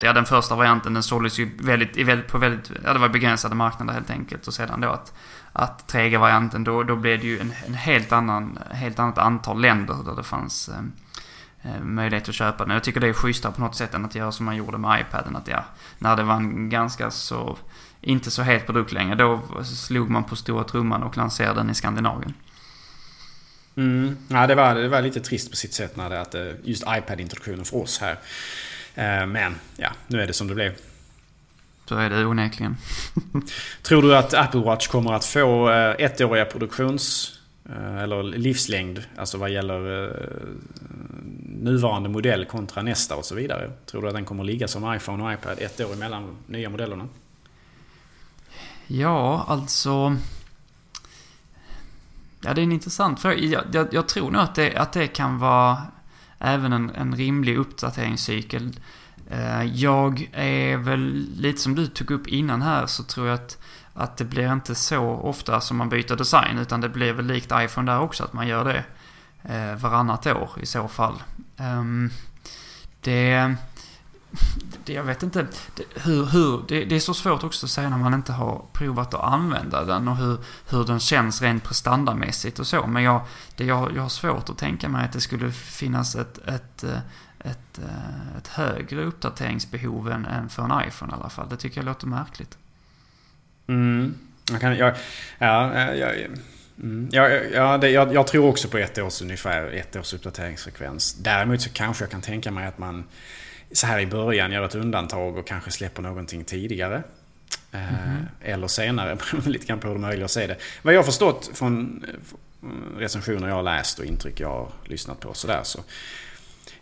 Ja, 0.00 0.12
den 0.12 0.24
första 0.24 0.56
varianten 0.56 0.94
den 0.94 1.02
såldes 1.02 1.38
ju 1.38 1.50
väldigt, 1.60 2.28
på 2.28 2.38
väldigt, 2.38 2.70
ja 2.84 2.92
det 2.92 2.98
var 2.98 3.08
begränsade 3.08 3.54
marknader 3.54 3.92
helt 3.92 4.10
enkelt. 4.10 4.46
Och 4.46 4.54
sedan 4.54 4.80
då 4.80 4.88
att, 4.88 5.12
att 5.52 5.88
tredje 5.88 6.18
varianten, 6.18 6.64
då, 6.64 6.82
då 6.82 6.96
blev 6.96 7.20
det 7.20 7.26
ju 7.26 7.40
en, 7.40 7.52
en 7.66 7.74
helt 7.74 8.12
annan, 8.12 8.58
helt 8.70 8.98
annat 8.98 9.18
antal 9.18 9.60
länder 9.60 9.96
där 10.04 10.16
det 10.16 10.22
fanns 10.22 10.68
eh, 10.68 11.72
eh 11.72 11.82
möjlighet 11.82 12.28
att 12.28 12.34
köpa 12.34 12.64
den. 12.64 12.74
Jag 12.74 12.84
tycker 12.84 13.00
det 13.00 13.08
är 13.08 13.12
schysstare 13.12 13.52
på 13.52 13.60
något 13.60 13.74
sätt 13.74 13.94
än 13.94 14.04
att 14.04 14.14
göra 14.14 14.32
som 14.32 14.46
man 14.46 14.56
gjorde 14.56 14.78
med 14.78 15.00
iPaden. 15.00 15.36
Att 15.36 15.48
ja, 15.48 15.64
när 15.98 16.16
det 16.16 16.22
var 16.22 16.34
en 16.34 16.70
ganska 16.70 17.10
så, 17.10 17.58
inte 18.00 18.30
så 18.30 18.42
het 18.42 18.66
produkt 18.66 18.92
längre, 18.92 19.14
då 19.14 19.40
slog 19.64 20.10
man 20.10 20.24
på 20.24 20.36
stora 20.36 20.64
trumman 20.64 21.02
och 21.02 21.16
lanserade 21.16 21.60
den 21.60 21.70
i 21.70 21.74
Skandinavien. 21.74 22.34
Mm. 23.76 24.16
Ja, 24.28 24.46
det 24.46 24.54
var, 24.54 24.74
det 24.74 24.88
var 24.88 25.02
lite 25.02 25.20
trist 25.20 25.50
på 25.50 25.56
sitt 25.56 25.74
sätt 25.74 25.96
när 25.96 26.10
det 26.10 26.20
att 26.20 26.34
eh, 26.34 26.46
just 26.64 26.82
iPad-introduktionen 26.82 27.64
för 27.64 27.76
oss 27.76 28.00
här. 28.00 28.18
Eh, 28.98 29.26
Men 29.26 29.54
ja, 29.76 29.90
nu 30.06 30.20
är 30.20 30.26
det 30.26 30.32
som 30.32 30.48
det 30.48 30.54
blev. 30.54 30.72
Så 31.86 31.96
är 31.96 32.10
det 32.10 32.24
onekligen. 32.24 32.76
Tror 33.82 34.02
du 34.02 34.16
att 34.16 34.34
Apple 34.34 34.60
Watch 34.60 34.86
kommer 34.86 35.12
att 35.12 35.24
få 35.24 35.70
eh, 35.70 35.94
ettåriga 35.98 36.44
produktions... 36.44 37.34
Eller 38.02 38.22
livslängd, 38.22 39.02
alltså 39.16 39.38
vad 39.38 39.50
gäller 39.50 40.10
nuvarande 41.62 42.08
modell 42.08 42.44
kontra 42.44 42.82
nästa 42.82 43.16
och 43.16 43.24
så 43.24 43.34
vidare? 43.34 43.70
Tror 43.86 44.02
du 44.02 44.08
att 44.08 44.14
den 44.14 44.24
kommer 44.24 44.42
att 44.42 44.46
ligga 44.46 44.68
som 44.68 44.94
iPhone 44.94 45.24
och 45.24 45.32
iPad 45.32 45.58
ett 45.58 45.80
år 45.80 45.92
emellan 45.92 46.36
nya 46.46 46.70
modellerna? 46.70 47.08
Ja, 48.86 49.44
alltså... 49.48 50.16
Ja, 52.40 52.54
det 52.54 52.60
är 52.60 52.62
en 52.62 52.72
intressant 52.72 53.20
fråga. 53.20 53.36
Jag, 53.36 53.64
jag, 53.72 53.88
jag 53.92 54.08
tror 54.08 54.30
nog 54.30 54.42
att 54.42 54.54
det, 54.54 54.76
att 54.76 54.92
det 54.92 55.06
kan 55.06 55.38
vara 55.38 55.82
även 56.38 56.72
en, 56.72 56.90
en 56.90 57.16
rimlig 57.16 57.56
uppdateringscykel. 57.56 58.80
Eh, 59.30 59.64
jag 59.64 60.30
är 60.32 60.76
väl 60.76 61.28
lite 61.36 61.60
som 61.60 61.74
du 61.74 61.86
tog 61.86 62.10
upp 62.10 62.26
innan 62.26 62.62
här 62.62 62.86
så 62.86 63.02
tror 63.02 63.26
jag 63.26 63.34
att, 63.34 63.58
att 63.94 64.16
det 64.16 64.24
blir 64.24 64.52
inte 64.52 64.74
så 64.74 65.04
ofta 65.04 65.60
som 65.60 65.76
man 65.76 65.88
byter 65.88 66.16
design 66.16 66.58
utan 66.58 66.80
det 66.80 66.88
blir 66.88 67.12
väl 67.12 67.26
likt 67.26 67.52
iPhone 67.54 67.92
där 67.92 68.00
också 68.00 68.24
att 68.24 68.32
man 68.32 68.48
gör 68.48 68.64
det 68.64 68.84
eh, 69.54 69.76
varannat 69.76 70.26
år 70.26 70.50
i 70.60 70.66
så 70.66 70.88
fall. 70.88 71.22
Ehm, 71.56 72.10
det, 73.00 73.54
det, 74.84 74.92
jag 74.92 75.04
vet 75.04 75.22
inte 75.22 75.46
det, 75.74 75.84
hur, 75.94 76.24
hur 76.24 76.64
det, 76.68 76.84
det, 76.84 76.96
är 76.96 77.00
så 77.00 77.14
svårt 77.14 77.44
också 77.44 77.66
att 77.66 77.70
säga 77.70 77.88
när 77.88 77.98
man 77.98 78.14
inte 78.14 78.32
har 78.32 78.64
provat 78.72 79.14
att 79.14 79.24
använda 79.24 79.84
den 79.84 80.08
och 80.08 80.16
hur, 80.16 80.38
hur 80.70 80.84
den 80.84 81.00
känns 81.00 81.42
rent 81.42 81.64
prestandamässigt 81.64 82.58
och 82.58 82.66
så. 82.66 82.86
Men 82.86 83.02
jag, 83.02 83.20
det, 83.56 83.64
jag, 83.64 83.96
jag 83.96 84.02
har 84.02 84.08
svårt 84.08 84.48
att 84.48 84.58
tänka 84.58 84.88
mig 84.88 85.04
att 85.04 85.12
det 85.12 85.20
skulle 85.20 85.52
finnas 85.52 86.14
ett, 86.14 86.38
ett, 86.38 86.84
eh, 86.84 86.98
ett, 87.40 87.78
eh, 87.78 88.38
ett 88.38 88.48
högre 88.48 89.04
uppdateringsbehov 89.04 90.10
än, 90.10 90.24
än 90.24 90.48
för 90.48 90.62
en 90.62 90.88
iPhone 90.88 91.12
i 91.12 91.14
alla 91.14 91.30
fall. 91.30 91.48
Det 91.48 91.56
tycker 91.56 91.78
jag 91.78 91.84
låter 91.84 92.06
märkligt. 92.06 92.58
Mm. 93.66 94.14
Jag, 94.50 94.60
kan, 94.60 94.76
jag, 94.76 94.94
ja, 95.38 95.72
eh, 95.72 95.94
jag, 95.94 96.28
Mm. 96.82 97.08
Ja, 97.12 97.28
ja 97.28 97.78
det, 97.78 97.90
jag, 97.90 98.14
jag, 98.14 98.26
tror 98.26 98.48
också 98.48 98.68
på 98.68 98.78
ett 98.78 98.98
års 98.98 99.22
ungefär, 99.22 99.66
ett 99.66 99.96
års 99.96 100.14
uppdateringsfrekvens. 100.14 101.14
Däremot 101.14 101.60
så 101.60 101.70
kanske 101.70 102.04
jag 102.04 102.10
kan 102.10 102.20
tänka 102.20 102.50
mig 102.50 102.66
att 102.66 102.78
man 102.78 103.04
så 103.72 103.86
här 103.86 104.00
i 104.00 104.06
början 104.06 104.52
gör 104.52 104.64
ett 104.64 104.74
undantag 104.74 105.36
och 105.36 105.46
kanske 105.46 105.70
släpper 105.70 106.02
någonting 106.02 106.44
tidigare. 106.44 107.02
Mm 107.72 107.86
-hmm. 107.86 108.26
Eller 108.42 108.66
senare, 108.66 109.18
lite 109.46 109.66
grann 109.66 109.80
på 109.80 109.86
hur 109.86 109.94
de 109.94 110.00
möjliga 110.00 110.24
att 110.24 110.30
se 110.30 110.46
det. 110.46 110.56
Vad 110.82 110.94
jag 110.94 110.98
har 110.98 111.04
förstått 111.04 111.50
från 111.54 112.04
recensioner 112.98 113.48
jag 113.48 113.54
har 113.54 113.62
läst 113.62 113.98
och 113.98 114.04
intryck 114.04 114.40
jag 114.40 114.48
har 114.48 114.72
lyssnat 114.84 115.20
på 115.20 115.34
sådär 115.34 115.60
så 115.64 115.80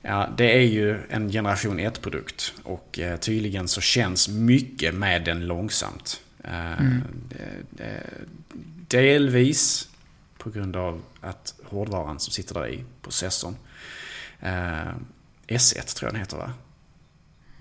Ja, 0.02 0.28
det 0.36 0.56
är 0.56 0.62
ju 0.62 0.98
en 1.08 1.28
generation 1.28 1.80
1-produkt 1.80 2.54
och 2.62 2.98
eh, 2.98 3.16
tydligen 3.16 3.68
så 3.68 3.80
känns 3.80 4.28
mycket 4.28 4.94
med 4.94 5.24
den 5.24 5.46
långsamt. 5.46 6.20
Mm. 6.44 7.02
Delvis 8.88 9.88
på 10.38 10.50
grund 10.50 10.76
av 10.76 11.02
att 11.20 11.54
hårdvaran 11.64 12.20
som 12.20 12.32
sitter 12.32 12.54
där 12.54 12.68
i, 12.68 12.84
processorn. 13.02 13.56
S1 15.46 15.96
tror 15.96 16.08
jag 16.08 16.14
den 16.14 16.20
heter 16.20 16.36
va? 16.36 16.52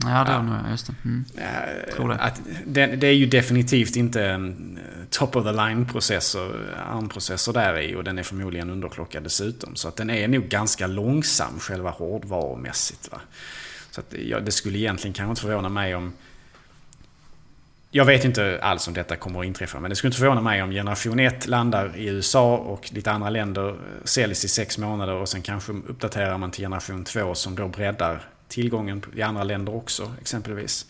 Ja, 0.07 0.23
det 0.23 0.31
är 0.31 0.41
nog, 0.41 0.71
just 0.71 0.87
det. 0.87 0.93
Mm. 1.05 1.25
Tror 1.95 2.09
det. 2.09 2.15
Att 2.15 2.41
det, 2.65 2.85
det, 2.85 3.07
är 3.07 3.13
ju 3.13 3.25
definitivt 3.25 3.95
inte 3.95 4.25
en 4.25 4.79
top 5.09 5.35
of 5.35 5.43
the 5.43 5.51
line-processor, 5.51 6.55
ARM-processor 6.89 7.53
där 7.53 7.79
i 7.79 7.95
och 7.95 8.03
den 8.03 8.17
är 8.17 8.23
förmodligen 8.23 8.69
underklockad 8.69 9.23
dessutom. 9.23 9.75
Så 9.75 9.87
att 9.87 9.95
den 9.95 10.09
är 10.09 10.27
nog 10.27 10.43
ganska 10.43 10.87
långsam 10.87 11.59
själva 11.59 11.89
hårdvarumässigt. 11.89 13.11
Va? 13.11 13.21
Så 13.91 14.01
att, 14.01 14.13
ja, 14.25 14.39
det 14.39 14.51
skulle 14.51 14.77
egentligen 14.77 15.13
kanske 15.13 15.29
inte 15.29 15.41
förvåna 15.41 15.69
mig 15.69 15.95
om... 15.95 16.13
Jag 17.91 18.05
vet 18.05 18.25
inte 18.25 18.59
alls 18.61 18.87
om 18.87 18.93
detta 18.93 19.15
kommer 19.15 19.39
att 19.39 19.45
inträffa, 19.45 19.79
men 19.79 19.89
det 19.89 19.95
skulle 19.95 20.09
inte 20.09 20.19
förvåna 20.19 20.41
mig 20.41 20.63
om 20.63 20.71
generation 20.71 21.19
1 21.19 21.47
landar 21.47 21.97
i 21.97 22.07
USA 22.07 22.57
och 22.57 22.89
lite 22.93 23.11
andra 23.11 23.29
länder, 23.29 23.75
säljs 24.03 24.45
i 24.45 24.47
sex 24.47 24.77
månader 24.77 25.13
och 25.13 25.29
sen 25.29 25.41
kanske 25.41 25.71
uppdaterar 25.71 26.37
man 26.37 26.51
till 26.51 26.63
generation 26.63 27.03
2 27.03 27.35
som 27.35 27.55
då 27.55 27.67
breddar 27.67 28.23
tillgången 28.47 29.03
i 29.15 29.21
andra 29.21 29.43
länder 29.43 29.75
också 29.75 30.13
exempelvis. 30.21 30.85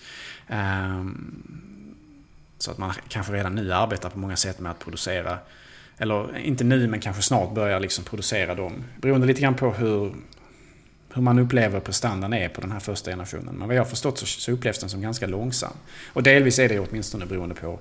Ehm, 0.47 1.95
så 2.57 2.71
att 2.71 2.77
man 2.77 2.93
kanske 3.07 3.33
redan 3.33 3.55
nu 3.55 3.73
arbetar 3.73 4.09
på 4.09 4.19
många 4.19 4.35
sätt 4.35 4.59
med 4.59 4.71
att 4.71 4.79
producera, 4.79 5.37
eller 5.97 6.37
inte 6.37 6.63
nu 6.63 6.87
men 6.87 6.99
kanske 6.99 7.21
snart 7.21 7.53
börjar 7.53 7.79
liksom 7.79 8.03
producera 8.03 8.55
dem. 8.55 8.83
Beroende 9.01 9.27
lite 9.27 9.41
grann 9.41 9.55
på 9.55 9.71
hur, 9.71 10.15
hur 11.13 11.21
man 11.21 11.39
upplever 11.39 11.79
prestandan 11.79 12.33
är 12.33 12.49
på 12.49 12.61
den 12.61 12.71
här 12.71 12.79
första 12.79 13.11
generationen. 13.11 13.55
Men 13.55 13.67
vad 13.67 13.77
jag 13.77 13.81
har 13.81 13.89
förstått 13.89 14.17
så, 14.17 14.25
så 14.25 14.51
upplevs 14.51 14.79
den 14.79 14.89
som 14.89 15.01
ganska 15.01 15.27
långsam. 15.27 15.73
Och 16.13 16.23
delvis 16.23 16.59
är 16.59 16.69
det 16.69 16.79
åtminstone 16.79 17.25
beroende 17.25 17.55
på 17.55 17.79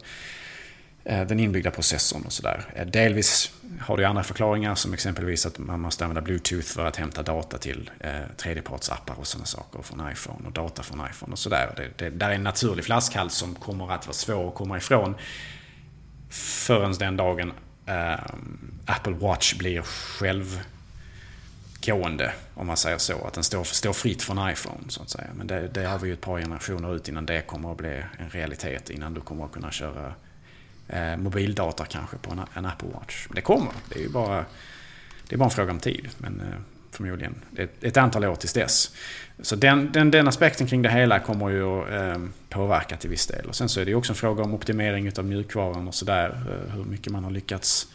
Eh, 1.06 1.26
den 1.26 1.40
inbyggda 1.40 1.70
processorn 1.70 2.22
och 2.26 2.32
sådär. 2.32 2.64
Eh, 2.74 2.86
delvis 2.86 3.52
har 3.80 3.96
det 3.96 4.04
andra 4.04 4.22
förklaringar 4.22 4.74
som 4.74 4.94
exempelvis 4.94 5.46
att 5.46 5.58
man 5.58 5.80
måste 5.80 6.04
använda 6.04 6.20
Bluetooth 6.20 6.66
för 6.66 6.86
att 6.86 6.96
hämta 6.96 7.22
data 7.22 7.58
till 7.58 7.90
eh, 8.00 8.12
tredjepartsappar 8.36 9.14
och 9.18 9.26
sådana 9.26 9.46
saker 9.46 9.82
från 9.82 10.12
iPhone 10.12 10.46
och 10.46 10.52
data 10.52 10.82
från 10.82 11.06
iPhone 11.10 11.32
och 11.32 11.38
sådär. 11.38 11.74
Det, 11.76 11.98
det, 11.98 12.10
där 12.10 12.30
är 12.30 12.34
en 12.34 12.42
naturlig 12.42 12.84
flaskhals 12.84 13.34
som 13.34 13.54
kommer 13.54 13.92
att 13.92 14.06
vara 14.06 14.14
svår 14.14 14.48
att 14.48 14.54
komma 14.54 14.76
ifrån 14.76 15.14
förrän 16.30 16.92
den 16.92 17.16
dagen 17.16 17.52
eh, 17.86 18.18
Apple 18.86 19.12
Watch 19.12 19.54
blir 19.54 19.82
självgående, 19.82 22.32
om 22.54 22.66
man 22.66 22.76
säger 22.76 22.98
så. 22.98 23.26
Att 23.26 23.34
den 23.34 23.44
står, 23.44 23.64
står 23.64 23.92
fritt 23.92 24.22
från 24.22 24.50
iPhone, 24.50 24.80
så 24.88 25.02
att 25.02 25.10
säga. 25.10 25.28
Men 25.34 25.46
det, 25.46 25.68
det 25.68 25.84
har 25.84 25.98
vi 25.98 26.08
ju 26.08 26.12
ett 26.12 26.20
par 26.20 26.40
generationer 26.40 26.96
ut 26.96 27.08
innan 27.08 27.26
det 27.26 27.40
kommer 27.40 27.70
att 27.70 27.78
bli 27.78 28.02
en 28.18 28.30
realitet. 28.30 28.90
Innan 28.90 29.14
du 29.14 29.20
kommer 29.20 29.44
att 29.44 29.52
kunna 29.52 29.70
köra 29.70 30.14
eh, 30.88 31.16
mobildata 31.16 31.84
kanske 31.84 32.16
på 32.16 32.32
en, 32.32 32.40
en, 32.54 32.66
Apple 32.66 32.88
Watch. 32.94 33.26
Det 33.34 33.40
kommer. 33.40 33.72
Det 33.88 33.98
är 33.98 34.02
ju 34.02 34.08
bara, 34.08 34.44
det 35.28 35.34
är 35.34 35.38
bara 35.38 35.44
en 35.44 35.50
fråga 35.50 35.72
om 35.72 35.80
tid. 35.80 36.08
Men 36.18 36.40
eh, 36.40 36.46
förmodligen 36.90 37.34
ett, 37.56 37.84
ett 37.84 37.96
antal 37.96 38.24
år 38.24 38.34
tills 38.34 38.52
dess. 38.52 38.94
Så 39.42 39.56
den, 39.56 39.92
den, 39.92 40.10
den 40.10 40.28
aspekten 40.28 40.66
kring 40.66 40.82
det 40.82 40.90
hela 40.90 41.18
kommer 41.18 41.48
ju 41.48 41.64
att 41.64 41.92
eh, 41.92 42.22
påverka 42.48 42.96
till 42.96 43.10
viss 43.10 43.26
del. 43.26 43.46
Och 43.46 43.56
sen 43.56 43.68
så 43.68 43.80
är 43.80 43.84
det 43.84 43.90
ju 43.90 43.96
också 43.96 44.12
en 44.12 44.16
fråga 44.16 44.44
om 44.44 44.54
optimering 44.54 45.06
utav 45.06 45.24
mjukvaran 45.24 45.88
och 45.88 45.94
sådär. 45.94 46.28
Eh, 46.28 46.74
hur 46.74 46.84
mycket 46.84 47.12
man 47.12 47.24
har 47.24 47.30
lyckats 47.30 47.88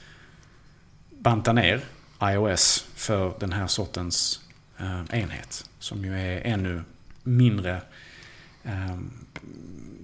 banta 1.09 1.53
ner 1.53 1.81
iOS 2.23 2.87
för 2.95 3.33
den 3.39 3.53
här 3.53 3.67
sortens 3.67 4.39
eh, 4.77 5.19
enhet. 5.19 5.69
Som 5.79 6.05
ju 6.05 6.19
är 6.19 6.41
ännu 6.45 6.81
mindre 7.23 7.81
eh, 8.63 8.97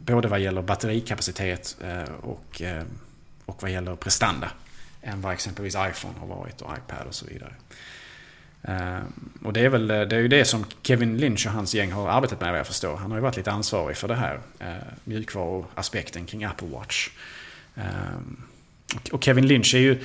både 0.06 0.28
vad 0.28 0.40
gäller 0.40 0.62
batterikapacitet 0.62 1.78
eh, 1.82 2.14
och, 2.22 2.62
eh, 2.62 2.84
och 3.46 3.62
vad 3.62 3.72
gäller 3.72 3.96
prestanda 3.96 4.52
än 5.02 5.22
vad 5.22 5.34
exempelvis 5.34 5.76
iPhone 5.76 6.20
har 6.20 6.28
varit 6.28 6.62
och 6.62 6.72
iPad 6.78 7.08
och 7.08 7.16
så 7.16 7.26
vidare. 7.26 7.54
Eh, 8.62 9.04
och 9.44 9.54
det 9.54 9.60
är 9.60 9.70
väl 9.70 9.88
det, 9.88 10.16
är 10.16 10.20
ju 10.20 10.28
det 10.28 10.46
som 10.46 10.66
Kevin 10.84 11.18
Lynch 11.18 11.48
och 11.48 11.54
hans 11.54 11.76
gäng 11.76 11.92
har 11.92 12.10
arbetat 12.10 12.42
med 12.42 12.50
vad 12.50 12.60
jag 12.60 12.68
förstår. 12.68 12.98
Han 12.98 13.12
har 13.12 13.18
ju 13.18 13.22
varit 13.22 13.38
lite 13.38 13.52
ansvarig 13.52 13.98
för 13.98 14.08
det 14.08 14.16
här. 14.16 14.40
Mjukvaruaspekten 15.04 16.26
kring 16.26 16.44
Apple 16.44 16.68
Watch. 16.68 17.10
Och, 18.96 19.14
och 19.14 19.24
Kevin 19.24 19.48
Lynch 19.48 19.76
är 19.76 19.80
ju... 19.80 20.00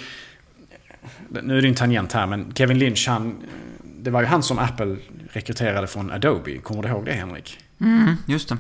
Nu 1.29 1.59
är 1.59 1.63
det 1.63 1.69
en 1.69 1.75
tangent 1.75 2.13
här, 2.13 2.27
men 2.27 2.53
Kevin 2.55 2.79
Lynch 2.79 3.09
han... 3.09 3.43
Det 3.83 4.11
var 4.11 4.21
ju 4.21 4.27
han 4.27 4.43
som 4.43 4.59
Apple 4.59 4.97
rekryterade 5.33 5.87
från 5.87 6.11
Adobe. 6.11 6.59
Kommer 6.59 6.83
du 6.83 6.89
ihåg 6.89 7.05
det 7.05 7.13
Henrik? 7.13 7.59
Mm, 7.81 8.17
just 8.27 8.49
det. 8.49 8.57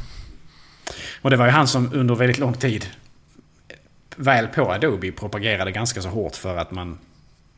Och 1.23 1.31
det 1.31 1.37
var 1.37 1.45
ju 1.47 1.51
han 1.51 1.69
som 1.69 1.91
under 1.95 2.15
väldigt 2.15 2.39
lång 2.39 2.55
tid 2.55 2.87
väl 4.17 4.47
på 4.47 4.73
Adobe 4.73 5.13
propagerade 5.13 5.73
ganska 5.73 6.03
så 6.03 6.09
hårt 6.09 6.37
för 6.37 6.57
att 6.57 6.71
man 6.71 6.99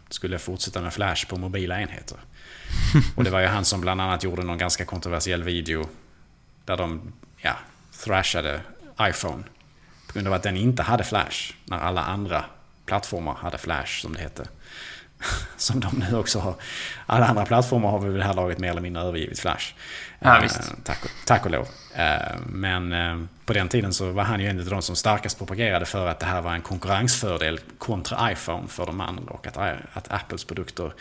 skulle 0.08 0.38
fortsätta 0.38 0.80
med 0.80 0.92
Flash 0.92 1.26
på 1.28 1.36
mobila 1.36 1.80
enheter. 1.80 2.18
Och 3.16 3.24
det 3.24 3.30
var 3.30 3.40
ju 3.40 3.46
han 3.46 3.64
som 3.64 3.80
bland 3.80 4.00
annat 4.00 4.24
gjorde 4.24 4.42
någon 4.42 4.58
ganska 4.58 4.84
kontroversiell 4.84 5.42
video 5.42 5.88
där 6.64 6.76
de 6.76 7.12
ja, 7.38 7.56
thrashade 8.04 8.60
iPhone. 9.00 9.42
På 10.06 10.12
grund 10.12 10.28
av 10.28 10.32
att 10.34 10.42
den 10.42 10.56
inte 10.56 10.82
hade 10.82 11.04
Flash 11.04 11.54
när 11.64 11.78
alla 11.78 12.04
andra 12.04 12.44
plattformar 12.86 13.34
hade 13.34 13.58
Flash 13.58 14.00
som 14.00 14.12
det 14.12 14.20
hette. 14.20 14.48
Som 15.56 15.80
de 15.80 16.04
nu 16.10 16.16
också 16.16 16.38
har. 16.38 16.54
Alla 17.06 17.26
andra 17.26 17.46
plattformar 17.46 17.90
har 17.90 17.98
vid 17.98 18.14
det 18.14 18.24
här 18.24 18.34
laget 18.34 18.58
mer 18.58 18.70
eller 18.70 18.80
mindre 18.80 19.02
övergivit 19.02 19.40
Flash. 19.40 19.74
Ja, 20.18 20.38
visst. 20.42 20.60
Eh, 20.60 20.76
tack, 20.84 20.98
tack 21.24 21.44
och 21.44 21.50
lov. 21.50 21.68
Eh, 21.94 22.38
men 22.46 22.92
eh, 22.92 23.26
på 23.44 23.52
den 23.52 23.68
tiden 23.68 23.92
så 23.92 24.12
var 24.12 24.24
han 24.24 24.40
ju 24.40 24.46
en 24.46 24.58
av 24.58 24.64
de 24.64 24.82
som 24.82 24.96
starkast 24.96 25.38
propagerade 25.38 25.86
för 25.86 26.06
att 26.06 26.20
det 26.20 26.26
här 26.26 26.40
var 26.40 26.54
en 26.54 26.62
konkurrensfördel 26.62 27.60
kontra 27.78 28.32
iPhone 28.32 28.68
för 28.68 28.86
de 28.86 29.00
andra. 29.00 29.32
Och 29.32 29.46
att, 29.46 29.56
att 29.92 30.12
Apples 30.12 30.44
produkter 30.44 30.92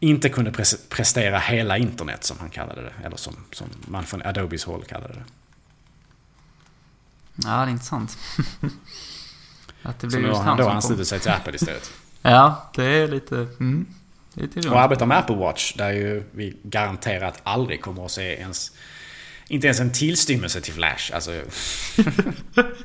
inte 0.00 0.28
kunde 0.28 0.52
prestera 0.88 1.38
hela 1.38 1.78
internet 1.78 2.24
som 2.24 2.38
han 2.38 2.50
kallade 2.50 2.82
det. 2.82 2.92
Eller 3.04 3.16
som, 3.16 3.36
som 3.52 3.66
man 3.86 4.04
från 4.04 4.22
Adobes 4.22 4.64
håll 4.64 4.84
kallade 4.84 5.14
det. 5.14 5.24
Ja, 7.34 7.50
det 7.50 7.50
är 7.50 7.68
intressant. 7.68 8.18
att 9.82 10.00
det 10.00 10.06
blir 10.06 10.22
så 10.22 10.34
har 10.34 10.44
han 10.44 10.58
då 10.58 10.68
anslutit 10.68 11.08
sig 11.08 11.20
till 11.20 11.30
Apple 11.30 11.54
istället. 11.54 11.92
ja, 12.30 12.70
det 12.74 12.84
är 12.84 13.08
lite... 13.08 13.36
Mm. 13.60 13.86
Och 14.70 14.80
arbetar 14.80 15.06
med 15.06 15.18
Apple 15.18 15.36
Watch 15.36 15.74
där 15.74 15.90
ju 15.90 16.22
vi 16.30 16.56
garanterat 16.62 17.40
aldrig 17.42 17.82
kommer 17.82 18.04
att 18.04 18.10
se 18.10 18.22
ens... 18.22 18.72
Inte 19.48 19.66
ens 19.66 19.80
en 19.80 19.92
tillstymmelse 19.92 20.60
till 20.60 20.74
Flash. 20.74 21.14
Alltså, 21.14 21.30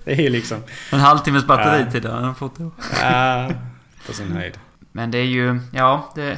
det 0.03 0.11
är 0.11 0.21
ju 0.21 0.29
liksom... 0.29 0.63
En 0.91 0.99
halvtimmes 0.99 1.47
batteritid 1.47 2.05
har 2.05 2.21
han 2.21 2.35
fått 2.35 2.57
då. 2.57 2.71
Ja, 3.01 3.51
på 4.07 4.13
sin 4.13 4.31
höjd. 4.31 4.59
Men 4.91 5.11
det 5.11 5.17
är 5.17 5.25
ju, 5.25 5.59
ja, 5.73 6.11
det, 6.15 6.37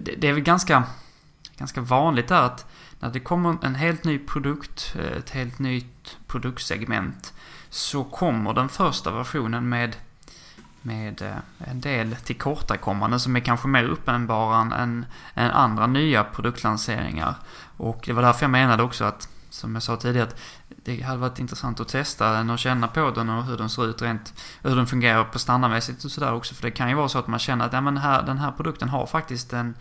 det, 0.00 0.14
det 0.16 0.28
är 0.28 0.32
väl 0.32 0.42
ganska, 0.42 0.82
ganska 1.56 1.80
vanligt 1.80 2.28
där 2.28 2.42
att 2.42 2.66
när 3.00 3.10
det 3.10 3.20
kommer 3.20 3.56
en 3.62 3.74
helt 3.74 4.04
ny 4.04 4.18
produkt, 4.18 4.96
ett 5.18 5.30
helt 5.30 5.58
nytt 5.58 6.16
produktsegment, 6.26 7.32
så 7.70 8.04
kommer 8.04 8.52
den 8.52 8.68
första 8.68 9.10
versionen 9.10 9.68
med 9.68 9.96
med 10.86 11.22
eh, 11.22 11.70
en 11.70 11.80
del 11.80 12.16
tillkortakommanden 12.16 13.20
som 13.20 13.36
är 13.36 13.40
kanske 13.40 13.68
mer 13.68 13.84
uppenbara 13.84 14.60
än, 14.74 15.06
än 15.34 15.50
andra 15.50 15.86
nya 15.86 16.24
produktlanseringar. 16.24 17.34
Och 17.76 18.02
det 18.06 18.12
var 18.12 18.22
därför 18.22 18.44
jag 18.44 18.50
menade 18.50 18.82
också 18.82 19.04
att, 19.04 19.28
som 19.50 19.74
jag 19.74 19.82
sa 19.82 19.96
tidigare, 19.96 20.28
att 20.28 20.40
det 20.68 21.02
hade 21.02 21.18
varit 21.18 21.38
intressant 21.38 21.80
att 21.80 21.88
testa 21.88 22.32
den 22.32 22.50
och 22.50 22.58
känna 22.58 22.88
på 22.88 23.10
den 23.10 23.30
och 23.30 23.44
hur 23.44 23.56
den 23.56 23.70
ser 23.70 23.86
ut 23.86 24.02
rent, 24.02 24.34
hur 24.62 24.76
den 24.76 24.86
fungerar 24.86 25.24
på 25.24 25.38
standardmässigt 25.38 26.04
och 26.04 26.10
sådär 26.10 26.34
också. 26.34 26.54
För 26.54 26.62
det 26.62 26.70
kan 26.70 26.88
ju 26.88 26.94
vara 26.94 27.08
så 27.08 27.18
att 27.18 27.26
man 27.26 27.38
känner 27.38 27.66
att 27.66 27.72
ja, 27.72 27.80
men 27.80 27.96
här, 27.96 28.22
den 28.22 28.38
här 28.38 28.52
produkten 28.52 28.88
har 28.88 29.06
faktiskt 29.06 29.52
en 29.52 29.74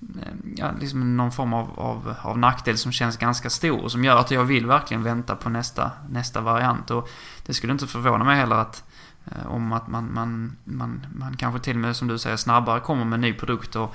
eh, 0.00 0.32
ja, 0.56 0.70
liksom 0.80 1.16
någon 1.16 1.32
form 1.32 1.52
av, 1.52 1.80
av, 1.80 2.14
av 2.22 2.38
nackdel 2.38 2.78
som 2.78 2.92
känns 2.92 3.16
ganska 3.16 3.50
stor 3.50 3.84
och 3.84 3.92
som 3.92 4.04
gör 4.04 4.16
att 4.16 4.30
jag 4.30 4.44
vill 4.44 4.66
verkligen 4.66 5.02
vänta 5.02 5.36
på 5.36 5.48
nästa, 5.48 5.90
nästa 6.08 6.40
variant. 6.40 6.90
Och 6.90 7.08
det 7.46 7.54
skulle 7.54 7.72
inte 7.72 7.86
förvåna 7.86 8.24
mig 8.24 8.36
heller 8.36 8.56
att 8.56 8.84
Eh, 9.24 9.46
om 9.46 9.72
att 9.72 9.88
man, 9.88 10.14
man, 10.14 10.56
man, 10.64 11.06
man 11.14 11.36
kanske 11.36 11.60
till 11.60 11.76
och 11.76 11.80
med, 11.80 11.96
som 11.96 12.08
du 12.08 12.18
säger, 12.18 12.36
snabbare 12.36 12.80
kommer 12.80 13.04
med 13.04 13.14
en 13.14 13.20
ny 13.20 13.32
produkt 13.32 13.76
och, 13.76 13.94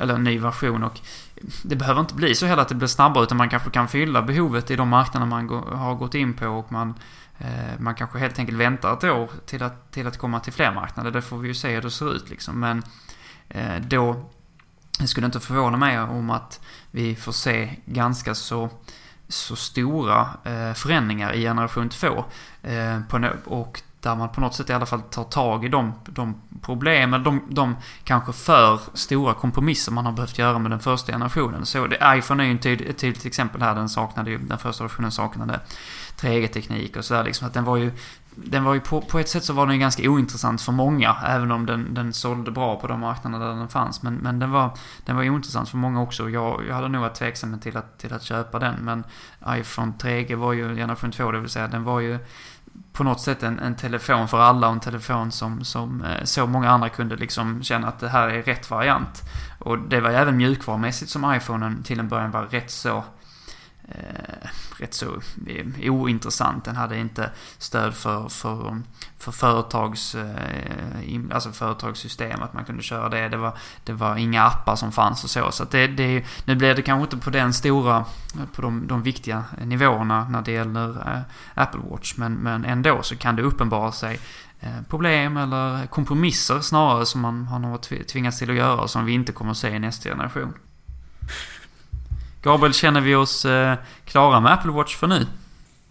eller 0.00 0.14
en 0.14 0.24
ny 0.24 0.38
version. 0.38 0.82
Och 0.82 1.00
det 1.62 1.76
behöver 1.76 2.00
inte 2.00 2.14
bli 2.14 2.34
så 2.34 2.46
heller 2.46 2.62
att 2.62 2.68
det 2.68 2.74
blir 2.74 2.88
snabbare, 2.88 3.24
utan 3.24 3.36
man 3.36 3.48
kanske 3.48 3.70
kan 3.70 3.88
fylla 3.88 4.22
behovet 4.22 4.70
i 4.70 4.76
de 4.76 4.88
marknader 4.88 5.26
man 5.26 5.48
har 5.78 5.94
gått 5.94 6.14
in 6.14 6.34
på 6.34 6.46
och 6.46 6.72
man, 6.72 6.94
eh, 7.38 7.78
man 7.78 7.94
kanske 7.94 8.18
helt 8.18 8.38
enkelt 8.38 8.58
väntar 8.58 8.92
ett 8.92 9.04
år 9.04 9.30
till 9.46 9.62
att, 9.62 9.92
till 9.92 10.06
att 10.06 10.18
komma 10.18 10.40
till 10.40 10.52
fler 10.52 10.72
marknader. 10.74 11.10
Det 11.10 11.22
får 11.22 11.38
vi 11.38 11.48
ju 11.48 11.54
se 11.54 11.74
hur 11.74 11.82
det 11.82 11.90
ser 11.90 12.14
ut 12.14 12.30
liksom. 12.30 12.60
Men 12.60 12.82
eh, 13.48 13.76
då 13.80 14.30
det 14.98 15.06
skulle 15.06 15.26
inte 15.26 15.40
förvåna 15.40 15.76
mig 15.76 16.00
om 16.00 16.30
att 16.30 16.60
vi 16.90 17.16
får 17.16 17.32
se 17.32 17.76
ganska 17.86 18.34
så 18.34 18.70
så 19.28 19.56
stora 19.56 20.28
förändringar 20.74 21.32
i 21.32 21.42
generation 21.42 21.88
2. 21.88 22.24
och 23.44 23.82
där 24.04 24.14
man 24.14 24.28
på 24.28 24.40
något 24.40 24.54
sätt 24.54 24.70
i 24.70 24.72
alla 24.72 24.86
fall 24.86 25.02
tar 25.02 25.24
tag 25.24 25.64
i 25.64 25.68
de, 25.68 25.92
de 26.06 26.34
problem, 26.62 27.14
eller 27.14 27.24
de, 27.24 27.42
de 27.48 27.76
kanske 28.04 28.32
för 28.32 28.80
stora 28.94 29.34
kompromisser 29.34 29.92
man 29.92 30.06
har 30.06 30.12
behövt 30.12 30.38
göra 30.38 30.58
med 30.58 30.70
den 30.70 30.80
första 30.80 31.12
generationen. 31.12 31.66
Så 31.66 31.86
det, 31.86 31.98
iPhone 32.18 32.44
är 32.44 32.46
ju 32.46 32.54
ett 32.54 32.98
tydligt 32.98 33.26
exempel 33.26 33.62
här, 33.62 33.74
den 33.74 33.88
saknade 33.88 34.30
ju, 34.30 34.38
den 34.38 34.58
första 34.58 34.84
versionen 34.84 35.12
saknade 35.12 35.60
3G-teknik 36.20 36.96
och 36.96 37.04
sådär 37.04 37.24
liksom. 37.24 37.46
Att 37.46 37.54
den 37.54 37.64
var 37.64 37.76
ju, 37.76 37.92
den 38.34 38.64
var 38.64 38.74
ju 38.74 38.80
på, 38.80 39.00
på 39.00 39.18
ett 39.18 39.28
sätt 39.28 39.44
så 39.44 39.52
var 39.52 39.66
den 39.66 39.74
ju 39.74 39.80
ganska 39.80 40.10
ointressant 40.10 40.62
för 40.62 40.72
många, 40.72 41.16
även 41.26 41.50
om 41.50 41.66
den, 41.66 41.94
den 41.94 42.12
sålde 42.12 42.50
bra 42.50 42.76
på 42.80 42.86
de 42.86 43.00
marknader 43.00 43.38
där 43.38 43.54
den 43.54 43.68
fanns. 43.68 44.02
Men, 44.02 44.14
men 44.14 44.38
den, 44.38 44.50
var, 44.50 44.70
den 45.04 45.16
var 45.16 45.28
ointressant 45.28 45.68
för 45.68 45.76
många 45.76 46.02
också. 46.02 46.30
Jag, 46.30 46.62
jag 46.68 46.74
hade 46.74 46.88
nog 46.88 47.00
varit 47.00 47.14
tveksam 47.14 47.60
till 47.60 47.76
att, 47.76 47.98
till 47.98 48.12
att 48.12 48.22
köpa 48.22 48.58
den, 48.58 48.74
men 48.74 49.04
iPhone 49.48 49.92
3G 49.98 50.34
var 50.34 50.52
ju 50.52 50.76
generation 50.76 51.12
2, 51.12 51.32
det 51.32 51.40
vill 51.40 51.50
säga 51.50 51.68
den 51.68 51.84
var 51.84 52.00
ju 52.00 52.18
på 52.92 53.04
något 53.04 53.20
sätt 53.20 53.42
en, 53.42 53.58
en 53.58 53.76
telefon 53.76 54.28
för 54.28 54.40
alla 54.40 54.66
och 54.66 54.72
en 54.72 54.80
telefon 54.80 55.32
som, 55.32 55.64
som 55.64 56.02
eh, 56.02 56.24
så 56.24 56.46
många 56.46 56.70
andra 56.70 56.88
kunde 56.88 57.16
liksom 57.16 57.62
känna 57.62 57.88
att 57.88 58.00
det 58.00 58.08
här 58.08 58.28
är 58.28 58.42
rätt 58.42 58.70
variant. 58.70 59.22
Och 59.58 59.78
det 59.78 60.00
var 60.00 60.10
ju 60.10 60.16
även 60.16 60.36
mjukvarumässigt 60.36 61.10
som 61.10 61.34
iPhonen 61.34 61.82
till 61.82 62.00
en 62.00 62.08
början 62.08 62.30
var 62.30 62.42
rätt 62.42 62.70
så 62.70 63.04
eh, 63.88 64.48
rätt 64.78 64.94
så 64.94 65.06
eh, 65.46 65.92
ointressant. 65.92 66.64
Den 66.64 66.76
hade 66.76 66.98
inte 66.98 67.30
stöd 67.58 67.94
för, 67.94 68.28
för, 68.28 68.80
för 69.18 69.32
företags, 69.32 70.14
eh, 70.14 71.20
alltså 71.32 71.52
företagssystem, 71.52 72.42
att 72.42 72.52
man 72.52 72.64
kunde 72.64 72.82
köra 72.82 73.08
det. 73.08 73.28
Det 73.28 73.36
var, 73.36 73.58
det 73.84 73.92
var 73.92 74.16
inga 74.16 74.42
appar 74.42 74.76
som 74.76 74.92
fanns 74.92 75.24
och 75.24 75.30
så. 75.30 75.50
Så 75.52 75.64
det, 75.64 75.86
det, 75.86 76.24
nu 76.44 76.54
blir 76.54 76.74
det 76.74 76.82
kanske 76.82 77.02
inte 77.02 77.24
på 77.24 77.30
den 77.30 77.52
stora, 77.52 78.04
på 78.52 78.62
de, 78.62 78.86
de 78.86 79.02
viktiga 79.02 79.44
nivåerna 79.64 80.28
när 80.28 80.42
det 80.42 80.52
gäller 80.52 80.88
eh, 80.90 81.20
Apple 81.54 81.80
Watch. 81.90 82.14
Men, 82.16 82.34
men 82.34 82.64
ändå 82.64 83.02
så 83.02 83.16
kan 83.16 83.36
det 83.36 83.42
uppenbara 83.42 83.92
sig 83.92 84.20
eh, 84.60 84.82
problem 84.88 85.36
eller 85.36 85.86
kompromisser 85.86 86.60
snarare 86.60 87.06
som 87.06 87.20
man 87.20 87.46
har 87.46 88.04
tvingats 88.04 88.38
till 88.38 88.50
att 88.50 88.56
göra 88.56 88.88
som 88.88 89.04
vi 89.04 89.12
inte 89.12 89.32
kommer 89.32 89.50
att 89.50 89.56
se 89.56 89.68
i 89.68 89.78
nästa 89.78 90.08
generation. 90.08 90.54
Gabriel, 92.44 92.74
känner 92.74 93.00
vi 93.00 93.14
oss 93.14 93.44
eh, 93.44 93.74
klara 94.04 94.40
med 94.40 94.52
Apple 94.52 94.70
Watch 94.70 94.96
för 94.96 95.06
nu? 95.06 95.26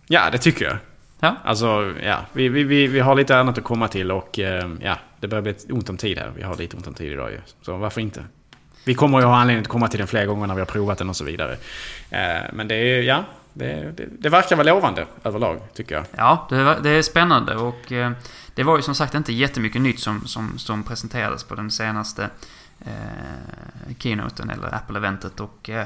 Ja, 0.08 0.30
det 0.32 0.38
tycker 0.38 0.66
jag. 0.66 0.78
Ja. 1.20 1.36
Alltså, 1.44 1.94
ja. 2.04 2.20
Vi, 2.34 2.50
vi, 2.50 2.64
vi, 2.64 2.88
vi 2.88 3.00
har 3.00 3.16
lite 3.16 3.38
annat 3.38 3.58
att 3.58 3.64
komma 3.64 3.88
till 3.88 4.12
och 4.12 4.40
eh, 4.40 4.70
ja, 4.82 4.98
det 5.20 5.28
börjar 5.28 5.42
bli 5.42 5.56
ont 5.70 5.90
om 5.90 5.98
tid 5.98 6.18
här. 6.18 6.32
Vi 6.36 6.44
har 6.44 6.56
lite 6.56 6.78
ont 6.78 6.88
om 6.88 6.94
tid 6.94 7.12
idag 7.12 7.32
ju. 7.32 7.40
Så 7.62 7.78
varför 7.78 8.02
inte? 8.02 8.26
Vi 8.86 8.94
kommer 8.94 9.20
ju 9.20 9.26
ha 9.26 9.36
anledning 9.36 9.62
att 9.62 9.68
komma 9.68 9.88
till 9.88 9.98
den 10.00 10.08
flera 10.08 10.26
gånger 10.26 10.48
när 10.48 10.56
vi 10.56 10.62
har 10.62 10.66
provat 10.66 10.98
den 10.98 11.10
och 11.10 11.16
så 11.16 11.24
vidare. 11.24 11.58
Eh, 12.10 12.42
men 12.54 12.68
det 12.68 12.76
är, 12.76 13.02
ja, 13.02 13.24
det, 13.54 13.92
det, 13.98 14.06
det 14.20 14.30
verkar 14.30 14.56
vara 14.56 14.68
lovande 14.68 15.06
överlag, 15.24 15.60
tycker 15.74 15.96
jag. 15.96 16.06
Ja, 16.18 16.48
det, 16.50 16.80
det 16.84 16.90
är 16.90 17.02
spännande 17.02 17.56
och 17.56 17.92
eh, 17.92 18.12
det 18.56 18.64
var 18.64 18.76
ju 18.76 18.82
som 18.82 18.96
sagt 18.96 19.14
inte 19.14 19.34
jättemycket 19.34 19.82
nytt 19.82 20.00
som, 20.00 20.28
som, 20.28 20.58
som 20.58 20.84
presenterades 20.84 21.44
på 21.44 21.56
den 21.56 21.72
senaste 21.72 22.30
eh, 22.86 23.96
keynoten 24.00 24.50
eller 24.50 24.76
Apple-eventet 24.76 25.40
och 25.40 25.70
eh, 25.70 25.86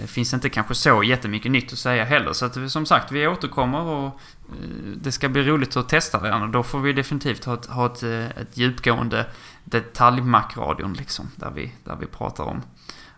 det 0.00 0.06
finns 0.06 0.34
inte 0.34 0.48
kanske 0.48 0.74
så 0.74 1.02
jättemycket 1.02 1.52
nytt 1.52 1.72
att 1.72 1.78
säga 1.78 2.04
heller. 2.04 2.32
Så 2.32 2.46
att 2.46 2.56
eh, 2.56 2.66
som 2.66 2.86
sagt, 2.86 3.12
vi 3.12 3.26
återkommer 3.26 3.80
och 3.80 4.06
eh, 4.06 4.68
det 5.02 5.12
ska 5.12 5.28
bli 5.28 5.42
roligt 5.42 5.76
att 5.76 5.88
testa 5.88 6.20
den 6.20 6.42
och 6.42 6.48
då 6.48 6.62
får 6.62 6.80
vi 6.80 6.92
definitivt 6.92 7.44
ha 7.44 7.54
ett, 7.54 7.66
ha 7.66 7.86
ett, 7.86 8.02
ett 8.02 8.56
djupgående 8.56 9.26
detaljmackradion 9.64 10.92
liksom. 10.92 11.30
Där 11.36 11.50
vi, 11.50 11.74
där 11.84 11.96
vi 12.00 12.06
pratar 12.06 12.44
om, 12.44 12.62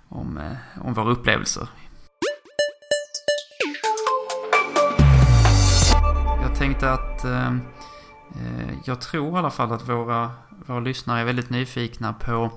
om, 0.08 0.54
om 0.80 0.94
våra 0.94 1.10
upplevelser. 1.10 1.68
Jag 6.42 6.54
tänkte 6.54 6.92
att 6.92 7.24
eh, 7.24 7.54
jag 8.84 9.00
tror 9.00 9.34
i 9.34 9.36
alla 9.36 9.50
fall 9.50 9.72
att 9.72 9.88
våra, 9.88 10.30
våra 10.66 10.80
lyssnare 10.80 11.20
är 11.20 11.24
väldigt 11.24 11.50
nyfikna 11.50 12.12
på 12.12 12.52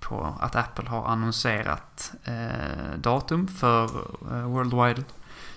på 0.00 0.34
att 0.40 0.56
Apple 0.56 0.88
har 0.88 1.06
annonserat 1.06 2.12
eh, 2.24 2.98
datum 2.98 3.48
för 3.48 3.84
eh, 4.30 4.48
Worldwide 4.48 5.04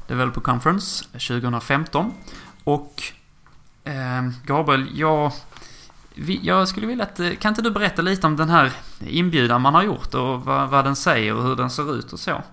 Developer 0.08 0.42
Conference 0.42 1.06
2015. 1.06 2.14
Och 2.64 3.04
eh, 3.84 4.30
Gabriel, 4.46 4.88
jag, 4.94 5.32
vi, 6.16 6.40
jag 6.44 6.68
skulle 6.68 6.88
vilja 6.88 7.04
att, 7.04 7.20
eh, 7.20 7.36
kan 7.36 7.50
inte 7.50 7.62
du 7.62 7.72
berätta 7.72 8.02
lite 8.02 8.28
om 8.28 8.36
den 8.36 8.50
här 8.50 8.72
inbjudan 9.08 9.62
man 9.62 9.76
har 9.76 9.84
gjort 9.84 10.14
och 10.14 10.46
vad, 10.46 10.70
vad 10.70 10.86
den 10.86 10.96
säger 10.96 11.36
och 11.36 11.44
hur 11.44 11.56
den 11.56 11.70
ser 11.70 11.96
ut 11.96 12.14
och 12.14 12.20
så? 12.20 12.44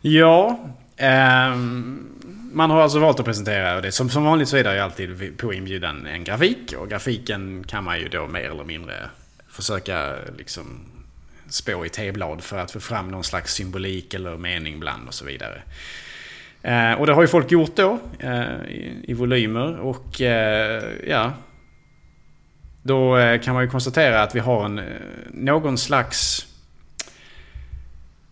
Ja, 0.00 0.60
ehm, 0.96 2.08
man 2.52 2.70
har 2.70 2.80
alltså 2.80 2.98
valt 2.98 3.20
att 3.20 3.26
presentera 3.26 3.80
det. 3.80 3.92
Som, 3.92 4.10
som 4.10 4.24
vanligt 4.24 4.48
så 4.48 4.56
är 4.56 4.64
det 4.64 4.74
ju 4.74 4.80
alltid 4.80 5.38
på 5.38 5.54
inbjudan 5.54 6.06
en 6.06 6.24
grafik 6.24 6.74
och 6.78 6.88
grafiken 6.88 7.64
kan 7.64 7.84
man 7.84 7.98
ju 7.98 8.08
då 8.08 8.26
mer 8.26 8.50
eller 8.50 8.64
mindre 8.64 8.94
försöka 9.48 10.14
liksom 10.38 10.64
spå 11.52 11.86
i 11.86 11.88
teblad 11.88 12.42
för 12.42 12.58
att 12.58 12.70
få 12.70 12.80
fram 12.80 13.10
någon 13.10 13.24
slags 13.24 13.54
symbolik 13.54 14.14
eller 14.14 14.36
mening 14.36 14.80
bland 14.80 15.08
och 15.08 15.14
så 15.14 15.24
vidare. 15.24 15.62
Eh, 16.62 16.92
och 16.92 17.06
det 17.06 17.12
har 17.12 17.22
ju 17.22 17.28
folk 17.28 17.50
gjort 17.50 17.76
då 17.76 17.98
eh, 18.18 18.42
i, 18.68 18.96
i, 19.02 19.14
volymer 19.14 19.78
och 19.78 20.20
eh, 20.20 20.84
ja. 21.06 21.32
Då 22.82 23.16
eh, 23.16 23.40
kan 23.40 23.54
man 23.54 23.64
ju 23.64 23.70
konstatera 23.70 24.22
att 24.22 24.34
vi 24.34 24.40
har 24.40 24.64
en, 24.64 24.78
eh, 24.78 24.84
någon 25.30 25.78
slags 25.78 26.46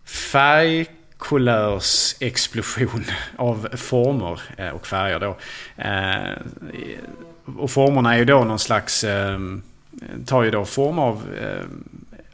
färgkulörsexplosion 0.05 3.05
av 3.37 3.67
former 3.73 4.41
eh, 4.57 4.69
och 4.69 4.87
färger 4.87 5.19
då. 5.19 5.37
Eh, 5.77 6.31
och 7.57 7.71
formerna 7.71 8.13
är 8.13 8.17
ju 8.17 8.25
då 8.25 8.43
någon 8.43 8.59
slags, 8.59 9.03
eh, 9.03 9.39
tar 10.25 10.43
ju 10.43 10.51
då 10.51 10.65
form 10.65 10.99
av 10.99 11.23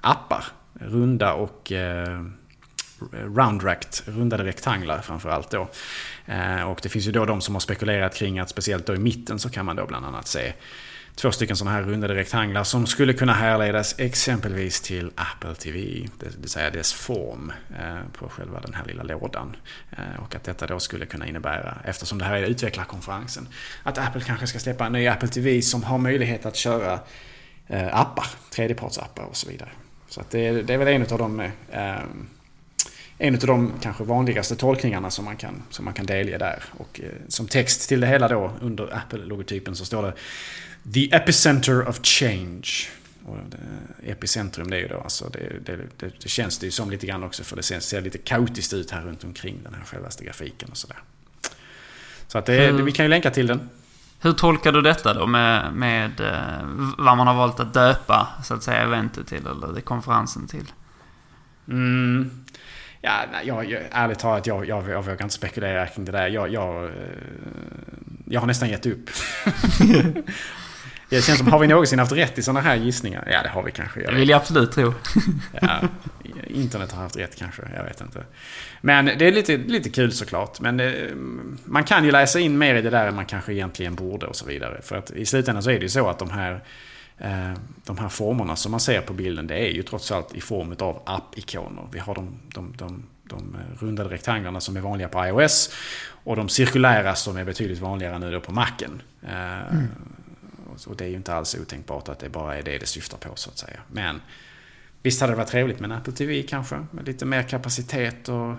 appar 0.01 0.43
runda 0.79 1.33
och 1.33 1.71
eh, 1.71 2.23
rundade 4.05 4.43
rektanglar 4.43 5.01
framförallt 5.01 5.51
då. 5.51 5.67
Eh, 6.25 6.61
och 6.61 6.79
det 6.83 6.89
finns 6.89 7.07
ju 7.07 7.11
då 7.11 7.25
de 7.25 7.41
som 7.41 7.55
har 7.55 7.59
spekulerat 7.59 8.15
kring 8.15 8.39
att 8.39 8.49
speciellt 8.49 8.85
då 8.85 8.95
i 8.95 8.99
mitten 8.99 9.39
så 9.39 9.49
kan 9.49 9.65
man 9.65 9.75
då 9.75 9.85
bland 9.85 10.05
annat 10.05 10.27
se 10.27 10.53
två 11.17 11.31
stycken 11.31 11.55
sådana 11.55 11.77
här 11.77 11.83
rundade 11.83 12.15
rektanglar 12.15 12.63
som 12.63 12.85
skulle 12.85 13.13
kunna 13.13 13.33
härledas 13.33 13.99
exempelvis 13.99 14.81
till 14.81 15.11
Apple 15.15 15.55
TV, 15.55 16.07
det 16.19 16.37
vill 16.37 16.49
säga 16.49 16.69
dess 16.69 16.93
form 16.93 17.51
eh, 17.79 18.11
på 18.13 18.29
själva 18.29 18.59
den 18.59 18.73
här 18.73 18.85
lilla 18.85 19.03
lådan. 19.03 19.55
Eh, 19.91 20.23
och 20.23 20.35
att 20.35 20.43
detta 20.43 20.67
då 20.67 20.79
skulle 20.79 21.05
kunna 21.05 21.27
innebära, 21.27 21.77
eftersom 21.83 22.17
det 22.17 22.25
här 22.25 22.35
är 22.35 22.43
utvecklarkonferensen, 22.47 23.47
att 23.83 23.97
Apple 23.97 24.21
kanske 24.21 24.47
ska 24.47 24.59
släppa 24.59 24.85
en 24.85 24.91
ny 24.91 25.07
Apple 25.07 25.29
TV 25.29 25.61
som 25.61 25.83
har 25.83 25.97
möjlighet 25.97 26.45
att 26.45 26.55
köra 26.55 26.99
eh, 27.67 27.99
appar, 27.99 28.27
tredjepartsappar 28.49 29.23
och 29.23 29.35
så 29.35 29.49
vidare. 29.49 29.69
Så 30.09 30.23
det, 30.29 30.61
det 30.61 30.73
är 30.73 30.77
väl 30.77 30.87
en 30.87 31.01
av 31.01 31.17
de 31.17 31.39
eh, 31.71 31.99
en 33.17 33.35
av 33.35 33.41
de 33.41 33.73
kanske 33.81 34.03
vanligaste 34.03 34.55
tolkningarna 34.55 35.11
som 35.11 35.25
man 35.25 35.37
kan, 35.37 35.63
som 35.69 35.85
man 35.85 35.93
kan 35.93 36.05
delge 36.05 36.37
där. 36.37 36.63
Och 36.77 37.01
eh, 37.03 37.09
som 37.27 37.47
text 37.47 37.89
till 37.89 37.99
det 37.99 38.07
hela 38.07 38.27
då 38.27 38.51
under 38.61 38.93
Apple-logotypen 38.93 39.75
så 39.75 39.85
står 39.85 40.03
det 40.03 40.13
The 40.93 41.15
Epicenter 41.15 41.87
of 41.87 41.99
Change. 42.03 42.67
Och 43.25 43.37
det, 43.49 44.11
epicentrum 44.11 44.69
det 44.69 44.77
är 44.77 44.79
ju 44.79 44.87
då 44.87 44.99
alltså, 44.99 45.29
det, 45.29 45.39
det, 45.65 45.77
det, 45.97 46.11
det, 46.23 46.29
känns 46.29 46.57
det 46.57 46.65
ju 46.65 46.71
som 46.71 46.91
lite 46.91 47.07
grann 47.07 47.23
också 47.23 47.43
för 47.43 47.55
det 47.55 47.63
ser, 47.63 48.01
lite 48.01 48.17
kaotiskt 48.17 48.73
ut 48.73 48.91
här 48.91 49.01
runt 49.01 49.23
omkring 49.23 49.59
den 49.63 49.73
här 49.73 49.83
självaste 49.83 50.25
grafiken 50.25 50.69
och 50.69 50.77
sådär. 50.77 50.97
Så 52.27 52.37
att 52.37 52.45
det, 52.45 52.67
mm. 52.67 52.85
vi 52.85 52.91
kan 52.91 53.05
ju 53.05 53.09
länka 53.09 53.31
till 53.31 53.47
den. 53.47 53.69
Hur 54.19 54.33
tolkar 54.33 54.71
du 54.71 54.81
detta 54.81 55.13
då 55.13 55.27
med, 55.27 55.73
med 55.73 56.19
eh, 56.19 56.67
vad 56.97 57.17
man 57.17 57.27
har 57.27 57.33
valt 57.33 57.59
att 57.59 57.73
döpa 57.73 58.27
så 58.43 58.53
att 58.53 58.63
säga 58.63 58.81
eventet 58.81 59.27
till 59.27 59.47
eller 59.47 59.81
konferensen 59.81 60.47
till? 60.47 60.71
Mm. 61.67 62.45
Ja, 63.01 63.11
jag, 63.43 63.71
jag, 63.71 63.81
ärligt 63.91 64.19
talat, 64.19 64.47
jag, 64.47 64.65
jag, 64.65 64.89
jag 64.89 65.01
vågar 65.01 65.23
inte 65.23 65.35
spekulera 65.35 65.87
kring 65.87 66.05
det 66.05 66.11
där. 66.11 66.27
Jag, 66.27 66.53
jag, 66.53 66.83
eh, 66.83 66.91
jag 68.25 68.39
har 68.39 68.47
nästan 68.47 68.69
gett 68.69 68.85
upp. 68.85 69.09
Det 71.09 71.21
känns 71.21 71.37
som, 71.37 71.47
har 71.47 71.59
vi 71.59 71.67
någonsin 71.67 71.99
haft 71.99 72.11
rätt 72.11 72.37
i 72.37 72.43
sådana 72.43 72.61
här 72.61 72.75
gissningar? 72.75 73.27
Ja, 73.31 73.43
det 73.43 73.49
har 73.49 73.63
vi 73.63 73.71
kanske. 73.71 74.01
det 74.01 74.15
vill 74.15 74.29
jag 74.29 74.37
absolut 74.37 74.71
tro. 74.71 74.93
ja, 75.61 75.81
internet 76.47 76.91
har 76.91 77.01
haft 77.01 77.17
rätt 77.17 77.35
kanske, 77.35 77.61
jag 77.75 77.83
vet 77.83 78.01
inte. 78.01 78.23
Men 78.81 79.05
det 79.05 79.27
är 79.27 79.31
lite, 79.31 79.57
lite 79.57 79.89
kul 79.89 80.11
såklart. 80.11 80.59
Men 80.59 80.77
det, 80.77 80.93
eh, 80.93 81.15
man 81.65 81.83
kan 81.83 82.05
ju 82.05 82.11
läsa 82.11 82.39
in 82.39 82.57
mer 82.57 82.75
i 82.75 82.81
det 82.81 82.89
där 82.89 83.07
än 83.07 83.15
man 83.15 83.25
kanske 83.25 83.53
egentligen 83.53 83.95
borde 83.95 84.25
och 84.25 84.35
så 84.35 84.45
vidare. 84.45 84.81
För 84.81 84.95
att 84.95 85.11
i 85.11 85.25
slutändan 85.25 85.63
så 85.63 85.69
är 85.69 85.73
det 85.73 85.81
ju 85.81 85.89
så 85.89 86.09
att 86.09 86.19
de 86.19 86.29
här, 86.29 86.63
eh, 87.17 87.53
de 87.85 87.97
här 87.97 88.09
formerna 88.09 88.55
som 88.55 88.71
man 88.71 88.79
ser 88.79 89.01
på 89.01 89.13
bilden, 89.13 89.47
det 89.47 89.55
är 89.55 89.69
ju 89.69 89.83
trots 89.83 90.11
allt 90.11 90.35
i 90.35 90.41
form 90.41 90.75
av 90.79 91.01
app-ikoner. 91.05 91.87
Vi 91.91 91.99
har 91.99 92.15
de, 92.15 92.39
de, 92.53 92.73
de, 92.77 93.03
de 93.23 93.57
rundade 93.79 94.09
rektanglarna 94.09 94.59
som 94.59 94.77
är 94.77 94.81
vanliga 94.81 95.07
på 95.07 95.25
iOS. 95.25 95.69
Och 96.23 96.35
de 96.35 96.49
cirkulära 96.49 97.15
som 97.15 97.37
är 97.37 97.45
betydligt 97.45 97.79
vanligare 97.79 98.19
nu 98.19 98.31
då 98.31 98.39
på 98.39 98.51
Macen. 98.51 99.01
Eh, 99.23 99.71
mm. 99.71 99.87
Och 100.85 100.97
det 100.97 101.05
är 101.05 101.09
ju 101.09 101.15
inte 101.15 101.33
alls 101.33 101.55
otänkbart 101.55 102.09
att 102.09 102.19
det 102.19 102.29
bara 102.29 102.57
är 102.57 102.63
det 102.63 102.77
det 102.77 102.85
syftar 102.85 103.17
på 103.17 103.35
så 103.35 103.49
att 103.49 103.57
säga. 103.57 103.79
Men 103.87 104.21
visst 105.03 105.21
hade 105.21 105.33
det 105.33 105.37
varit 105.37 105.49
trevligt 105.49 105.79
med 105.79 105.91
en 105.91 105.97
Apple 105.97 106.13
TV 106.13 106.43
kanske. 106.43 106.85
Med 106.91 107.05
lite 107.05 107.25
mer 107.25 107.43
kapacitet 107.43 108.29
och 108.29 108.55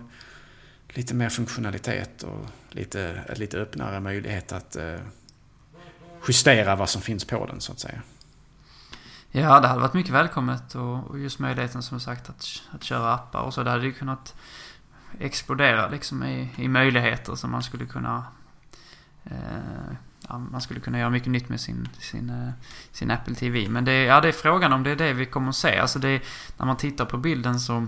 lite 0.89 1.15
mer 1.15 1.29
funktionalitet 1.29 2.23
och 2.23 2.47
lite, 2.71 3.25
lite 3.37 3.59
öppnare 3.59 4.01
möjlighet 4.01 4.53
att 4.53 4.77
eh, 4.77 5.01
justera 6.29 6.77
vad 6.77 6.89
som 6.89 7.03
finns 7.03 7.25
på 7.25 7.47
den 7.47 7.61
så 7.61 7.73
att 7.73 7.81
säga. 7.81 8.03
Ja, 9.31 9.61
det 9.61 9.69
hade 9.69 9.81
varit 9.81 9.95
mycket 9.95 10.13
välkommet 10.13 10.75
och 10.75 11.19
just 11.19 11.39
möjligheten 11.39 11.83
som 11.83 12.01
sagt 12.01 12.31
att, 12.31 12.63
att 12.71 12.83
köra 12.83 13.15
appar 13.15 13.41
och 13.41 13.55
så. 13.55 13.63
Det 13.63 13.71
hade 13.71 13.85
ju 13.85 13.93
kunnat 13.93 14.35
explodera 15.21 15.89
liksom 15.89 16.25
i, 16.25 16.51
i 16.57 16.69
möjligheter 16.69 17.35
som 17.35 17.51
man 17.51 17.63
skulle 17.63 17.87
kunna 17.87 18.25
eh, 19.25 19.97
ja, 20.29 20.39
man 20.39 20.61
skulle 20.61 20.81
kunna 20.81 20.99
göra 20.99 21.11
mycket 21.11 21.31
nytt 21.31 21.49
med 21.49 21.61
sin, 21.61 21.89
sin, 21.99 22.31
eh, 22.31 22.53
sin 22.93 23.11
Apple 23.11 23.35
TV. 23.35 23.69
Men 23.69 23.85
det, 23.85 24.05
ja, 24.05 24.21
det 24.21 24.29
är 24.29 24.33
frågan 24.33 24.73
om 24.73 24.83
det 24.83 24.91
är 24.91 24.97
det 24.97 25.13
vi 25.13 25.27
kommer 25.27 25.49
att 25.49 25.57
se. 25.57 25.79
Alltså 25.79 25.99
det, 25.99 26.23
när 26.57 26.67
man 26.67 26.77
tittar 26.77 27.05
på 27.05 27.17
bilden 27.17 27.61
så 27.61 27.77
eh, 27.77 27.87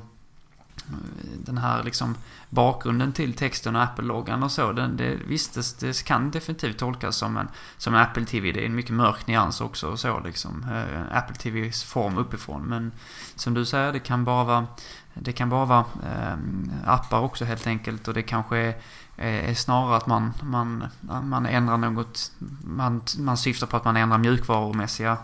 den 1.45 1.59
här 1.59 1.83
liksom 1.83 2.15
bakgrunden 2.49 3.13
till 3.13 3.35
texten 3.35 3.77
och 3.77 3.83
Apple-loggan 3.83 4.43
och 4.43 4.53
så. 4.53 4.73
Den, 4.73 4.97
det, 4.97 5.17
visst, 5.27 5.55
det, 5.55 5.81
det, 5.87 6.05
kan 6.05 6.31
definitivt 6.31 6.79
tolkas 6.79 7.17
som 7.17 7.37
en, 7.37 7.49
som 7.77 7.95
en 7.95 8.01
Apple 8.01 8.25
TV. 8.25 8.53
Det 8.53 8.63
är 8.63 8.67
en 8.67 8.75
mycket 8.75 8.95
mörk 8.95 9.27
nyans 9.27 9.61
också 9.61 9.89
och 9.89 10.01
så 10.01 10.21
liksom. 10.21 10.67
Eh, 10.73 11.17
Apple 11.19 11.37
TVs 11.37 11.85
form 11.85 12.19
uppifrån. 12.19 12.63
Men 12.63 12.93
som 13.35 13.55
du 13.55 13.65
säger, 13.65 13.93
det 13.93 13.99
kan 13.99 14.25
bara 14.25 14.45
vara, 14.45 14.67
det 15.15 15.33
kan 15.33 15.49
bara 15.49 15.65
vara 15.65 15.85
eh, 16.03 16.37
appar 16.85 17.21
också 17.21 17.45
helt 17.45 17.67
enkelt. 17.67 18.09
Och 18.09 18.15
det 18.15 18.23
kanske 18.23 18.57
är 18.57 18.75
är 19.21 19.55
snarare 19.55 19.97
att 19.97 20.07
man, 20.07 20.33
man, 20.43 20.85
man 21.23 21.47
ändrar 21.47 21.77
något, 21.77 22.33
man, 22.65 23.03
man 23.19 23.37
syftar 23.37 23.67
på 23.67 23.77
att 23.77 23.85
man 23.85 23.97
ändrar 23.97 24.19
mjukvarumässiga 24.19 25.19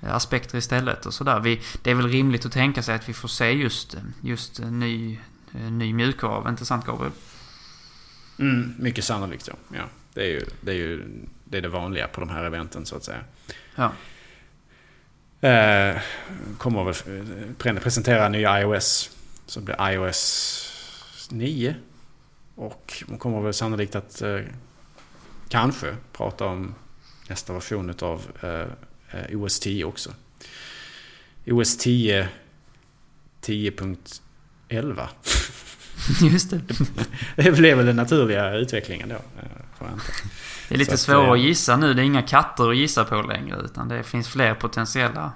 aspekter 0.00 0.58
istället 0.58 1.06
och 1.06 1.14
sådär. 1.14 1.58
Det 1.82 1.90
är 1.90 1.94
väl 1.94 2.08
rimligt 2.08 2.46
att 2.46 2.52
tänka 2.52 2.82
sig 2.82 2.94
att 2.94 3.08
vi 3.08 3.12
får 3.12 3.28
se 3.28 3.50
just, 3.50 3.96
just 4.20 4.60
ny, 4.60 5.18
ny 5.52 5.94
mjukvara, 5.94 6.48
inte 6.50 6.64
sant 6.64 6.86
Gabriel? 6.86 7.12
Mm, 8.38 8.74
mycket 8.78 9.04
sannolikt 9.04 9.44
så, 9.44 9.52
ja. 9.74 9.82
Det 10.14 10.20
är 10.20 10.26
ju 10.26 10.46
det, 10.60 10.70
är 10.72 10.76
ju, 10.76 11.04
det, 11.44 11.58
är 11.58 11.62
det 11.62 11.68
vanliga 11.68 12.08
på 12.08 12.20
de 12.20 12.28
här 12.28 12.44
eventen 12.44 12.86
så 12.86 12.96
att 12.96 13.04
säga. 13.04 13.20
Ja. 13.74 13.92
Eh, 15.48 16.00
kommer 16.58 16.84
väl 16.84 17.80
presentera 17.80 18.28
nya 18.28 18.60
iOS. 18.60 19.10
Så 19.46 19.60
blir 19.60 19.90
iOS 19.92 21.28
9. 21.30 21.74
Och 22.54 23.04
man 23.06 23.18
kommer 23.18 23.40
väl 23.40 23.54
sannolikt 23.54 23.94
att 23.94 24.22
eh, 24.22 24.40
kanske 25.48 25.96
prata 26.12 26.46
om 26.46 26.74
nästa 27.28 27.52
version 27.52 27.94
av 28.00 28.22
eh, 29.10 29.38
OS 29.38 29.60
10 29.60 29.84
också. 29.84 30.10
OS 31.46 31.76
10 31.76 32.28
10.11. 33.42 35.08
Just 36.32 36.50
det. 36.50 36.60
det 37.36 37.52
blev 37.52 37.76
väl 37.76 37.86
den 37.86 37.96
naturliga 37.96 38.54
utvecklingen 38.54 39.08
då. 39.08 39.14
Jag 39.78 39.88
Det 40.68 40.74
är 40.74 40.78
lite 40.78 40.98
svårare 40.98 41.32
att 41.32 41.40
gissa 41.40 41.76
nu. 41.76 41.94
Det 41.94 42.02
är 42.02 42.04
inga 42.04 42.22
katter 42.22 42.70
att 42.70 42.76
gissa 42.76 43.04
på 43.04 43.22
längre. 43.22 43.56
Utan 43.64 43.88
det 43.88 44.02
finns 44.02 44.28
fler 44.28 44.54
potentiella 44.54 45.32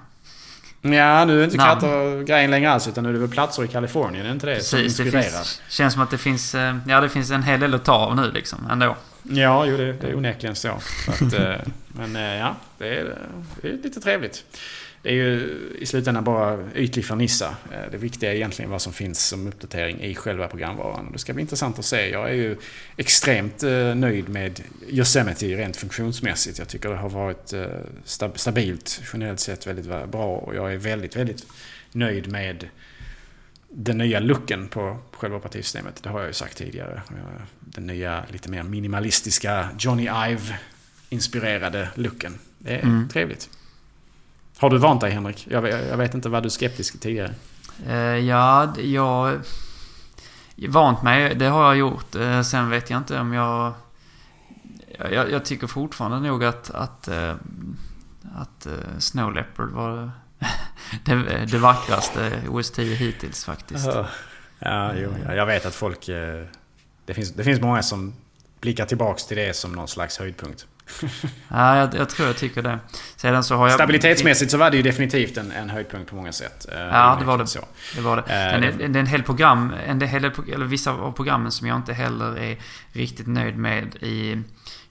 Ja, 0.93 1.25
nu 1.25 1.39
är 1.39 1.43
inte 1.43 1.57
katter 1.57 2.23
grejen 2.23 2.51
längre 2.51 2.71
alls. 2.71 2.87
Utan 2.87 3.03
nu 3.03 3.09
är 3.09 3.13
det 3.13 3.19
väl 3.19 3.29
platser 3.29 3.63
i 3.63 3.67
Kalifornien, 3.67 4.25
är 4.25 4.31
inte 4.31 4.45
det? 4.45 4.55
Precis, 4.55 4.69
som 4.69 4.79
inspirerar. 4.79 5.21
Det 5.21 5.31
finns, 5.31 5.61
känns 5.69 5.93
som 5.93 6.01
att 6.01 6.11
det 6.11 6.17
finns, 6.17 6.55
eh, 6.55 6.77
ja, 6.87 7.01
det 7.01 7.09
finns 7.09 7.31
en 7.31 7.43
hel 7.43 7.59
del 7.59 7.73
att 7.73 7.85
ta 7.85 7.93
av 7.93 8.15
nu 8.15 8.31
liksom, 8.31 8.67
ändå. 8.71 8.95
Ja, 9.23 9.65
jo, 9.65 9.77
det, 9.77 9.93
det 9.93 10.07
är 10.07 10.15
onekligen 10.15 10.55
så. 10.55 10.69
Att, 11.07 11.33
eh, 11.33 11.55
men 11.87 12.15
eh, 12.15 12.35
ja, 12.35 12.55
det 12.77 12.87
är, 12.87 13.17
det 13.61 13.67
är 13.67 13.73
lite 13.73 14.01
trevligt 14.01 14.43
det 15.05 15.11
är 15.11 15.13
ju 15.13 15.57
i 15.79 15.85
slutändan 15.85 16.23
bara 16.23 16.59
ytlig 16.75 17.05
fernissa. 17.05 17.55
Eh, 17.71 17.91
det 17.91 17.97
viktiga 17.97 18.31
är 18.31 18.35
egentligen 18.35 18.71
vad 18.71 18.81
som 18.81 18.93
finns 18.93 19.27
som 19.27 19.47
uppdatering 19.47 20.01
i 20.01 20.15
själva 20.15 20.47
programvaran. 20.47 21.11
Det 21.11 21.19
ska 21.19 21.33
bli 21.33 21.41
intressant 21.41 21.79
att 21.79 21.85
se. 21.85 22.09
Jag 22.09 22.29
är 22.29 22.33
ju 22.33 22.57
extremt 22.97 23.63
eh, 23.63 23.95
nöjd 23.95 24.29
med 24.29 24.61
Yosemite 24.89 25.45
rent 25.45 25.77
funktionsmässigt. 25.77 26.59
Jag 26.59 26.67
tycker 26.67 26.89
det 26.89 26.95
har 26.95 27.09
varit 27.09 27.53
eh, 27.53 27.65
stabilt, 28.35 29.01
generellt 29.13 29.39
sett 29.39 29.67
väldigt 29.67 29.85
bra. 29.85 30.37
Och 30.37 30.55
jag 30.55 30.73
är 30.73 30.77
väldigt, 30.77 31.15
väldigt 31.15 31.45
nöjd 31.91 32.31
med 32.31 32.69
den 33.69 33.97
nya 33.97 34.19
looken 34.19 34.67
på 34.67 34.97
själva 35.11 35.39
partisystemet. 35.39 36.03
Det 36.03 36.09
har 36.09 36.19
jag 36.19 36.27
ju 36.27 36.33
sagt 36.33 36.57
tidigare. 36.57 37.01
Den 37.59 37.87
nya, 37.87 38.23
lite 38.31 38.49
mer 38.49 38.63
minimalistiska 38.63 39.69
Johnny 39.79 40.03
Ive-inspirerade 40.03 41.87
looken. 41.95 42.39
Det 42.57 42.75
är 42.75 42.83
mm. 42.83 43.09
trevligt. 43.09 43.49
Har 44.57 44.69
du 44.69 44.77
vant 44.77 45.01
dig 45.01 45.11
Henrik? 45.11 45.47
Jag, 45.49 45.69
jag 45.69 45.97
vet 45.97 46.13
inte, 46.13 46.29
var 46.29 46.41
du 46.41 46.49
skeptisk 46.49 46.99
tidigare? 46.99 47.33
Uh, 47.87 47.95
ja, 48.17 48.73
jag... 48.77 49.39
Vant 50.69 51.03
mig, 51.03 51.35
det 51.35 51.45
har 51.45 51.63
jag 51.63 51.77
gjort. 51.77 52.15
Uh, 52.15 52.41
sen 52.41 52.69
vet 52.69 52.89
jag 52.89 52.97
inte 52.97 53.19
om 53.19 53.33
jag... 53.33 53.73
Jag, 55.11 55.31
jag 55.31 55.45
tycker 55.45 55.67
fortfarande 55.67 56.19
nog 56.19 56.43
att, 56.43 56.71
att, 56.71 57.09
uh, 57.11 57.33
att 58.35 58.67
Snow 58.99 59.33
Leopard 59.33 59.69
var 59.69 60.11
det, 61.05 61.45
det 61.45 61.57
vackraste 61.57 62.41
OS-10 62.49 62.83
hittills 62.83 63.45
faktiskt. 63.45 63.87
Ja, 64.59 64.93
jo, 64.95 65.09
jag 65.27 65.45
vet 65.45 65.65
att 65.65 65.75
folk... 65.75 66.05
Det 67.05 67.13
finns, 67.13 67.31
det 67.31 67.43
finns 67.43 67.61
många 67.61 67.83
som 67.83 68.13
blickar 68.61 68.85
tillbaks 68.85 69.27
till 69.27 69.37
det 69.37 69.55
som 69.55 69.71
någon 69.71 69.87
slags 69.87 70.17
höjdpunkt. 70.17 70.67
ja, 71.47 71.77
jag, 71.77 71.95
jag, 71.95 72.09
tror 72.09 72.27
jag 72.27 72.37
tycker 72.37 72.61
det. 72.61 72.79
Sedan 73.15 73.43
så 73.43 73.55
har 73.55 73.67
jag... 73.67 73.73
Stabilitetsmässigt 73.73 74.51
så 74.51 74.57
var 74.57 74.71
det 74.71 74.77
ju 74.77 74.83
definitivt 74.83 75.37
en, 75.37 75.51
en 75.51 75.69
höjdpunkt 75.69 76.09
på 76.09 76.15
många 76.15 76.31
sätt. 76.31 76.65
Eh, 76.71 76.79
ja, 76.79 77.17
det 77.19 77.25
var 77.25 77.37
det. 77.37 77.47
Så. 77.47 77.59
det, 77.95 78.01
var 78.01 78.15
det. 78.15 78.23
Men 78.27 78.61
det, 78.61 78.87
det 78.87 78.99
är 78.99 79.01
en 79.01 79.07
hel 79.07 79.23
program, 79.23 79.73
en 79.87 79.99
del, 79.99 80.25
eller 80.53 80.65
vissa 80.65 80.91
av 80.91 81.11
programmen 81.11 81.51
som 81.51 81.67
jag 81.67 81.77
inte 81.77 81.93
heller 81.93 82.37
är 82.37 82.57
riktigt 82.91 83.27
nöjd 83.27 83.57
med 83.57 83.95
i, 83.95 84.43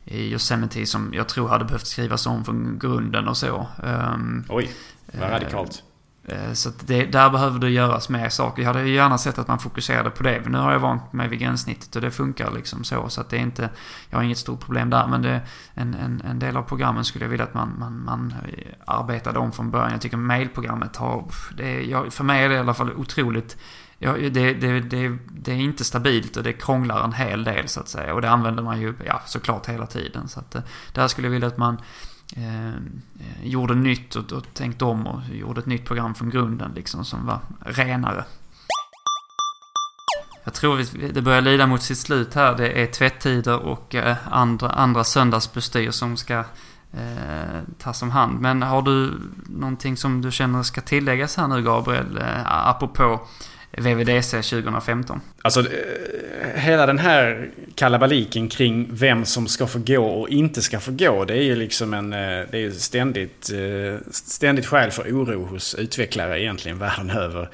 i 0.04 0.32
Yosemite 0.32 0.86
som 0.86 1.14
jag 1.14 1.28
tror 1.28 1.48
hade 1.48 1.64
behövt 1.64 1.86
skrivas 1.86 2.26
om 2.26 2.44
från 2.44 2.78
grunden 2.78 3.28
och 3.28 3.36
så. 3.36 3.66
Um, 3.82 4.44
Oj, 4.48 4.70
vad 5.12 5.30
radikalt. 5.30 5.82
Eh, 6.26 6.52
så 6.52 6.70
det, 6.86 7.04
där 7.06 7.30
behöver 7.30 7.58
det 7.58 7.70
göras 7.70 8.08
mer 8.08 8.28
saker. 8.28 8.62
Jag 8.62 8.72
hade 8.72 8.88
ju 8.88 8.94
gärna 8.94 9.18
sett 9.18 9.38
att 9.38 9.48
man 9.48 9.58
fokuserade 9.58 10.10
på 10.10 10.22
det. 10.22 10.40
Men 10.42 10.52
nu 10.52 10.58
har 10.58 10.72
jag 10.72 10.78
vant 10.78 11.12
mig 11.12 11.28
vid 11.28 11.38
gränssnittet 11.38 11.96
och 11.96 12.02
det 12.02 12.10
funkar 12.10 12.50
liksom 12.50 12.84
så. 12.84 13.08
Så 13.08 13.20
att 13.20 13.30
det 13.30 13.36
är 13.36 13.40
inte, 13.40 13.70
jag 14.10 14.18
har 14.18 14.22
inget 14.22 14.38
stort 14.38 14.60
problem 14.60 14.90
där. 14.90 15.06
Men 15.06 15.22
det, 15.22 15.40
en, 15.74 15.94
en, 15.94 16.22
en 16.24 16.38
del 16.38 16.56
av 16.56 16.62
programmen 16.62 17.04
skulle 17.04 17.24
jag 17.24 17.30
vilja 17.30 17.44
att 17.44 17.54
man, 17.54 17.74
man, 17.78 18.04
man 18.04 18.34
eh, 18.48 18.72
arbetade 18.86 19.38
om 19.38 19.52
från 19.52 19.70
början. 19.70 19.92
Jag 19.92 20.00
tycker 20.00 20.16
mailprogrammet 20.16 20.96
har, 20.96 21.24
det 21.56 21.92
är, 21.92 22.10
för 22.10 22.24
mig 22.24 22.44
är 22.44 22.48
det 22.48 22.54
i 22.54 22.58
alla 22.58 22.74
fall 22.74 22.92
otroligt 22.92 23.56
Ja, 23.98 24.12
det, 24.12 24.30
det, 24.30 24.80
det, 24.80 25.18
det, 25.30 25.52
är 25.52 25.56
inte 25.56 25.84
stabilt 25.84 26.36
och 26.36 26.42
det 26.42 26.52
krånglar 26.52 27.04
en 27.04 27.12
hel 27.12 27.44
del 27.44 27.68
så 27.68 27.80
att 27.80 27.88
säga. 27.88 28.14
Och 28.14 28.22
det 28.22 28.30
använder 28.30 28.62
man 28.62 28.80
ju 28.80 28.94
ja, 29.06 29.22
såklart 29.26 29.68
hela 29.68 29.86
tiden. 29.86 30.28
Så 30.28 30.40
att, 30.40 30.54
eh, 30.54 30.62
där 30.92 31.08
skulle 31.08 31.26
jag 31.26 31.32
vilja 31.32 31.48
att 31.48 31.56
man 31.56 31.80
Eh, 32.36 32.68
eh, 32.68 32.74
gjorde 33.42 33.74
nytt 33.74 34.16
och, 34.16 34.32
och 34.32 34.54
tänkte 34.54 34.84
om 34.84 35.06
och 35.06 35.20
gjorde 35.32 35.60
ett 35.60 35.66
nytt 35.66 35.84
program 35.84 36.14
från 36.14 36.30
grunden 36.30 36.72
liksom 36.74 37.04
som 37.04 37.26
var 37.26 37.40
renare. 37.60 38.24
Jag 40.44 40.54
tror 40.54 40.84
det 41.12 41.22
börjar 41.22 41.40
lida 41.40 41.66
mot 41.66 41.82
sitt 41.82 41.98
slut 41.98 42.34
här. 42.34 42.56
Det 42.56 42.82
är 42.82 42.86
tvättider 42.86 43.58
och 43.58 43.94
eh, 43.94 44.16
andra, 44.30 44.68
andra 44.68 45.04
söndagsbestyr 45.04 45.90
som 45.90 46.16
ska 46.16 46.38
eh, 46.92 47.60
tas 47.78 48.02
om 48.02 48.10
hand. 48.10 48.40
Men 48.40 48.62
har 48.62 48.82
du 48.82 49.12
någonting 49.46 49.96
som 49.96 50.22
du 50.22 50.32
känner 50.32 50.62
ska 50.62 50.80
tilläggas 50.80 51.36
här 51.36 51.48
nu 51.48 51.62
Gabriel? 51.62 52.18
Eh, 52.18 52.68
apropå 52.68 53.26
VVDC 53.76 54.42
2015. 54.42 55.20
Alltså 55.42 55.60
eh, 55.60 55.66
hela 56.54 56.86
den 56.86 56.98
här 56.98 57.48
kalabaliken 57.74 58.48
kring 58.48 58.88
vem 58.90 59.24
som 59.24 59.46
ska 59.46 59.66
få 59.66 59.78
gå 59.78 60.06
och 60.06 60.28
inte 60.28 60.62
ska 60.62 60.80
få 60.80 60.90
gå. 60.90 61.24
Det 61.24 61.34
är 61.34 61.42
ju 61.42 61.56
liksom 61.56 61.94
en, 61.94 62.12
eh, 62.12 62.18
det 62.50 62.58
är 62.58 62.70
ständigt, 62.70 63.50
eh, 63.50 64.08
ständigt 64.10 64.66
skäl 64.66 64.90
för 64.90 65.02
oro 65.02 65.44
hos 65.44 65.74
utvecklare 65.74 66.42
egentligen 66.42 66.78
världen 66.78 67.10
över. 67.10 67.48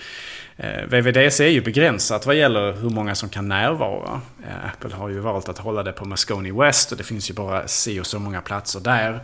VVDC 0.86 1.44
är 1.44 1.48
ju 1.48 1.60
begränsat 1.60 2.26
vad 2.26 2.36
gäller 2.36 2.72
hur 2.72 2.90
många 2.90 3.14
som 3.14 3.28
kan 3.28 3.48
närvara. 3.48 4.20
Apple 4.64 4.94
har 4.94 5.08
ju 5.08 5.18
valt 5.18 5.48
att 5.48 5.58
hålla 5.58 5.82
det 5.82 5.92
på 5.92 6.04
Moscone 6.04 6.52
West 6.52 6.92
och 6.92 6.98
det 6.98 7.04
finns 7.04 7.30
ju 7.30 7.34
bara 7.34 7.68
si 7.68 8.00
och 8.00 8.06
så 8.06 8.18
många 8.18 8.40
platser 8.40 8.80
där. 8.80 9.20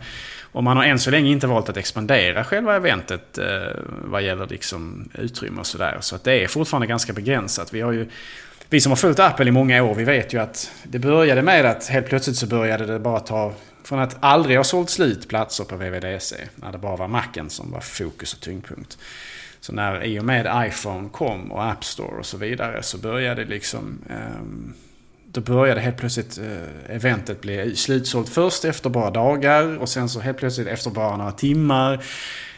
Och 0.51 0.63
man 0.63 0.77
har 0.77 0.83
än 0.83 0.99
så 0.99 1.11
länge 1.11 1.31
inte 1.31 1.47
valt 1.47 1.69
att 1.69 1.77
expandera 1.77 2.43
själva 2.43 2.75
eventet 2.75 3.37
eh, 3.37 3.45
vad 4.03 4.21
gäller 4.21 4.47
liksom 4.47 5.09
utrymme 5.13 5.59
och 5.59 5.67
sådär. 5.67 5.97
Så 6.01 6.15
att 6.15 6.23
det 6.23 6.43
är 6.43 6.47
fortfarande 6.47 6.87
ganska 6.87 7.13
begränsat. 7.13 7.73
Vi, 7.73 7.81
har 7.81 7.91
ju, 7.91 8.09
vi 8.69 8.81
som 8.81 8.91
har 8.91 8.97
följt 8.97 9.19
Apple 9.19 9.47
i 9.47 9.51
många 9.51 9.83
år, 9.83 9.95
vi 9.95 10.03
vet 10.03 10.33
ju 10.33 10.41
att 10.41 10.71
det 10.83 10.99
började 10.99 11.41
med 11.41 11.65
att 11.65 11.87
helt 11.87 12.07
plötsligt 12.07 12.37
så 12.37 12.47
började 12.47 12.85
det 12.85 12.99
bara 12.99 13.19
ta... 13.19 13.53
Från 13.83 13.99
att 13.99 14.17
aldrig 14.19 14.57
ha 14.57 14.63
sålt 14.63 14.89
slut 14.89 15.27
platser 15.27 15.63
på 15.63 15.75
VVDC, 15.75 16.35
när 16.55 16.71
det 16.71 16.77
bara 16.77 16.95
var 16.95 17.07
Macen 17.07 17.49
som 17.49 17.71
var 17.71 17.79
fokus 17.79 18.33
och 18.33 18.39
tyngdpunkt. 18.39 18.97
Så 19.59 19.73
när 19.73 20.03
i 20.03 20.19
och 20.19 20.25
med 20.25 20.67
iPhone 20.67 21.09
kom 21.09 21.51
och 21.51 21.65
App 21.65 21.83
Store 21.83 22.19
och 22.19 22.25
så 22.25 22.37
vidare 22.37 22.83
så 22.83 22.97
började 22.97 23.45
liksom... 23.45 23.99
Eh, 24.09 24.41
då 25.31 25.41
började 25.41 25.81
helt 25.81 25.97
plötsligt 25.97 26.37
eh, 26.37 26.95
eventet 26.95 27.41
bli 27.41 27.75
slutsålt 27.75 28.29
först 28.29 28.65
efter 28.65 28.89
bara 28.89 29.11
dagar 29.11 29.77
och 29.77 29.89
sen 29.89 30.09
så 30.09 30.19
helt 30.19 30.37
plötsligt 30.37 30.67
efter 30.67 30.91
bara 30.91 31.17
några 31.17 31.31
timmar. 31.31 32.03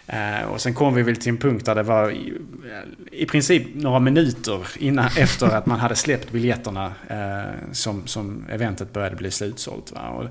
Eh, 0.08 0.42
och 0.42 0.62
sen 0.62 0.74
kom 0.74 0.94
vi 0.94 1.02
väl 1.02 1.16
till 1.16 1.30
en 1.30 1.38
punkt 1.38 1.66
där 1.66 1.76
det 1.76 1.84
var 1.84 2.12
i, 2.12 2.34
eh, 2.72 3.20
i 3.22 3.26
princip 3.26 3.68
några 3.74 4.00
minuter 4.00 4.68
innan, 4.78 5.06
efter 5.18 5.48
att 5.48 5.66
man 5.66 5.80
hade 5.80 5.96
släppt 5.96 6.32
biljetterna 6.32 6.94
eh, 7.08 7.72
som, 7.72 8.08
som 8.08 8.46
eventet 8.50 8.94
började 8.94 9.16
bli 9.16 9.32
slutsålt. 9.32 9.92
Va? 9.92 10.10
Och 10.10 10.26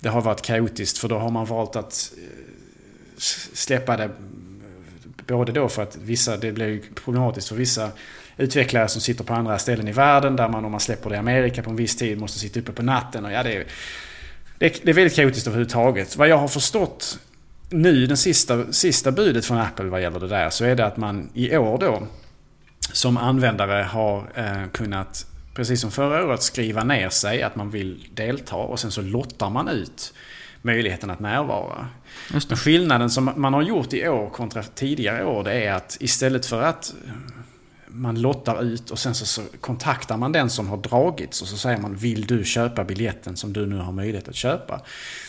det 0.00 0.08
har 0.08 0.20
varit 0.20 0.42
kaotiskt 0.42 0.98
för 0.98 1.08
då 1.08 1.18
har 1.18 1.30
man 1.30 1.46
valt 1.46 1.76
att 1.76 2.12
eh, 2.16 2.22
släppa 3.52 3.96
det 3.96 4.04
eh, 4.04 4.10
både 5.26 5.52
då 5.52 5.68
för 5.68 5.82
att 5.82 5.96
vissa, 5.96 6.36
det 6.36 6.52
blev 6.52 6.94
problematiskt 6.94 7.48
för 7.48 7.56
vissa 7.56 7.90
utvecklare 8.36 8.88
som 8.88 9.00
sitter 9.00 9.24
på 9.24 9.34
andra 9.34 9.58
ställen 9.58 9.88
i 9.88 9.92
världen 9.92 10.36
där 10.36 10.48
man 10.48 10.64
om 10.64 10.70
man 10.70 10.80
släpper 10.80 11.10
det 11.10 11.16
i 11.16 11.18
Amerika 11.18 11.62
på 11.62 11.70
en 11.70 11.76
viss 11.76 11.96
tid 11.96 12.18
måste 12.18 12.38
sitta 12.38 12.60
uppe 12.60 12.72
på 12.72 12.82
natten. 12.82 13.24
Och 13.24 13.32
ja, 13.32 13.42
det, 13.42 13.56
är, 13.56 13.66
det, 14.58 14.88
är, 14.88 14.92
väldigt 14.92 15.16
kaotiskt 15.16 15.46
överhuvudtaget. 15.46 16.16
Vad 16.16 16.28
jag 16.28 16.38
har 16.38 16.48
förstått 16.48 17.18
nu, 17.70 18.06
den 18.06 18.16
sista, 18.16 18.72
sista 18.72 19.12
budet 19.12 19.44
från 19.44 19.58
Apple 19.58 19.84
vad 19.84 20.02
gäller 20.02 20.20
det 20.20 20.28
där, 20.28 20.50
så 20.50 20.64
är 20.64 20.76
det 20.76 20.86
att 20.86 20.96
man 20.96 21.30
i 21.34 21.56
år 21.56 21.78
då 21.78 22.02
som 22.92 23.16
användare 23.16 23.82
har 23.82 24.30
eh, 24.34 24.68
kunnat, 24.72 25.26
precis 25.54 25.80
som 25.80 25.90
förra 25.90 26.26
året, 26.26 26.42
skriva 26.42 26.84
ner 26.84 27.08
sig 27.08 27.42
att 27.42 27.56
man 27.56 27.70
vill 27.70 28.06
delta 28.14 28.56
och 28.56 28.80
sen 28.80 28.90
så 28.90 29.02
lottar 29.02 29.50
man 29.50 29.68
ut 29.68 30.14
möjligheten 30.62 31.10
att 31.10 31.20
närvara. 31.20 31.88
Men 32.32 32.40
skillnaden 32.40 33.10
som 33.10 33.30
man 33.36 33.54
har 33.54 33.62
gjort 33.62 33.92
i 33.92 34.08
år 34.08 34.30
kontra 34.30 34.62
tidigare 34.62 35.24
år 35.24 35.44
det 35.44 35.52
är 35.52 35.72
att 35.72 35.96
istället 36.00 36.46
för 36.46 36.62
att 36.62 36.94
man 37.94 38.20
lottar 38.20 38.62
ut 38.62 38.90
och 38.90 38.98
sen 38.98 39.14
så, 39.14 39.26
så, 39.26 39.42
kontaktar 39.60 40.16
man 40.16 40.32
den 40.32 40.50
som 40.50 40.68
har 40.68 40.76
dragits 40.76 41.42
och 41.42 41.48
så 41.48 41.56
säger 41.56 41.78
man 41.78 41.94
Vill 41.94 42.26
du 42.26 42.44
köpa 42.44 42.84
biljetten 42.84 43.36
som 43.36 43.52
du 43.52 43.66
nu 43.66 43.76
har 43.76 43.92
möjlighet 43.92 44.28
att 44.28 44.34
köpa? 44.34 44.80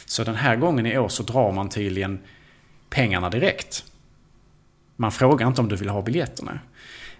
Så 0.05 0.23
den 0.23 0.35
här 0.35 0.55
gången 0.55 0.85
i 0.85 0.97
år 0.97 1.09
så 1.09 1.23
drar 1.23 1.51
man 1.51 1.69
tydligen 1.69 2.19
pengarna 2.89 3.29
direkt. 3.29 3.83
Man 4.95 5.11
frågar 5.11 5.47
inte 5.47 5.61
om 5.61 5.69
du 5.69 5.75
vill 5.75 5.89
ha 5.89 6.01
biljetterna. 6.01 6.59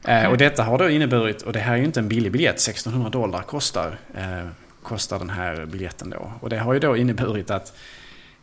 Okay. 0.02 0.24
Eh, 0.24 0.30
och 0.30 0.38
detta 0.38 0.64
har 0.64 0.78
då 0.78 0.90
inneburit, 0.90 1.42
och 1.42 1.54
det 1.54 1.60
här 1.60 1.74
är 1.74 1.78
ju 1.78 1.86
inte 1.86 2.00
en 2.00 2.08
billig 2.08 2.32
biljett, 2.32 2.56
1600 2.56 3.10
dollar 3.10 3.42
kostar, 3.42 3.98
eh, 4.16 4.48
kostar 4.84 5.20
den 5.20 5.30
här 5.30 5.66
biljetten 5.66 6.10
då. 6.10 6.32
Och 6.40 6.50
det 6.50 6.58
har 6.58 6.74
ju 6.74 6.80
då 6.80 6.98
inneburit 6.98 7.52
att 7.52 7.74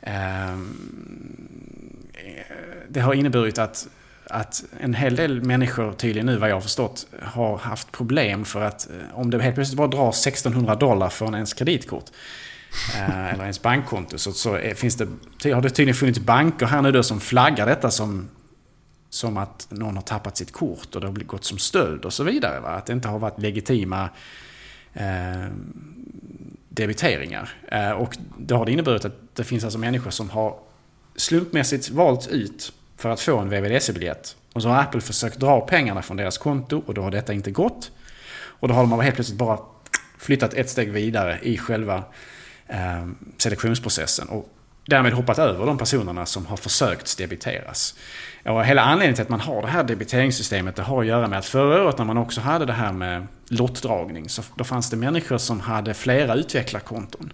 eh, 0.00 0.58
det 2.88 3.00
har 3.00 3.14
inneburit 3.14 3.58
att 3.58 3.88
att 4.24 4.64
en 4.80 4.94
hel 4.94 5.16
del 5.16 5.42
människor 5.42 5.92
tydligen 5.92 6.26
nu 6.26 6.36
vad 6.36 6.50
jag 6.50 6.56
har 6.56 6.60
förstått 6.60 7.06
har 7.22 7.58
haft 7.58 7.92
problem 7.92 8.44
för 8.44 8.62
att 8.62 8.90
eh, 8.90 9.18
om 9.18 9.30
det 9.30 9.42
helt 9.42 9.54
plötsligt 9.54 9.76
bara 9.76 9.88
drar 9.88 10.08
1600 10.08 10.74
dollar 10.74 11.08
från 11.08 11.34
ens 11.34 11.54
kreditkort 11.54 12.04
eh, 12.94 13.32
eller 13.32 13.42
ens 13.42 13.62
bankkonto 13.62 14.18
så, 14.18 14.32
så 14.32 14.58
finns 14.76 14.96
det, 14.96 15.52
har 15.52 15.62
det 15.62 15.70
tydligen 15.70 15.94
funnits 15.94 16.18
banker 16.18 16.66
här 16.66 16.82
nu 16.82 16.92
då 16.92 17.02
som 17.02 17.20
flaggar 17.20 17.66
detta 17.66 17.90
som, 17.90 18.28
som 19.10 19.36
att 19.36 19.66
någon 19.70 19.96
har 19.96 20.02
tappat 20.02 20.36
sitt 20.36 20.52
kort 20.52 20.94
och 20.94 21.00
det 21.00 21.06
har 21.06 21.14
gått 21.14 21.44
som 21.44 21.58
stöld 21.58 22.04
och 22.04 22.12
så 22.12 22.24
vidare. 22.24 22.60
Va? 22.60 22.68
Att 22.68 22.86
det 22.86 22.92
inte 22.92 23.08
har 23.08 23.18
varit 23.18 23.40
legitima 23.40 24.08
eh, 24.92 25.46
debiteringar. 26.68 27.50
Eh, 27.68 27.90
och 27.90 28.16
då 28.38 28.56
har 28.56 28.66
det 28.66 28.72
inneburit 28.72 29.04
att 29.04 29.16
det 29.34 29.44
finns 29.44 29.64
alltså 29.64 29.78
människor 29.78 30.10
som 30.10 30.30
har 30.30 30.58
slumpmässigt 31.16 31.90
valt 31.90 32.28
ut 32.28 32.72
för 32.96 33.10
att 33.10 33.20
få 33.20 33.38
en 33.38 33.48
VVDC-biljett. 33.48 34.36
Och 34.52 34.62
så 34.62 34.68
har 34.68 34.82
Apple 34.82 35.00
försökt 35.00 35.40
dra 35.40 35.60
pengarna 35.60 36.02
från 36.02 36.16
deras 36.16 36.38
konto 36.38 36.82
och 36.86 36.94
då 36.94 37.02
har 37.02 37.10
detta 37.10 37.32
inte 37.32 37.50
gått. 37.50 37.90
Och 38.34 38.68
då 38.68 38.74
har 38.74 38.86
de 38.86 39.00
helt 39.00 39.14
plötsligt 39.14 39.38
bara 39.38 39.58
flyttat 40.18 40.54
ett 40.54 40.70
steg 40.70 40.92
vidare 40.92 41.38
i 41.42 41.58
själva 41.58 42.04
eh, 42.66 43.06
selektionsprocessen. 43.38 44.28
Och 44.28 44.48
därmed 44.86 45.12
hoppat 45.12 45.38
över 45.38 45.66
de 45.66 45.78
personerna 45.78 46.26
som 46.26 46.46
har 46.46 46.56
försökt 46.56 47.18
debiteras. 47.18 47.94
Och 48.44 48.64
hela 48.64 48.82
anledningen 48.82 49.14
till 49.14 49.22
att 49.22 49.28
man 49.28 49.40
har 49.40 49.62
det 49.62 49.68
här 49.68 49.84
debiteringssystemet 49.84 50.76
det 50.76 50.82
har 50.82 51.00
att 51.00 51.06
göra 51.06 51.28
med 51.28 51.38
att 51.38 51.46
förra 51.46 51.84
året 51.84 51.98
när 51.98 52.04
man 52.04 52.18
också 52.18 52.40
hade 52.40 52.66
det 52.66 52.72
här 52.72 52.92
med 52.92 53.26
lottdragning 53.48 54.28
så 54.28 54.42
då 54.54 54.64
fanns 54.64 54.90
det 54.90 54.96
människor 54.96 55.38
som 55.38 55.60
hade 55.60 55.94
flera 55.94 56.34
utvecklarkonton. 56.34 57.32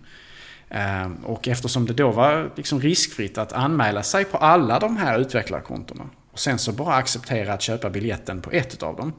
Ehm, 0.70 1.16
och 1.24 1.48
eftersom 1.48 1.86
det 1.86 1.92
då 1.92 2.10
var 2.10 2.50
liksom 2.56 2.80
riskfritt 2.80 3.38
att 3.38 3.52
anmäla 3.52 4.02
sig 4.02 4.24
på 4.24 4.38
alla 4.38 4.78
de 4.78 4.96
här 4.96 5.18
utvecklarkontona 5.18 6.04
och 6.32 6.38
sen 6.38 6.58
så 6.58 6.72
bara 6.72 6.94
acceptera 6.94 7.52
att 7.52 7.62
köpa 7.62 7.90
biljetten 7.90 8.42
på 8.42 8.50
ett 8.50 8.82
av 8.82 8.96
dem. 8.96 9.12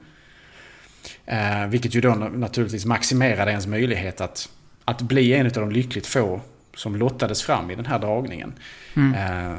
Ehm, 1.25 1.69
vilket 1.69 1.95
ju 1.95 2.01
då 2.01 2.09
naturligtvis 2.15 2.85
maximerade 2.85 3.51
ens 3.51 3.67
möjlighet 3.67 4.21
att, 4.21 4.49
att 4.85 5.01
bli 5.01 5.33
en 5.33 5.45
av 5.45 5.51
de 5.51 5.71
lyckligt 5.71 6.07
få 6.07 6.41
som 6.75 6.95
lottades 6.95 7.43
fram 7.43 7.71
i 7.71 7.75
den 7.75 7.85
här 7.85 7.99
dragningen. 7.99 8.53
Mm. 8.95 9.13
Ehm, 9.13 9.57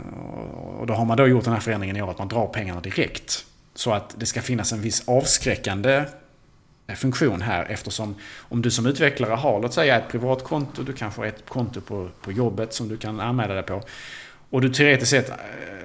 och 0.79 0.87
då 0.87 0.95
har 0.95 1.05
man 1.05 1.17
då 1.17 1.29
gjort 1.29 1.45
den 1.45 1.53
här 1.53 1.61
förändringen 1.61 1.97
i 1.97 2.03
år 2.03 2.11
att 2.11 2.19
man 2.19 2.29
drar 2.29 2.47
pengarna 2.47 2.81
direkt. 2.81 3.45
Så 3.75 3.93
att 3.93 4.15
det 4.19 4.27
ska 4.27 4.43
finnas 4.43 4.73
en 4.73 4.81
viss 4.81 5.09
avskräckande 5.09 6.05
Eh, 6.91 6.97
funktion 6.97 7.43
här 7.43 7.67
eftersom 7.69 8.15
om 8.39 8.63
du 8.63 8.71
som 8.71 8.87
utvecklare 8.87 9.35
har, 9.35 9.63
låt 9.63 9.75
säga 9.75 9.97
ett 9.97 10.09
privatkonto, 10.09 10.83
du 10.83 10.93
kanske 10.93 11.21
har 11.21 11.27
ett 11.27 11.49
konto 11.49 11.81
på, 11.81 12.09
på 12.23 12.33
jobbet 12.33 12.73
som 12.73 12.89
du 12.89 12.97
kan 12.97 13.21
anmäla 13.21 13.55
dig 13.55 13.63
på. 13.63 13.83
Och 14.51 14.61
du 14.61 14.69
teoretiskt 14.69 15.11
sett, 15.11 15.31
eh, 15.31 15.37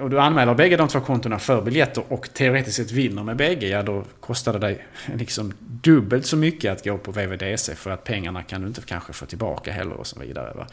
och 0.02 0.10
du 0.10 0.20
anmäler 0.20 0.54
bägge 0.54 0.78
de 0.78 0.88
två 0.88 1.00
kontona 1.00 1.40
för 1.40 1.62
biljetter 1.62 2.04
och 2.08 2.34
teoretiskt 2.34 2.78
sett 2.78 2.92
vinner 2.92 3.24
med 3.24 3.36
bägge, 3.36 3.68
ja 3.68 3.84
då 3.84 4.04
kostar 4.20 4.54
det 4.54 4.60
dig 4.60 4.86
liksom 5.16 5.54
dubbelt 5.60 6.26
så 6.26 6.38
mycket 6.38 6.72
att 6.72 6.84
gå 6.84 6.98
på 6.98 7.12
VVDC 7.12 7.76
för 7.76 7.92
att 7.92 8.04
pengarna 8.04 8.44
kan 8.44 8.62
du 8.62 8.68
inte 8.68 8.82
kanske 8.82 9.14
få 9.14 9.26
tillbaka 9.26 9.72
heller 9.72 9.94
och 9.94 10.08
så 10.08 10.20
vidare. 10.20 10.54
Va? 10.56 10.68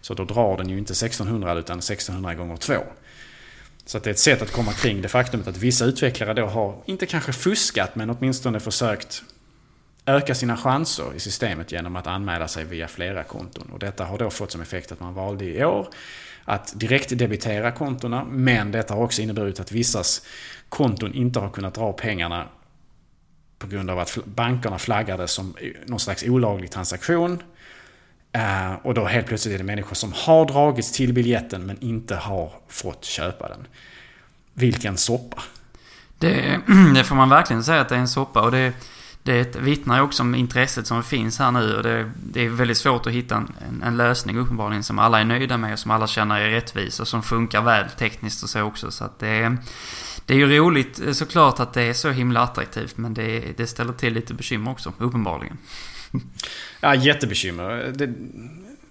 Så 0.00 0.14
då 0.14 0.24
drar 0.24 0.56
den 0.56 0.68
ju 0.68 0.78
inte 0.78 0.92
1600 0.92 1.54
utan 1.54 1.78
1600 1.78 2.34
gånger 2.34 2.56
2. 2.56 2.74
Så 3.86 3.98
det 3.98 4.10
är 4.10 4.10
ett 4.10 4.18
sätt 4.18 4.42
att 4.42 4.52
komma 4.52 4.72
kring 4.72 5.02
det 5.02 5.08
faktumet 5.08 5.48
att 5.48 5.56
vissa 5.56 5.84
utvecklare 5.84 6.34
då 6.34 6.46
har, 6.46 6.82
inte 6.86 7.06
kanske 7.06 7.32
fuskat, 7.32 7.96
men 7.96 8.10
åtminstone 8.10 8.60
försökt 8.60 9.22
öka 10.06 10.34
sina 10.34 10.56
chanser 10.56 11.14
i 11.16 11.20
systemet 11.20 11.72
genom 11.72 11.96
att 11.96 12.06
anmäla 12.06 12.48
sig 12.48 12.64
via 12.64 12.88
flera 12.88 13.24
konton. 13.24 13.70
Och 13.72 13.78
detta 13.78 14.04
har 14.04 14.18
då 14.18 14.30
fått 14.30 14.52
som 14.52 14.60
effekt 14.60 14.92
att 14.92 15.00
man 15.00 15.14
valde 15.14 15.44
i 15.44 15.64
år 15.64 15.88
att 16.44 16.80
direkt 16.80 17.18
debitera 17.18 17.72
kontona. 17.72 18.24
Men 18.24 18.72
detta 18.72 18.94
har 18.94 19.02
också 19.02 19.22
inneburit 19.22 19.60
att 19.60 19.72
vissas 19.72 20.26
konton 20.68 21.14
inte 21.14 21.40
har 21.40 21.50
kunnat 21.50 21.74
dra 21.74 21.92
pengarna 21.92 22.48
på 23.58 23.66
grund 23.66 23.90
av 23.90 23.98
att 23.98 24.18
bankerna 24.24 24.78
flaggade 24.78 25.28
som 25.28 25.54
någon 25.86 26.00
slags 26.00 26.22
olaglig 26.22 26.70
transaktion. 26.70 27.42
Eh, 28.32 28.72
och 28.82 28.94
då 28.94 29.04
helt 29.04 29.26
plötsligt 29.26 29.54
är 29.54 29.58
det 29.58 29.64
människor 29.64 29.94
som 29.94 30.12
har 30.12 30.44
dragits 30.44 30.92
till 30.92 31.12
biljetten 31.12 31.66
men 31.66 31.78
inte 31.80 32.16
har 32.16 32.52
fått 32.68 33.04
köpa 33.04 33.48
den. 33.48 33.66
Vilken 34.52 34.96
soppa! 34.96 35.42
Det, 36.18 36.60
det 36.94 37.04
får 37.04 37.16
man 37.16 37.28
verkligen 37.28 37.64
säga 37.64 37.80
att 37.80 37.88
det 37.88 37.94
är 37.94 37.98
en 37.98 38.08
soppa. 38.08 38.42
Och 38.42 38.50
det, 38.50 38.72
det 39.24 39.56
vittnar 39.56 39.96
ju 39.96 40.02
också 40.02 40.22
om 40.22 40.34
intresset 40.34 40.86
som 40.86 41.02
finns 41.02 41.38
här 41.38 41.50
nu 41.50 41.76
och 41.76 41.82
det, 41.82 42.10
det 42.16 42.44
är 42.44 42.48
väldigt 42.48 42.76
svårt 42.76 43.06
att 43.06 43.12
hitta 43.12 43.36
en, 43.36 43.82
en, 43.82 43.96
lösning 43.96 44.38
uppenbarligen 44.38 44.82
som 44.82 44.98
alla 44.98 45.20
är 45.20 45.24
nöjda 45.24 45.56
med 45.56 45.72
och 45.72 45.78
som 45.78 45.90
alla 45.90 46.06
känner 46.06 46.40
är 46.40 46.50
rättvis 46.50 47.00
och 47.00 47.08
som 47.08 47.22
funkar 47.22 47.62
väl 47.62 47.88
tekniskt 47.90 48.42
och 48.42 48.50
så 48.50 48.62
också. 48.62 48.90
Så 48.90 49.04
att 49.04 49.18
det, 49.18 49.56
det 50.26 50.34
är 50.34 50.38
ju 50.38 50.58
roligt 50.58 51.00
såklart 51.12 51.60
att 51.60 51.72
det 51.72 51.82
är 51.82 51.92
så 51.92 52.10
himla 52.10 52.40
attraktivt 52.40 52.96
men 52.96 53.14
det, 53.14 53.56
det 53.56 53.66
ställer 53.66 53.92
till 53.92 54.14
lite 54.14 54.34
bekymmer 54.34 54.70
också, 54.70 54.92
uppenbarligen. 54.98 55.58
Ja, 56.80 56.94
jättebekymmer. 56.94 57.92
Det, 57.94 58.12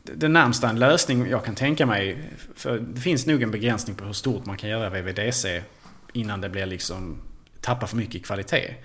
det 0.03 0.27
närmsta 0.27 0.69
en 0.69 0.79
lösning 0.79 1.29
jag 1.29 1.45
kan 1.45 1.55
tänka 1.55 1.85
mig, 1.85 2.29
för 2.55 2.79
det 2.79 3.01
finns 3.01 3.25
nog 3.25 3.41
en 3.41 3.51
begränsning 3.51 3.95
på 3.95 4.05
hur 4.05 4.13
stort 4.13 4.45
man 4.45 4.57
kan 4.57 4.69
göra 4.69 4.89
VVDC 4.89 5.61
innan 6.13 6.41
det 6.41 6.49
blir 6.49 6.65
liksom, 6.65 7.17
tappar 7.61 7.87
för 7.87 7.97
mycket 7.97 8.15
i 8.15 8.19
kvalitet. 8.19 8.75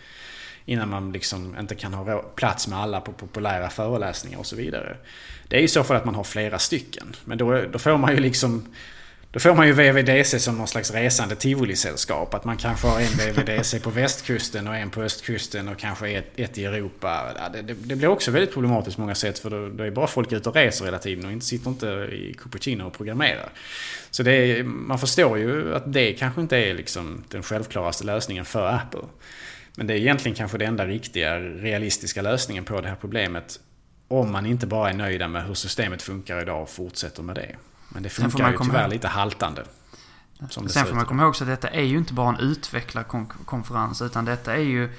Innan 0.68 0.88
man 0.88 1.12
liksom 1.12 1.56
inte 1.60 1.74
kan 1.74 1.94
ha 1.94 2.22
plats 2.22 2.68
med 2.68 2.78
alla 2.78 3.00
på 3.00 3.12
populära 3.12 3.70
föreläsningar 3.70 4.38
och 4.38 4.46
så 4.46 4.56
vidare. 4.56 4.96
Det 5.48 5.56
är 5.56 5.60
ju 5.60 5.68
så 5.68 5.84
för 5.84 5.94
att 5.94 6.04
man 6.04 6.14
har 6.14 6.24
flera 6.24 6.58
stycken. 6.58 7.16
Men 7.24 7.38
då, 7.38 7.62
då 7.72 7.78
får 7.78 7.96
man 7.96 8.14
ju 8.14 8.20
liksom... 8.20 8.74
Då 9.30 9.40
får 9.40 9.54
man 9.54 9.66
ju 9.66 9.72
VVDC 9.72 10.40
som 10.40 10.58
någon 10.58 10.68
slags 10.68 10.90
resande 10.90 11.36
tivolisällskap. 11.36 12.34
Att 12.34 12.44
man 12.44 12.56
kanske 12.56 12.86
har 12.86 13.00
en 13.00 13.06
VVDC 13.06 13.80
på 13.80 13.90
västkusten 13.90 14.68
och 14.68 14.76
en 14.76 14.90
på 14.90 15.02
östkusten 15.02 15.68
och 15.68 15.78
kanske 15.78 16.10
ett, 16.10 16.32
ett 16.36 16.58
i 16.58 16.64
Europa. 16.64 17.34
Det, 17.52 17.62
det, 17.62 17.74
det, 17.74 17.96
blir 17.96 18.08
också 18.08 18.30
väldigt 18.30 18.52
problematiskt 18.54 18.96
på 18.96 19.00
många 19.00 19.14
sätt 19.14 19.38
för 19.38 19.50
då, 19.50 19.68
då 19.68 19.84
är 19.84 19.90
bara 19.90 20.06
folk 20.06 20.32
ute 20.32 20.48
och 20.48 20.54
reser 20.54 20.84
hela 20.84 20.98
tiden 20.98 21.26
och 21.26 21.32
inte, 21.32 21.46
sitter 21.46 21.70
inte 21.70 21.86
i 22.12 22.34
Cupertino 22.38 22.84
och 22.84 22.92
programmerar. 22.92 23.52
Så 24.10 24.22
det 24.22 24.32
är, 24.32 24.62
man 24.62 24.98
förstår 24.98 25.38
ju 25.38 25.74
att 25.74 25.92
det 25.92 26.12
kanske 26.12 26.40
inte 26.40 26.56
är 26.56 26.74
liksom 26.74 27.24
den 27.28 27.42
självklaraste 27.42 28.04
lösningen 28.04 28.44
för 28.44 28.68
Apple. 28.68 29.00
Men 29.78 29.86
det 29.86 29.94
är 29.94 29.96
egentligen 29.96 30.36
kanske 30.36 30.58
den 30.58 30.68
enda 30.68 30.86
riktiga, 30.86 31.38
realistiska 31.38 32.22
lösningen 32.22 32.64
på 32.64 32.80
det 32.80 32.88
här 32.88 32.96
problemet. 33.00 33.60
Om 34.08 34.32
man 34.32 34.46
inte 34.46 34.66
bara 34.66 34.90
är 34.90 34.94
nöjda 34.94 35.28
med 35.28 35.46
hur 35.46 35.54
systemet 35.54 36.02
funkar 36.02 36.42
idag 36.42 36.62
och 36.62 36.70
fortsätter 36.70 37.22
med 37.22 37.36
det. 37.36 37.56
Men 37.88 38.02
det 38.02 38.08
funkar 38.08 38.50
ju 38.50 38.58
tyvärr 38.58 38.88
lite 38.88 39.08
haltande. 39.08 39.64
Sen 40.50 40.86
får 40.86 40.94
man 40.94 41.04
komma 41.04 41.22
ihåg 41.22 41.36
så 41.36 41.44
att 41.44 41.50
detta 41.50 41.68
är 41.68 41.82
ju 41.82 41.98
inte 41.98 42.12
bara 42.12 42.28
en 42.28 42.40
utvecklarkonferens 42.40 44.02
utan 44.02 44.24
detta 44.24 44.54
är 44.54 44.62
ju 44.62 44.90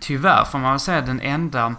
tyvärr 0.00 0.44
får 0.44 0.58
man 0.58 0.72
väl 0.72 0.80
säga 0.80 1.00
den 1.00 1.20
enda 1.20 1.74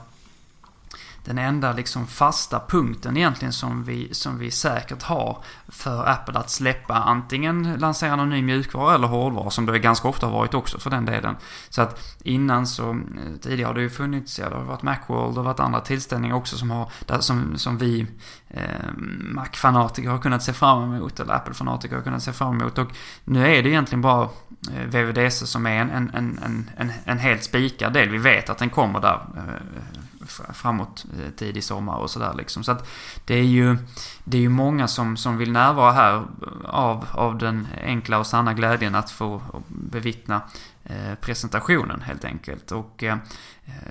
den 1.30 1.38
enda 1.38 1.74
liksom 1.74 2.08
fasta 2.08 2.62
punkten 2.68 3.18
egentligen 3.18 3.54
som 3.54 3.84
vi, 3.84 4.14
som 4.14 4.38
vi 4.38 4.52
säkert 4.52 5.04
har 5.04 5.44
för 5.68 6.10
Apple 6.10 6.40
att 6.40 6.50
släppa 6.50 6.94
antingen 6.94 7.76
lansera 7.80 8.16
någon 8.16 8.30
ny 8.30 8.42
mjukvara 8.42 8.96
eller 8.96 9.08
hårdvara 9.08 9.50
som 9.50 9.66
det 9.66 9.80
ganska 9.80 10.08
ofta 10.08 10.26
har 10.26 10.34
varit 10.34 10.54
också 10.54 10.80
för 10.80 10.90
den 10.90 11.06
delen. 11.06 11.36
Så 11.70 11.82
att 11.82 12.18
innan 12.24 12.68
så, 12.68 12.90
eh, 12.92 12.98
tidigare 13.42 13.68
har 13.68 13.74
det 13.74 13.82
ju 13.82 13.90
funnits, 13.90 14.40
ja 14.40 14.50
det 14.50 14.56
har 14.56 14.64
varit 14.64 14.82
Macworld 14.82 15.38
och 15.38 15.46
varit 15.46 15.60
andra 15.60 15.80
tillställningar 15.80 16.36
också 16.36 16.58
som 16.58 16.72
har, 16.72 16.92
där, 17.06 17.20
som, 17.20 17.58
som 17.58 17.78
vi 17.78 18.08
eh, 18.48 18.64
Mac-fanatiker 19.20 20.10
har 20.10 20.18
kunnat 20.18 20.44
se 20.44 20.54
fram 20.54 20.94
emot, 20.94 21.20
eller 21.20 21.34
Apple-fanatiker 21.34 21.96
har 21.96 22.04
kunnat 22.04 22.24
se 22.24 22.34
fram 22.34 22.62
emot. 22.62 22.78
Och 22.78 22.92
nu 23.24 23.48
är 23.48 23.64
det 23.64 23.70
egentligen 23.70 24.02
bara 24.02 24.30
eh, 24.74 24.86
VVDC 24.86 25.48
som 25.48 25.66
är 25.66 25.82
en, 25.82 25.90
en, 25.90 26.12
en, 26.14 26.70
en, 26.78 26.92
en 27.06 27.20
helt 27.20 27.44
spikad 27.44 27.94
del. 27.94 28.10
Vi 28.10 28.18
vet 28.18 28.50
att 28.50 28.58
den 28.58 28.70
kommer 28.70 29.00
där 29.00 29.20
eh, 29.38 30.02
framåt 30.54 31.06
eh, 31.20 31.32
tidig 31.32 31.64
sommar 31.64 31.98
och 31.98 32.10
sådär 32.10 32.34
liksom. 32.38 32.64
Så 32.64 32.72
att 32.72 32.90
det 33.26 33.36
är 33.36 33.44
ju, 33.44 33.78
det 34.24 34.38
är 34.38 34.42
ju 34.42 34.50
många 34.50 34.88
som, 34.88 35.18
som 35.18 35.38
vill 35.38 35.52
närvara 35.52 35.92
här 35.92 36.16
eh, 36.16 36.24
av, 36.64 37.06
av 37.12 37.38
den 37.38 37.68
enkla 37.84 38.20
och 38.20 38.28
sanna 38.28 38.54
glädjen 38.54 38.96
att 38.96 39.12
få 39.12 39.42
bevittna 39.68 40.42
eh, 40.84 41.16
presentationen 41.22 42.02
helt 42.02 42.26
enkelt. 42.26 42.72
Och 42.72 43.04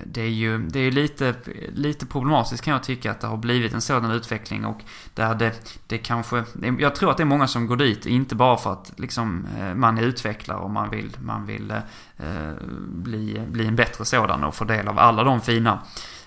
det 0.05 0.23
är 0.23 0.29
ju 0.29 0.59
det 0.59 0.81
är 0.81 0.91
lite, 0.91 1.35
lite 1.75 2.07
problematiskt 2.07 2.65
kan 2.65 2.73
jag 2.73 2.83
tycka 2.83 3.11
att 3.11 3.21
det 3.21 3.27
har 3.27 3.37
blivit 3.37 3.73
en 3.73 3.81
sådan 3.81 4.11
utveckling 4.11 4.65
och 4.65 4.81
där 5.15 5.35
det, 5.35 5.79
det 5.87 5.99
kanske, 5.99 6.45
jag 6.79 6.95
tror 6.95 7.11
att 7.11 7.17
det 7.17 7.23
är 7.23 7.25
många 7.25 7.47
som 7.47 7.67
går 7.67 7.77
dit, 7.77 8.07
inte 8.07 8.35
bara 8.35 8.57
för 8.57 8.73
att 8.73 8.93
liksom 8.97 9.47
man 9.75 9.99
är 9.99 10.03
utvecklare 10.03 10.59
och 10.59 10.71
man 10.71 10.91
vill, 10.91 11.17
man 11.21 11.47
vill 11.47 11.75
eh, 12.19 12.53
bli, 12.89 13.43
bli 13.49 13.67
en 13.67 13.77
bättre 13.77 14.05
sådan 14.05 14.45
och 14.45 14.55
få 14.55 14.65
del 14.65 14.89
av 14.89 14.99
alla 14.99 15.25
de 15.25 15.41
fina 15.41 15.83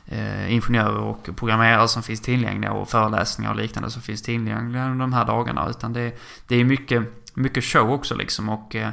eh, 0.05 0.53
ingenjörer 0.53 0.99
och 0.99 1.29
programmerare 1.35 1.87
som 1.87 2.03
finns 2.03 2.21
tillgängliga 2.21 2.71
och 2.71 2.89
föreläsningar 2.89 3.51
och 3.51 3.57
liknande 3.57 3.91
som 3.91 4.01
finns 4.01 4.21
tillgängliga 4.21 4.85
under 4.85 4.99
de 4.99 5.13
här 5.13 5.25
dagarna. 5.25 5.69
Utan 5.69 5.93
det, 5.93 6.19
det 6.47 6.55
är 6.55 6.63
mycket, 6.63 7.03
mycket 7.33 7.63
show 7.63 7.91
också 7.91 8.15
liksom 8.15 8.49
och 8.49 8.75
eh, 8.75 8.89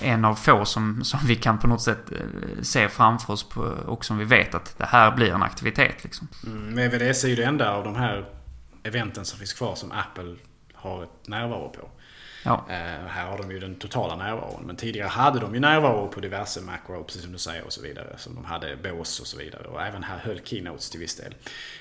en 0.00 0.24
av 0.24 0.34
få 0.34 0.64
som, 0.64 1.04
som 1.04 1.20
vi 1.26 1.36
kan 1.36 1.58
på 1.58 1.66
något 1.66 1.82
sätt 1.82 2.12
eh, 2.12 2.62
se 2.62 2.88
framför 2.88 3.32
oss 3.32 3.48
på, 3.48 3.60
och 3.86 4.04
som 4.04 4.18
vi 4.18 4.24
vet 4.24 4.54
att 4.54 4.78
det 4.78 4.86
här 4.86 5.16
blir 5.16 5.32
en 5.32 5.42
aktivitet 5.42 6.04
liksom. 6.04 6.28
Mm, 6.46 6.74
men 6.74 6.90
är 7.00 7.26
ju 7.28 7.36
det 7.36 7.44
enda 7.44 7.72
av 7.72 7.84
de 7.84 7.96
här 7.96 8.24
eventen 8.82 9.24
som 9.24 9.38
finns 9.38 9.52
kvar 9.52 9.74
som 9.74 9.92
Apple 9.92 10.36
har 10.74 11.02
ett 11.02 11.28
närvaro 11.28 11.68
på. 11.68 11.90
Ja. 12.46 12.64
Eh, 12.68 13.06
här 13.08 13.26
har 13.26 13.38
de 13.38 13.50
ju 13.50 13.58
den 13.58 13.74
totala 13.74 14.16
närvaron. 14.16 14.62
Men 14.66 14.76
tidigare 14.76 15.08
hade 15.08 15.40
de 15.40 15.54
ju 15.54 15.60
närvaro 15.60 16.08
på 16.08 16.20
diverse 16.20 16.60
macro, 16.60 17.04
precis 17.04 17.22
som 17.22 17.32
du 17.32 17.38
säger, 17.38 17.64
och 17.64 17.72
så 17.72 17.82
vidare. 17.82 18.14
Som 18.18 18.34
de 18.34 18.44
hade 18.44 18.76
bås 18.76 19.20
och 19.20 19.26
så 19.26 19.38
vidare. 19.38 19.66
Och 19.66 19.82
även 19.82 20.02
här 20.02 20.18
höll 20.18 20.40
Keynotes 20.44 20.90
till 20.90 21.00
viss 21.00 21.16
del. 21.16 21.34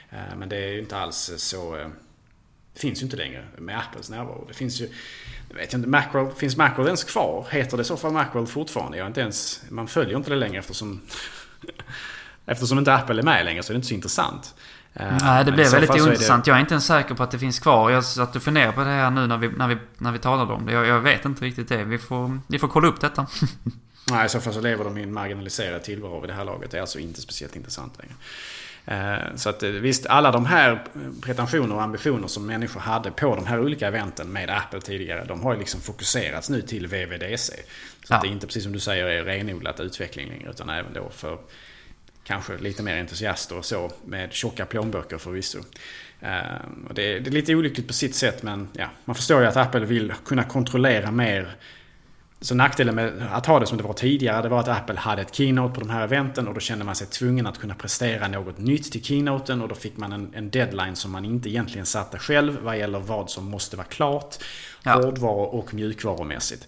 Eh, 0.09 0.35
men 0.37 0.49
det 0.49 0.57
är 0.57 0.71
ju 0.71 0.79
inte 0.79 0.97
alls 0.97 1.31
så... 1.37 1.77
Eh, 1.77 1.87
finns 2.73 3.01
ju 3.01 3.03
inte 3.03 3.17
längre 3.17 3.45
med 3.57 3.77
Apples 3.77 4.09
närvaro. 4.09 4.45
Det 4.47 4.53
finns 4.53 4.81
ju... 4.81 4.89
Jag 5.49 5.55
vet 5.55 5.73
inte, 5.73 5.89
Macworld, 5.89 6.37
finns 6.37 6.57
Macworld 6.57 6.87
ens 6.87 7.03
kvar? 7.03 7.47
Heter 7.51 7.77
det 7.77 7.81
i 7.81 7.85
så 7.85 7.97
fall 7.97 8.11
Macworld 8.11 8.49
fortfarande? 8.49 8.97
Jag 8.97 9.07
inte 9.07 9.21
ens, 9.21 9.61
man 9.69 9.87
följer 9.87 10.17
inte 10.17 10.29
det 10.29 10.35
längre 10.35 10.59
eftersom... 10.59 11.01
eftersom 12.45 12.77
inte 12.77 12.93
Apple 12.93 13.21
är 13.21 13.23
med 13.23 13.45
längre 13.45 13.63
så 13.63 13.71
är 13.71 13.73
det 13.73 13.77
inte 13.77 13.87
så 13.87 13.93
intressant. 13.93 14.55
Eh, 14.95 15.17
Nej, 15.21 15.45
det 15.45 15.51
blev 15.51 15.71
väldigt 15.71 15.91
ointressant. 15.91 16.45
Det... 16.45 16.51
Jag 16.51 16.57
är 16.57 16.61
inte 16.61 16.73
ens 16.73 16.85
säker 16.85 17.15
på 17.15 17.23
att 17.23 17.31
det 17.31 17.39
finns 17.39 17.59
kvar. 17.59 17.91
Jag 17.91 18.05
satt 18.05 18.35
och 18.35 18.43
funderade 18.43 18.71
på 18.71 18.79
det 18.79 18.89
här 18.89 19.11
nu 19.11 19.27
när 19.27 19.37
vi, 19.37 19.49
när 19.49 19.67
vi, 19.67 19.77
när 19.97 20.11
vi 20.11 20.19
talade 20.19 20.53
om 20.53 20.65
det. 20.65 20.71
Jag, 20.71 20.85
jag 20.85 20.99
vet 20.99 21.25
inte 21.25 21.45
riktigt 21.45 21.69
det. 21.69 21.83
Vi 21.83 21.97
får, 21.97 22.39
vi 22.47 22.59
får 22.59 22.67
kolla 22.67 22.87
upp 22.87 23.01
detta. 23.01 23.27
Nej, 24.11 24.25
i 24.25 24.29
så 24.29 24.39
fall 24.39 24.53
så 24.53 24.61
lever 24.61 24.83
de 24.83 24.97
i 24.97 25.03
en 25.03 25.13
marginaliserad 25.13 25.83
tillvaro 25.83 26.19
vid 26.19 26.29
det 26.29 26.33
här 26.33 26.45
laget. 26.45 26.71
Det 26.71 26.77
är 26.77 26.81
alltså 26.81 26.99
inte 26.99 27.21
speciellt 27.21 27.55
intressant 27.55 27.97
längre. 27.99 28.15
Eh, 28.85 29.35
så 29.35 29.49
att 29.49 29.63
eh, 29.63 29.69
visst, 29.69 30.05
alla 30.05 30.31
de 30.31 30.45
här 30.45 30.83
pretensioner 31.21 31.75
och 31.75 31.81
ambitioner 31.81 32.27
som 32.27 32.45
människor 32.45 32.79
hade 32.79 33.11
på 33.11 33.35
de 33.35 33.45
här 33.45 33.59
olika 33.59 33.87
eventen 33.87 34.31
med 34.31 34.49
Apple 34.49 34.81
tidigare, 34.81 35.25
de 35.25 35.43
har 35.43 35.53
ju 35.53 35.59
liksom 35.59 35.81
fokuserats 35.81 36.49
nu 36.49 36.61
till 36.61 36.87
VVDC. 36.87 37.53
Så 38.03 38.13
ja. 38.13 38.19
det 38.21 38.27
är 38.27 38.31
inte 38.31 38.47
precis 38.47 38.63
som 38.63 38.71
du 38.71 38.79
säger 38.79 39.05
är 39.05 39.23
renodlat 39.23 39.79
utveckling 39.79 40.29
längre, 40.29 40.49
utan 40.49 40.69
även 40.69 40.93
då 40.93 41.09
för 41.09 41.37
kanske 42.25 42.57
lite 42.57 42.83
mer 42.83 42.97
entusiaster 42.97 43.57
och 43.57 43.65
så 43.65 43.91
med 44.05 44.33
tjocka 44.33 44.65
plånböcker 44.65 45.17
förvisso. 45.17 45.59
Och 46.87 46.93
det, 46.93 47.13
är, 47.13 47.19
det 47.19 47.29
är 47.29 47.31
lite 47.31 47.55
olyckligt 47.55 47.87
på 47.87 47.93
sitt 47.93 48.15
sätt 48.15 48.43
men 48.43 48.67
ja, 48.73 48.89
man 49.05 49.15
förstår 49.15 49.41
ju 49.41 49.47
att 49.47 49.57
Apple 49.57 49.85
vill 49.85 50.13
kunna 50.25 50.43
kontrollera 50.43 51.11
mer. 51.11 51.55
Så 52.41 52.55
nackdelen 52.55 52.95
med 52.95 53.27
att 53.31 53.45
ha 53.45 53.59
det 53.59 53.65
som 53.65 53.77
det 53.77 53.83
var 53.83 53.93
tidigare 53.93 54.41
det 54.41 54.49
var 54.49 54.59
att 54.59 54.67
Apple 54.67 54.99
hade 54.99 55.21
ett 55.21 55.35
keynote 55.35 55.73
på 55.73 55.79
de 55.79 55.89
här 55.89 56.03
eventen 56.03 56.47
och 56.47 56.53
då 56.53 56.59
kände 56.59 56.85
man 56.85 56.95
sig 56.95 57.07
tvungen 57.07 57.47
att 57.47 57.59
kunna 57.59 57.75
prestera 57.75 58.27
något 58.27 58.57
nytt 58.57 58.91
till 58.91 59.03
keynoten 59.03 59.61
och 59.61 59.67
då 59.67 59.75
fick 59.75 59.97
man 59.97 60.11
en, 60.13 60.33
en 60.35 60.49
deadline 60.49 60.95
som 60.95 61.11
man 61.11 61.25
inte 61.25 61.49
egentligen 61.49 61.85
satte 61.85 62.19
själv 62.19 62.57
vad 62.61 62.77
gäller 62.77 62.99
vad 62.99 63.29
som 63.29 63.45
måste 63.45 63.77
vara 63.77 63.87
klart. 63.87 64.35
Ja. 64.83 64.93
Hårdvaru 64.93 65.45
och 65.45 65.73
mjukvarumässigt. 65.73 66.67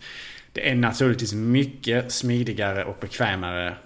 Det 0.52 0.70
är 0.70 0.76
naturligtvis 0.76 1.34
mycket 1.34 2.12
smidigare 2.12 2.86
och 2.86 2.98
bekvämare 3.02 3.78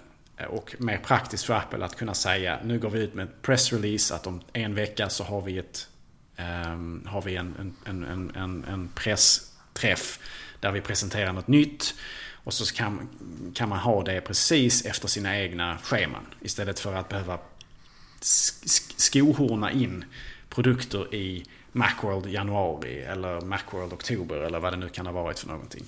Eh, 0.42 0.48
och 0.48 0.74
mer 0.78 0.98
praktiskt 0.98 1.44
för 1.44 1.54
Apple 1.54 1.84
att 1.84 1.96
kunna 1.96 2.14
säga 2.14 2.58
nu 2.64 2.78
går 2.78 2.90
vi 2.90 3.00
ut 3.00 3.14
med 3.14 3.24
ett 3.24 3.42
pressrelease 3.42 4.14
att 4.14 4.26
om 4.26 4.40
en 4.52 4.74
vecka 4.74 5.08
så 5.08 5.24
har 5.24 5.42
vi, 5.42 5.58
ett, 5.58 5.88
um, 6.66 7.06
har 7.06 7.22
vi 7.22 7.36
en, 7.36 7.76
en, 7.84 8.04
en, 8.04 8.32
en, 8.36 8.64
en 8.64 8.88
pressträff 8.94 10.18
där 10.60 10.72
vi 10.72 10.80
presenterar 10.80 11.32
något 11.32 11.48
nytt. 11.48 11.94
Och 12.44 12.54
så 12.54 12.74
kan, 12.74 13.08
kan 13.54 13.68
man 13.68 13.78
ha 13.78 14.02
det 14.02 14.20
precis 14.20 14.86
efter 14.86 15.08
sina 15.08 15.38
egna 15.38 15.78
scheman. 15.78 16.26
Istället 16.40 16.80
för 16.80 16.94
att 16.94 17.08
behöva 17.08 17.38
skohorna 18.96 19.72
in 19.72 20.04
produkter 20.48 21.14
i 21.14 21.44
Macworld 21.72 22.26
januari 22.26 23.02
eller 23.02 23.40
Macworld 23.40 23.92
oktober 23.92 24.36
eller 24.36 24.60
vad 24.60 24.72
det 24.72 24.76
nu 24.76 24.88
kan 24.88 25.06
ha 25.06 25.12
varit 25.12 25.38
för 25.38 25.48
någonting. 25.48 25.84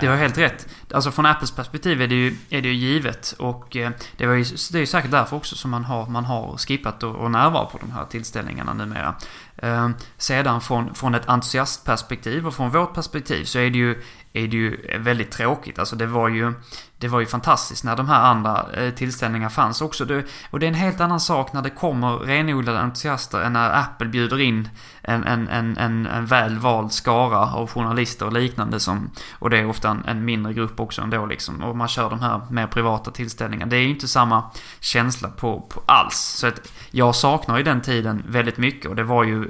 Det 0.00 0.08
var 0.08 0.16
helt 0.16 0.38
rätt. 0.38 0.68
Alltså 0.94 1.10
från 1.10 1.26
Apples 1.26 1.50
perspektiv 1.50 2.02
är 2.02 2.06
det 2.06 2.14
ju, 2.14 2.36
är 2.50 2.62
det 2.62 2.68
ju 2.68 2.74
givet. 2.74 3.34
Och 3.38 3.76
eh, 3.76 3.90
det, 4.16 4.26
var 4.26 4.34
ju, 4.34 4.44
det 4.44 4.78
är 4.78 4.80
ju 4.80 4.86
säkert 4.86 5.10
därför 5.10 5.36
också 5.36 5.56
som 5.56 5.70
man 5.70 5.84
har, 5.84 6.06
man 6.06 6.24
har 6.24 6.56
skippat 6.56 7.02
och, 7.02 7.14
och 7.14 7.30
närvaro 7.30 7.66
på 7.66 7.78
de 7.78 7.90
här 7.90 8.04
tillställningarna 8.04 8.74
numera. 8.74 9.14
Eh, 9.58 9.88
sedan 10.16 10.60
från, 10.60 10.94
från 10.94 11.14
ett 11.14 11.28
entusiastperspektiv 11.28 12.46
och 12.46 12.54
från 12.54 12.70
vårt 12.70 12.94
perspektiv 12.94 13.44
så 13.44 13.58
är 13.58 13.70
det 13.70 13.78
ju, 13.78 14.02
är 14.32 14.48
det 14.48 14.56
ju 14.56 14.98
väldigt 14.98 15.30
tråkigt. 15.30 15.78
Alltså 15.78 15.96
det 15.96 16.06
var 16.06 16.28
ju, 16.28 16.52
det 16.98 17.08
var 17.08 17.20
ju 17.20 17.26
fantastiskt 17.26 17.84
när 17.84 17.96
de 17.96 18.08
här 18.08 18.20
andra 18.20 18.66
eh, 18.72 18.90
tillställningarna 18.94 19.50
fanns 19.50 19.80
också. 19.80 20.04
Det, 20.04 20.24
och 20.50 20.60
det 20.60 20.66
är 20.66 20.68
en 20.68 20.74
helt 20.74 21.00
annan 21.00 21.20
sak 21.20 21.52
när 21.52 21.62
det 21.62 21.70
kommer 21.70 22.16
renodlade 22.18 22.78
entusiaster 22.78 23.40
än 23.40 23.52
när 23.52 23.78
Apple 23.78 24.08
bjuder 24.08 24.40
in 24.40 24.68
en, 25.02 25.24
en, 25.24 25.48
en, 25.48 25.76
en, 25.78 26.06
en 26.06 26.26
väl 26.26 26.58
vald 26.58 26.92
skara 26.92 27.38
av 27.38 27.70
journalister 27.70 28.26
och 28.26 28.32
liknande 28.32 28.80
som, 28.80 29.10
och 29.38 29.50
det 29.50 29.58
är 29.58 29.68
ofta 29.68 29.90
en, 29.90 30.04
en 30.04 30.24
mindre 30.24 30.52
grupp 30.52 30.80
också 30.80 31.02
ändå 31.02 31.26
liksom. 31.26 31.62
Och 31.62 31.76
man 31.76 31.88
kör 31.88 32.10
de 32.10 32.20
här 32.20 32.40
mer 32.50 32.66
privata 32.66 33.10
tillställningarna. 33.10 33.70
Det 33.70 33.76
är 33.76 33.82
ju 33.82 33.90
inte 33.90 34.08
samma 34.08 34.50
känsla 34.80 35.28
på, 35.28 35.60
på 35.60 35.82
alls. 35.86 36.16
Så 36.16 36.46
att 36.46 36.72
jag 36.90 37.14
saknar 37.14 37.58
ju 37.58 37.64
den 37.64 37.80
tiden 37.80 38.22
väldigt 38.26 38.58
mycket 38.58 38.90
och 38.90 38.96
det 38.96 39.04
var 39.04 39.24
ju 39.24 39.45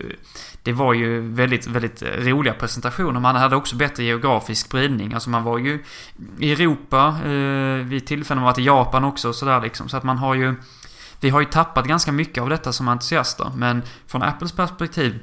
det 0.66 0.72
var 0.72 0.94
ju 0.94 1.20
väldigt, 1.20 1.66
väldigt 1.66 2.03
eh, 2.03 2.09
roliga 2.09 2.55
presentationer. 2.55 3.20
Man 3.20 3.36
hade 3.36 3.57
också 3.57 3.76
bättre 3.76 4.05
geografisk 4.05 4.66
spridning. 4.66 5.14
Alltså 5.14 5.30
man 5.30 5.44
var 5.44 5.59
ju 5.59 5.84
i 6.38 6.53
Europa, 6.53 7.16
eh, 7.24 7.86
vid 7.86 8.07
tillfällen 8.07 8.44
var 8.44 8.61
i 8.61 8.64
Japan 8.64 9.05
också 9.05 9.28
och 9.28 9.34
sådär 9.34 9.61
liksom. 9.61 9.88
Så 9.88 9.97
att 9.97 10.05
man 10.05 10.18
har 10.18 10.34
ju... 10.34 10.55
Vi 11.20 11.30
har 11.30 11.40
ju 11.40 11.47
tappat 11.47 11.86
ganska 11.86 12.12
mycket 12.12 12.42
av 12.42 12.49
detta 12.49 12.72
som 12.72 12.88
entusiaster. 12.88 13.53
Men 13.57 13.82
från 14.07 14.22
Apples 14.22 14.53
perspektiv 14.53 15.18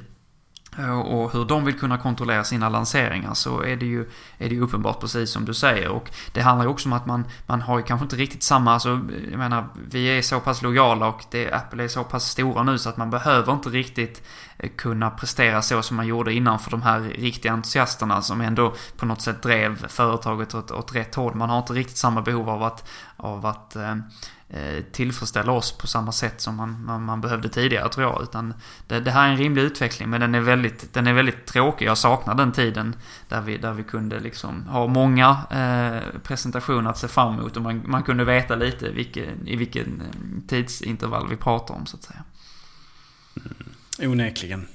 eh, 0.78 1.00
och 1.00 1.32
hur 1.32 1.44
de 1.44 1.64
vill 1.64 1.78
kunna 1.78 1.98
kontrollera 1.98 2.44
sina 2.44 2.68
lanseringar 2.68 3.34
så 3.34 3.62
är 3.62 3.76
det 3.76 3.86
ju, 3.86 4.00
är 4.38 4.48
det 4.48 4.54
ju 4.54 4.60
uppenbart 4.60 5.00
precis 5.00 5.30
som 5.30 5.44
du 5.44 5.54
säger. 5.54 5.88
Och 5.88 6.10
det 6.32 6.40
handlar 6.40 6.64
ju 6.64 6.70
också 6.70 6.88
om 6.88 6.92
att 6.92 7.06
man, 7.06 7.24
man 7.46 7.60
har 7.60 7.78
ju 7.78 7.84
kanske 7.84 8.04
inte 8.04 8.16
riktigt 8.16 8.42
samma, 8.42 8.72
alltså, 8.72 9.00
jag 9.30 9.38
menar, 9.38 9.66
vi 9.90 10.06
är 10.06 10.22
så 10.22 10.40
pass 10.40 10.62
lojala 10.62 11.06
och 11.06 11.24
det, 11.30 11.52
Apple 11.52 11.84
är 11.84 11.88
så 11.88 12.04
pass 12.04 12.30
stora 12.30 12.62
nu 12.62 12.78
så 12.78 12.88
att 12.88 12.96
man 12.96 13.10
behöver 13.10 13.52
inte 13.52 13.68
riktigt 13.68 14.22
Eh, 14.64 14.70
kunna 14.76 15.10
prestera 15.10 15.62
så 15.62 15.82
som 15.82 15.96
man 15.96 16.06
gjorde 16.06 16.32
innan 16.32 16.58
för 16.58 16.70
de 16.70 16.82
här 16.82 17.00
riktiga 17.00 17.52
entusiasterna 17.52 18.22
som 18.22 18.40
ändå 18.40 18.74
på 18.96 19.06
något 19.06 19.22
sätt 19.22 19.42
drev 19.42 19.86
företaget 19.88 20.54
åt, 20.54 20.70
åt 20.70 20.94
rätt 20.94 21.14
håll. 21.14 21.34
Man 21.34 21.50
har 21.50 21.58
inte 21.58 21.72
riktigt 21.72 21.96
samma 21.96 22.22
behov 22.22 22.50
av 22.50 22.62
att, 22.62 22.88
av 23.16 23.46
att 23.46 23.76
eh, 23.76 23.96
eh, 24.48 24.84
tillfredsställa 24.92 25.52
oss 25.52 25.78
på 25.78 25.86
samma 25.86 26.12
sätt 26.12 26.40
som 26.40 26.56
man, 26.56 26.84
man, 26.84 27.04
man 27.04 27.20
behövde 27.20 27.48
tidigare 27.48 27.88
tror 27.88 28.06
jag. 28.06 28.22
Utan 28.22 28.54
det, 28.86 29.00
det, 29.00 29.10
här 29.10 29.28
är 29.28 29.32
en 29.32 29.38
rimlig 29.38 29.62
utveckling 29.62 30.10
men 30.10 30.20
den 30.20 30.34
är 30.34 30.40
väldigt, 30.40 30.94
den 30.94 31.06
är 31.06 31.12
väldigt 31.12 31.46
tråkig. 31.46 31.86
Jag 31.86 31.98
saknar 31.98 32.34
den 32.34 32.52
tiden 32.52 32.96
där 33.28 33.40
vi, 33.40 33.56
där 33.56 33.72
vi 33.72 33.82
kunde 33.82 34.20
liksom 34.20 34.66
ha 34.66 34.86
många 34.86 35.28
eh, 35.50 36.20
presentationer 36.20 36.90
att 36.90 36.98
se 36.98 37.08
fram 37.08 37.38
emot 37.38 37.56
och 37.56 37.62
man, 37.62 37.82
man 37.86 38.02
kunde 38.02 38.24
veta 38.24 38.56
lite 38.56 38.90
vilken, 38.90 39.48
i 39.48 39.56
vilken 39.56 40.02
tidsintervall 40.48 41.28
vi 41.28 41.36
pratar 41.36 41.74
om 41.74 41.86
så 41.86 41.96
att 41.96 42.02
säga. 42.02 42.24
Onekligen. 43.98 44.66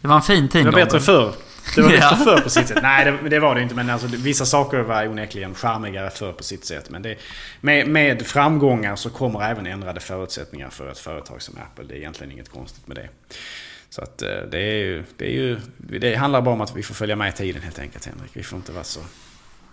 Det 0.00 0.08
var 0.08 0.16
en 0.16 0.22
fin 0.22 0.48
tid. 0.48 0.64
Det 0.64 0.70
var 0.70 0.84
bättre 0.84 1.00
förr. 1.00 1.34
Det 1.74 1.82
var 1.82 1.88
bättre 2.00 2.16
förr 2.16 2.40
på 2.40 2.50
sitt 2.50 2.68
sätt. 2.68 2.78
Nej, 2.82 3.04
det, 3.04 3.28
det, 3.28 3.38
var 3.38 3.54
det 3.54 3.62
inte. 3.62 3.74
Men 3.74 3.90
alltså, 3.90 4.06
vissa 4.06 4.46
saker 4.46 4.80
var 4.80 5.08
onekligen 5.08 5.54
charmigare 5.54 6.10
förr 6.10 6.32
på 6.32 6.42
sitt 6.42 6.64
sätt. 6.64 6.90
Men 6.90 7.02
det, 7.02 7.16
med, 7.60 7.88
med 7.88 8.26
framgångar 8.26 8.96
så 8.96 9.10
kommer 9.10 9.42
även 9.42 9.66
ändrade 9.66 10.00
förutsättningar 10.00 10.70
för 10.70 10.90
ett 10.90 10.98
företag 10.98 11.42
som 11.42 11.54
Apple. 11.56 11.84
Det 11.84 11.94
är 11.94 11.98
egentligen 11.98 12.32
inget 12.32 12.48
konstigt 12.48 12.86
med 12.86 12.96
det. 12.96 13.08
Så 13.90 14.02
att 14.02 14.22
eh, 14.22 14.28
det 14.50 14.58
är 14.58 14.76
ju... 14.76 15.04
Det, 15.16 15.26
är 15.26 15.32
ju, 15.32 15.60
det 15.76 16.14
handlar 16.14 16.40
bara 16.40 16.54
om 16.54 16.60
att 16.60 16.76
vi 16.76 16.82
får 16.82 16.94
följa 16.94 17.16
med 17.16 17.28
i 17.28 17.32
tiden 17.32 17.62
helt 17.62 17.78
enkelt, 17.78 18.06
Henrik. 18.06 18.30
Vi 18.32 18.42
får 18.42 18.56
inte 18.56 18.72
vara 18.72 18.84
så 18.84 19.00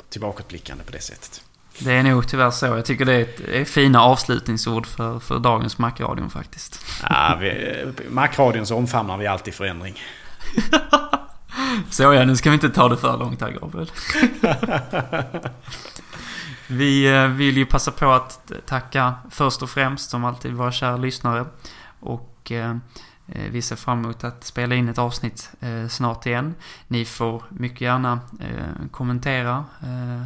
tillbakablickande 0.10 0.84
på 0.84 0.92
det 0.92 1.02
sättet. 1.02 1.44
Det 1.80 1.94
är 1.94 2.04
nog 2.04 2.28
tyvärr 2.28 2.52
så. 2.52 2.66
Jag 2.66 2.86
tycker 2.86 3.06
det 3.06 3.14
är, 3.14 3.22
ett, 3.22 3.40
är 3.40 3.66
fina 3.66 4.02
avslutningsord 4.02 4.88
för, 4.88 5.20
för 5.20 5.40
dagens 5.40 5.78
Macradion 5.78 6.30
faktiskt. 6.30 6.86
Ja, 7.10 7.40
Macradion 8.10 8.66
så 8.66 8.76
omfamnar 8.76 9.18
vi 9.18 9.28
alltid 9.28 9.54
förändring. 9.54 10.00
Så 11.90 12.04
ja, 12.04 12.26
nu 12.26 12.36
ska 12.36 12.50
vi 12.50 12.54
inte 12.54 12.70
ta 12.70 12.90
det 12.90 12.98
för 12.98 13.18
långt 13.18 13.42
här 13.42 13.52
Gabriel. 13.52 13.92
vi 16.68 17.16
eh, 17.16 17.28
vill 17.28 17.58
ju 17.58 17.66
passa 17.66 17.92
på 17.92 18.12
att 18.12 18.52
tacka 18.66 19.14
först 19.32 19.62
och 19.62 19.70
främst 19.70 20.10
som 20.10 20.26
alltid 20.26 20.54
våra 20.54 20.72
kära 20.72 20.98
lyssnare. 20.98 21.46
Och 22.00 22.52
eh, 22.52 22.76
Eh, 23.32 23.52
vi 23.52 23.62
ser 23.62 23.76
fram 23.76 24.00
emot 24.00 24.24
att 24.24 24.44
spela 24.44 24.76
in 24.76 24.90
ett 24.90 24.98
avsnitt 24.98 25.52
eh, 25.60 25.88
snart 25.88 26.26
igen. 26.26 26.56
Ni 26.88 27.06
får 27.06 27.44
mycket 27.50 27.82
gärna 27.82 28.20
eh, 28.40 28.88
kommentera 28.92 29.66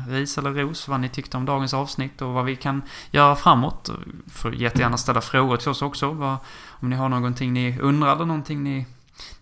ris 0.09 0.37
eller 0.37 0.51
ros 0.51 0.87
vad 0.87 0.99
ni 0.99 1.09
tyckte 1.09 1.37
om 1.37 1.45
dagens 1.45 1.73
avsnitt 1.73 2.21
och 2.21 2.33
vad 2.33 2.45
vi 2.45 2.55
kan 2.55 2.81
göra 3.11 3.35
framåt. 3.35 3.89
Får 4.27 4.55
jättegärna 4.55 4.97
ställa 4.97 5.21
frågor 5.21 5.57
till 5.57 5.69
oss 5.69 5.81
också. 5.81 6.37
om 6.67 6.89
ni 6.89 6.95
har 6.95 7.09
någonting 7.09 7.53
ni 7.53 7.79
undrar 7.79 8.15
eller 8.15 8.25
någonting 8.25 8.63
ni 8.63 8.85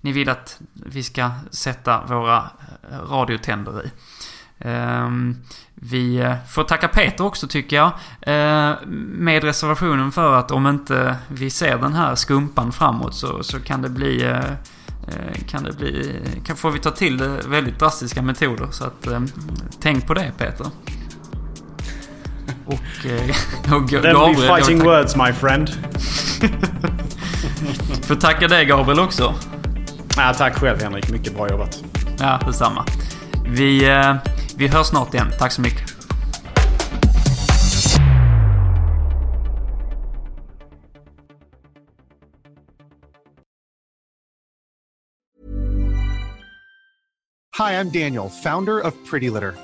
ni 0.01 0.11
vill 0.11 0.29
att 0.29 0.61
vi 0.73 1.03
ska 1.03 1.31
sätta 1.51 2.05
våra 2.05 2.49
radiotänder 3.09 3.85
i. 3.85 3.91
Ehm, 4.61 5.37
vi 5.75 6.17
eh, 6.17 6.35
får 6.49 6.63
tacka 6.63 6.87
Peter 6.87 7.25
också 7.25 7.47
tycker 7.47 7.75
jag. 7.75 7.91
Eh, 8.21 8.75
med 8.87 9.43
reservationen 9.43 10.11
för 10.11 10.33
att 10.33 10.51
om 10.51 10.67
inte 10.67 11.15
vi 11.27 11.49
ser 11.49 11.77
den 11.77 11.93
här 11.93 12.15
skumpan 12.15 12.71
framåt 12.71 13.15
så, 13.15 13.43
så 13.43 13.59
kan 13.59 13.81
det 13.81 13.89
bli 13.89 14.35
kan 15.47 15.63
det 15.63 15.73
bli, 15.73 16.21
kan, 16.45 16.55
får 16.55 16.71
vi 16.71 16.79
ta 16.79 16.91
till 16.91 17.17
det 17.17 17.27
väldigt 17.47 17.79
drastiska 17.79 18.21
metoder. 18.21 18.67
Så 18.71 18.83
att 18.83 19.07
tänk 19.81 20.07
på 20.07 20.13
det 20.13 20.31
Peter. 20.37 20.67
Och, 22.65 22.73
och 23.73 23.89
Gabriel... 23.89 24.35
be 24.35 24.55
fighting 24.55 24.83
words 24.83 25.15
my 25.15 25.33
friend. 25.33 25.69
får 28.07 28.15
tacka 28.15 28.47
dig 28.47 28.65
Gabriel 28.65 28.99
också. 28.99 29.33
Ja, 30.17 30.33
tack 30.37 30.55
själv 30.55 30.81
Henrik, 30.81 31.09
mycket 31.09 31.35
bra 31.35 31.49
jobbat. 31.49 31.83
Ja, 32.19 32.39
detsamma. 32.45 32.85
Vi, 33.45 33.89
eh, 33.89 34.15
vi 34.61 34.67
hörs 34.67 34.87
snart 34.87 35.13
igen. 35.13 35.31
Tack 35.39 35.51
så 35.51 35.61
mycket. 35.61 35.95
Hi, 47.57 47.73
I'm 47.73 47.89
Daniel, 47.91 48.29
founder 48.29 48.79
of 48.79 48.93
Pretty 49.09 49.29
Litter. 49.29 49.53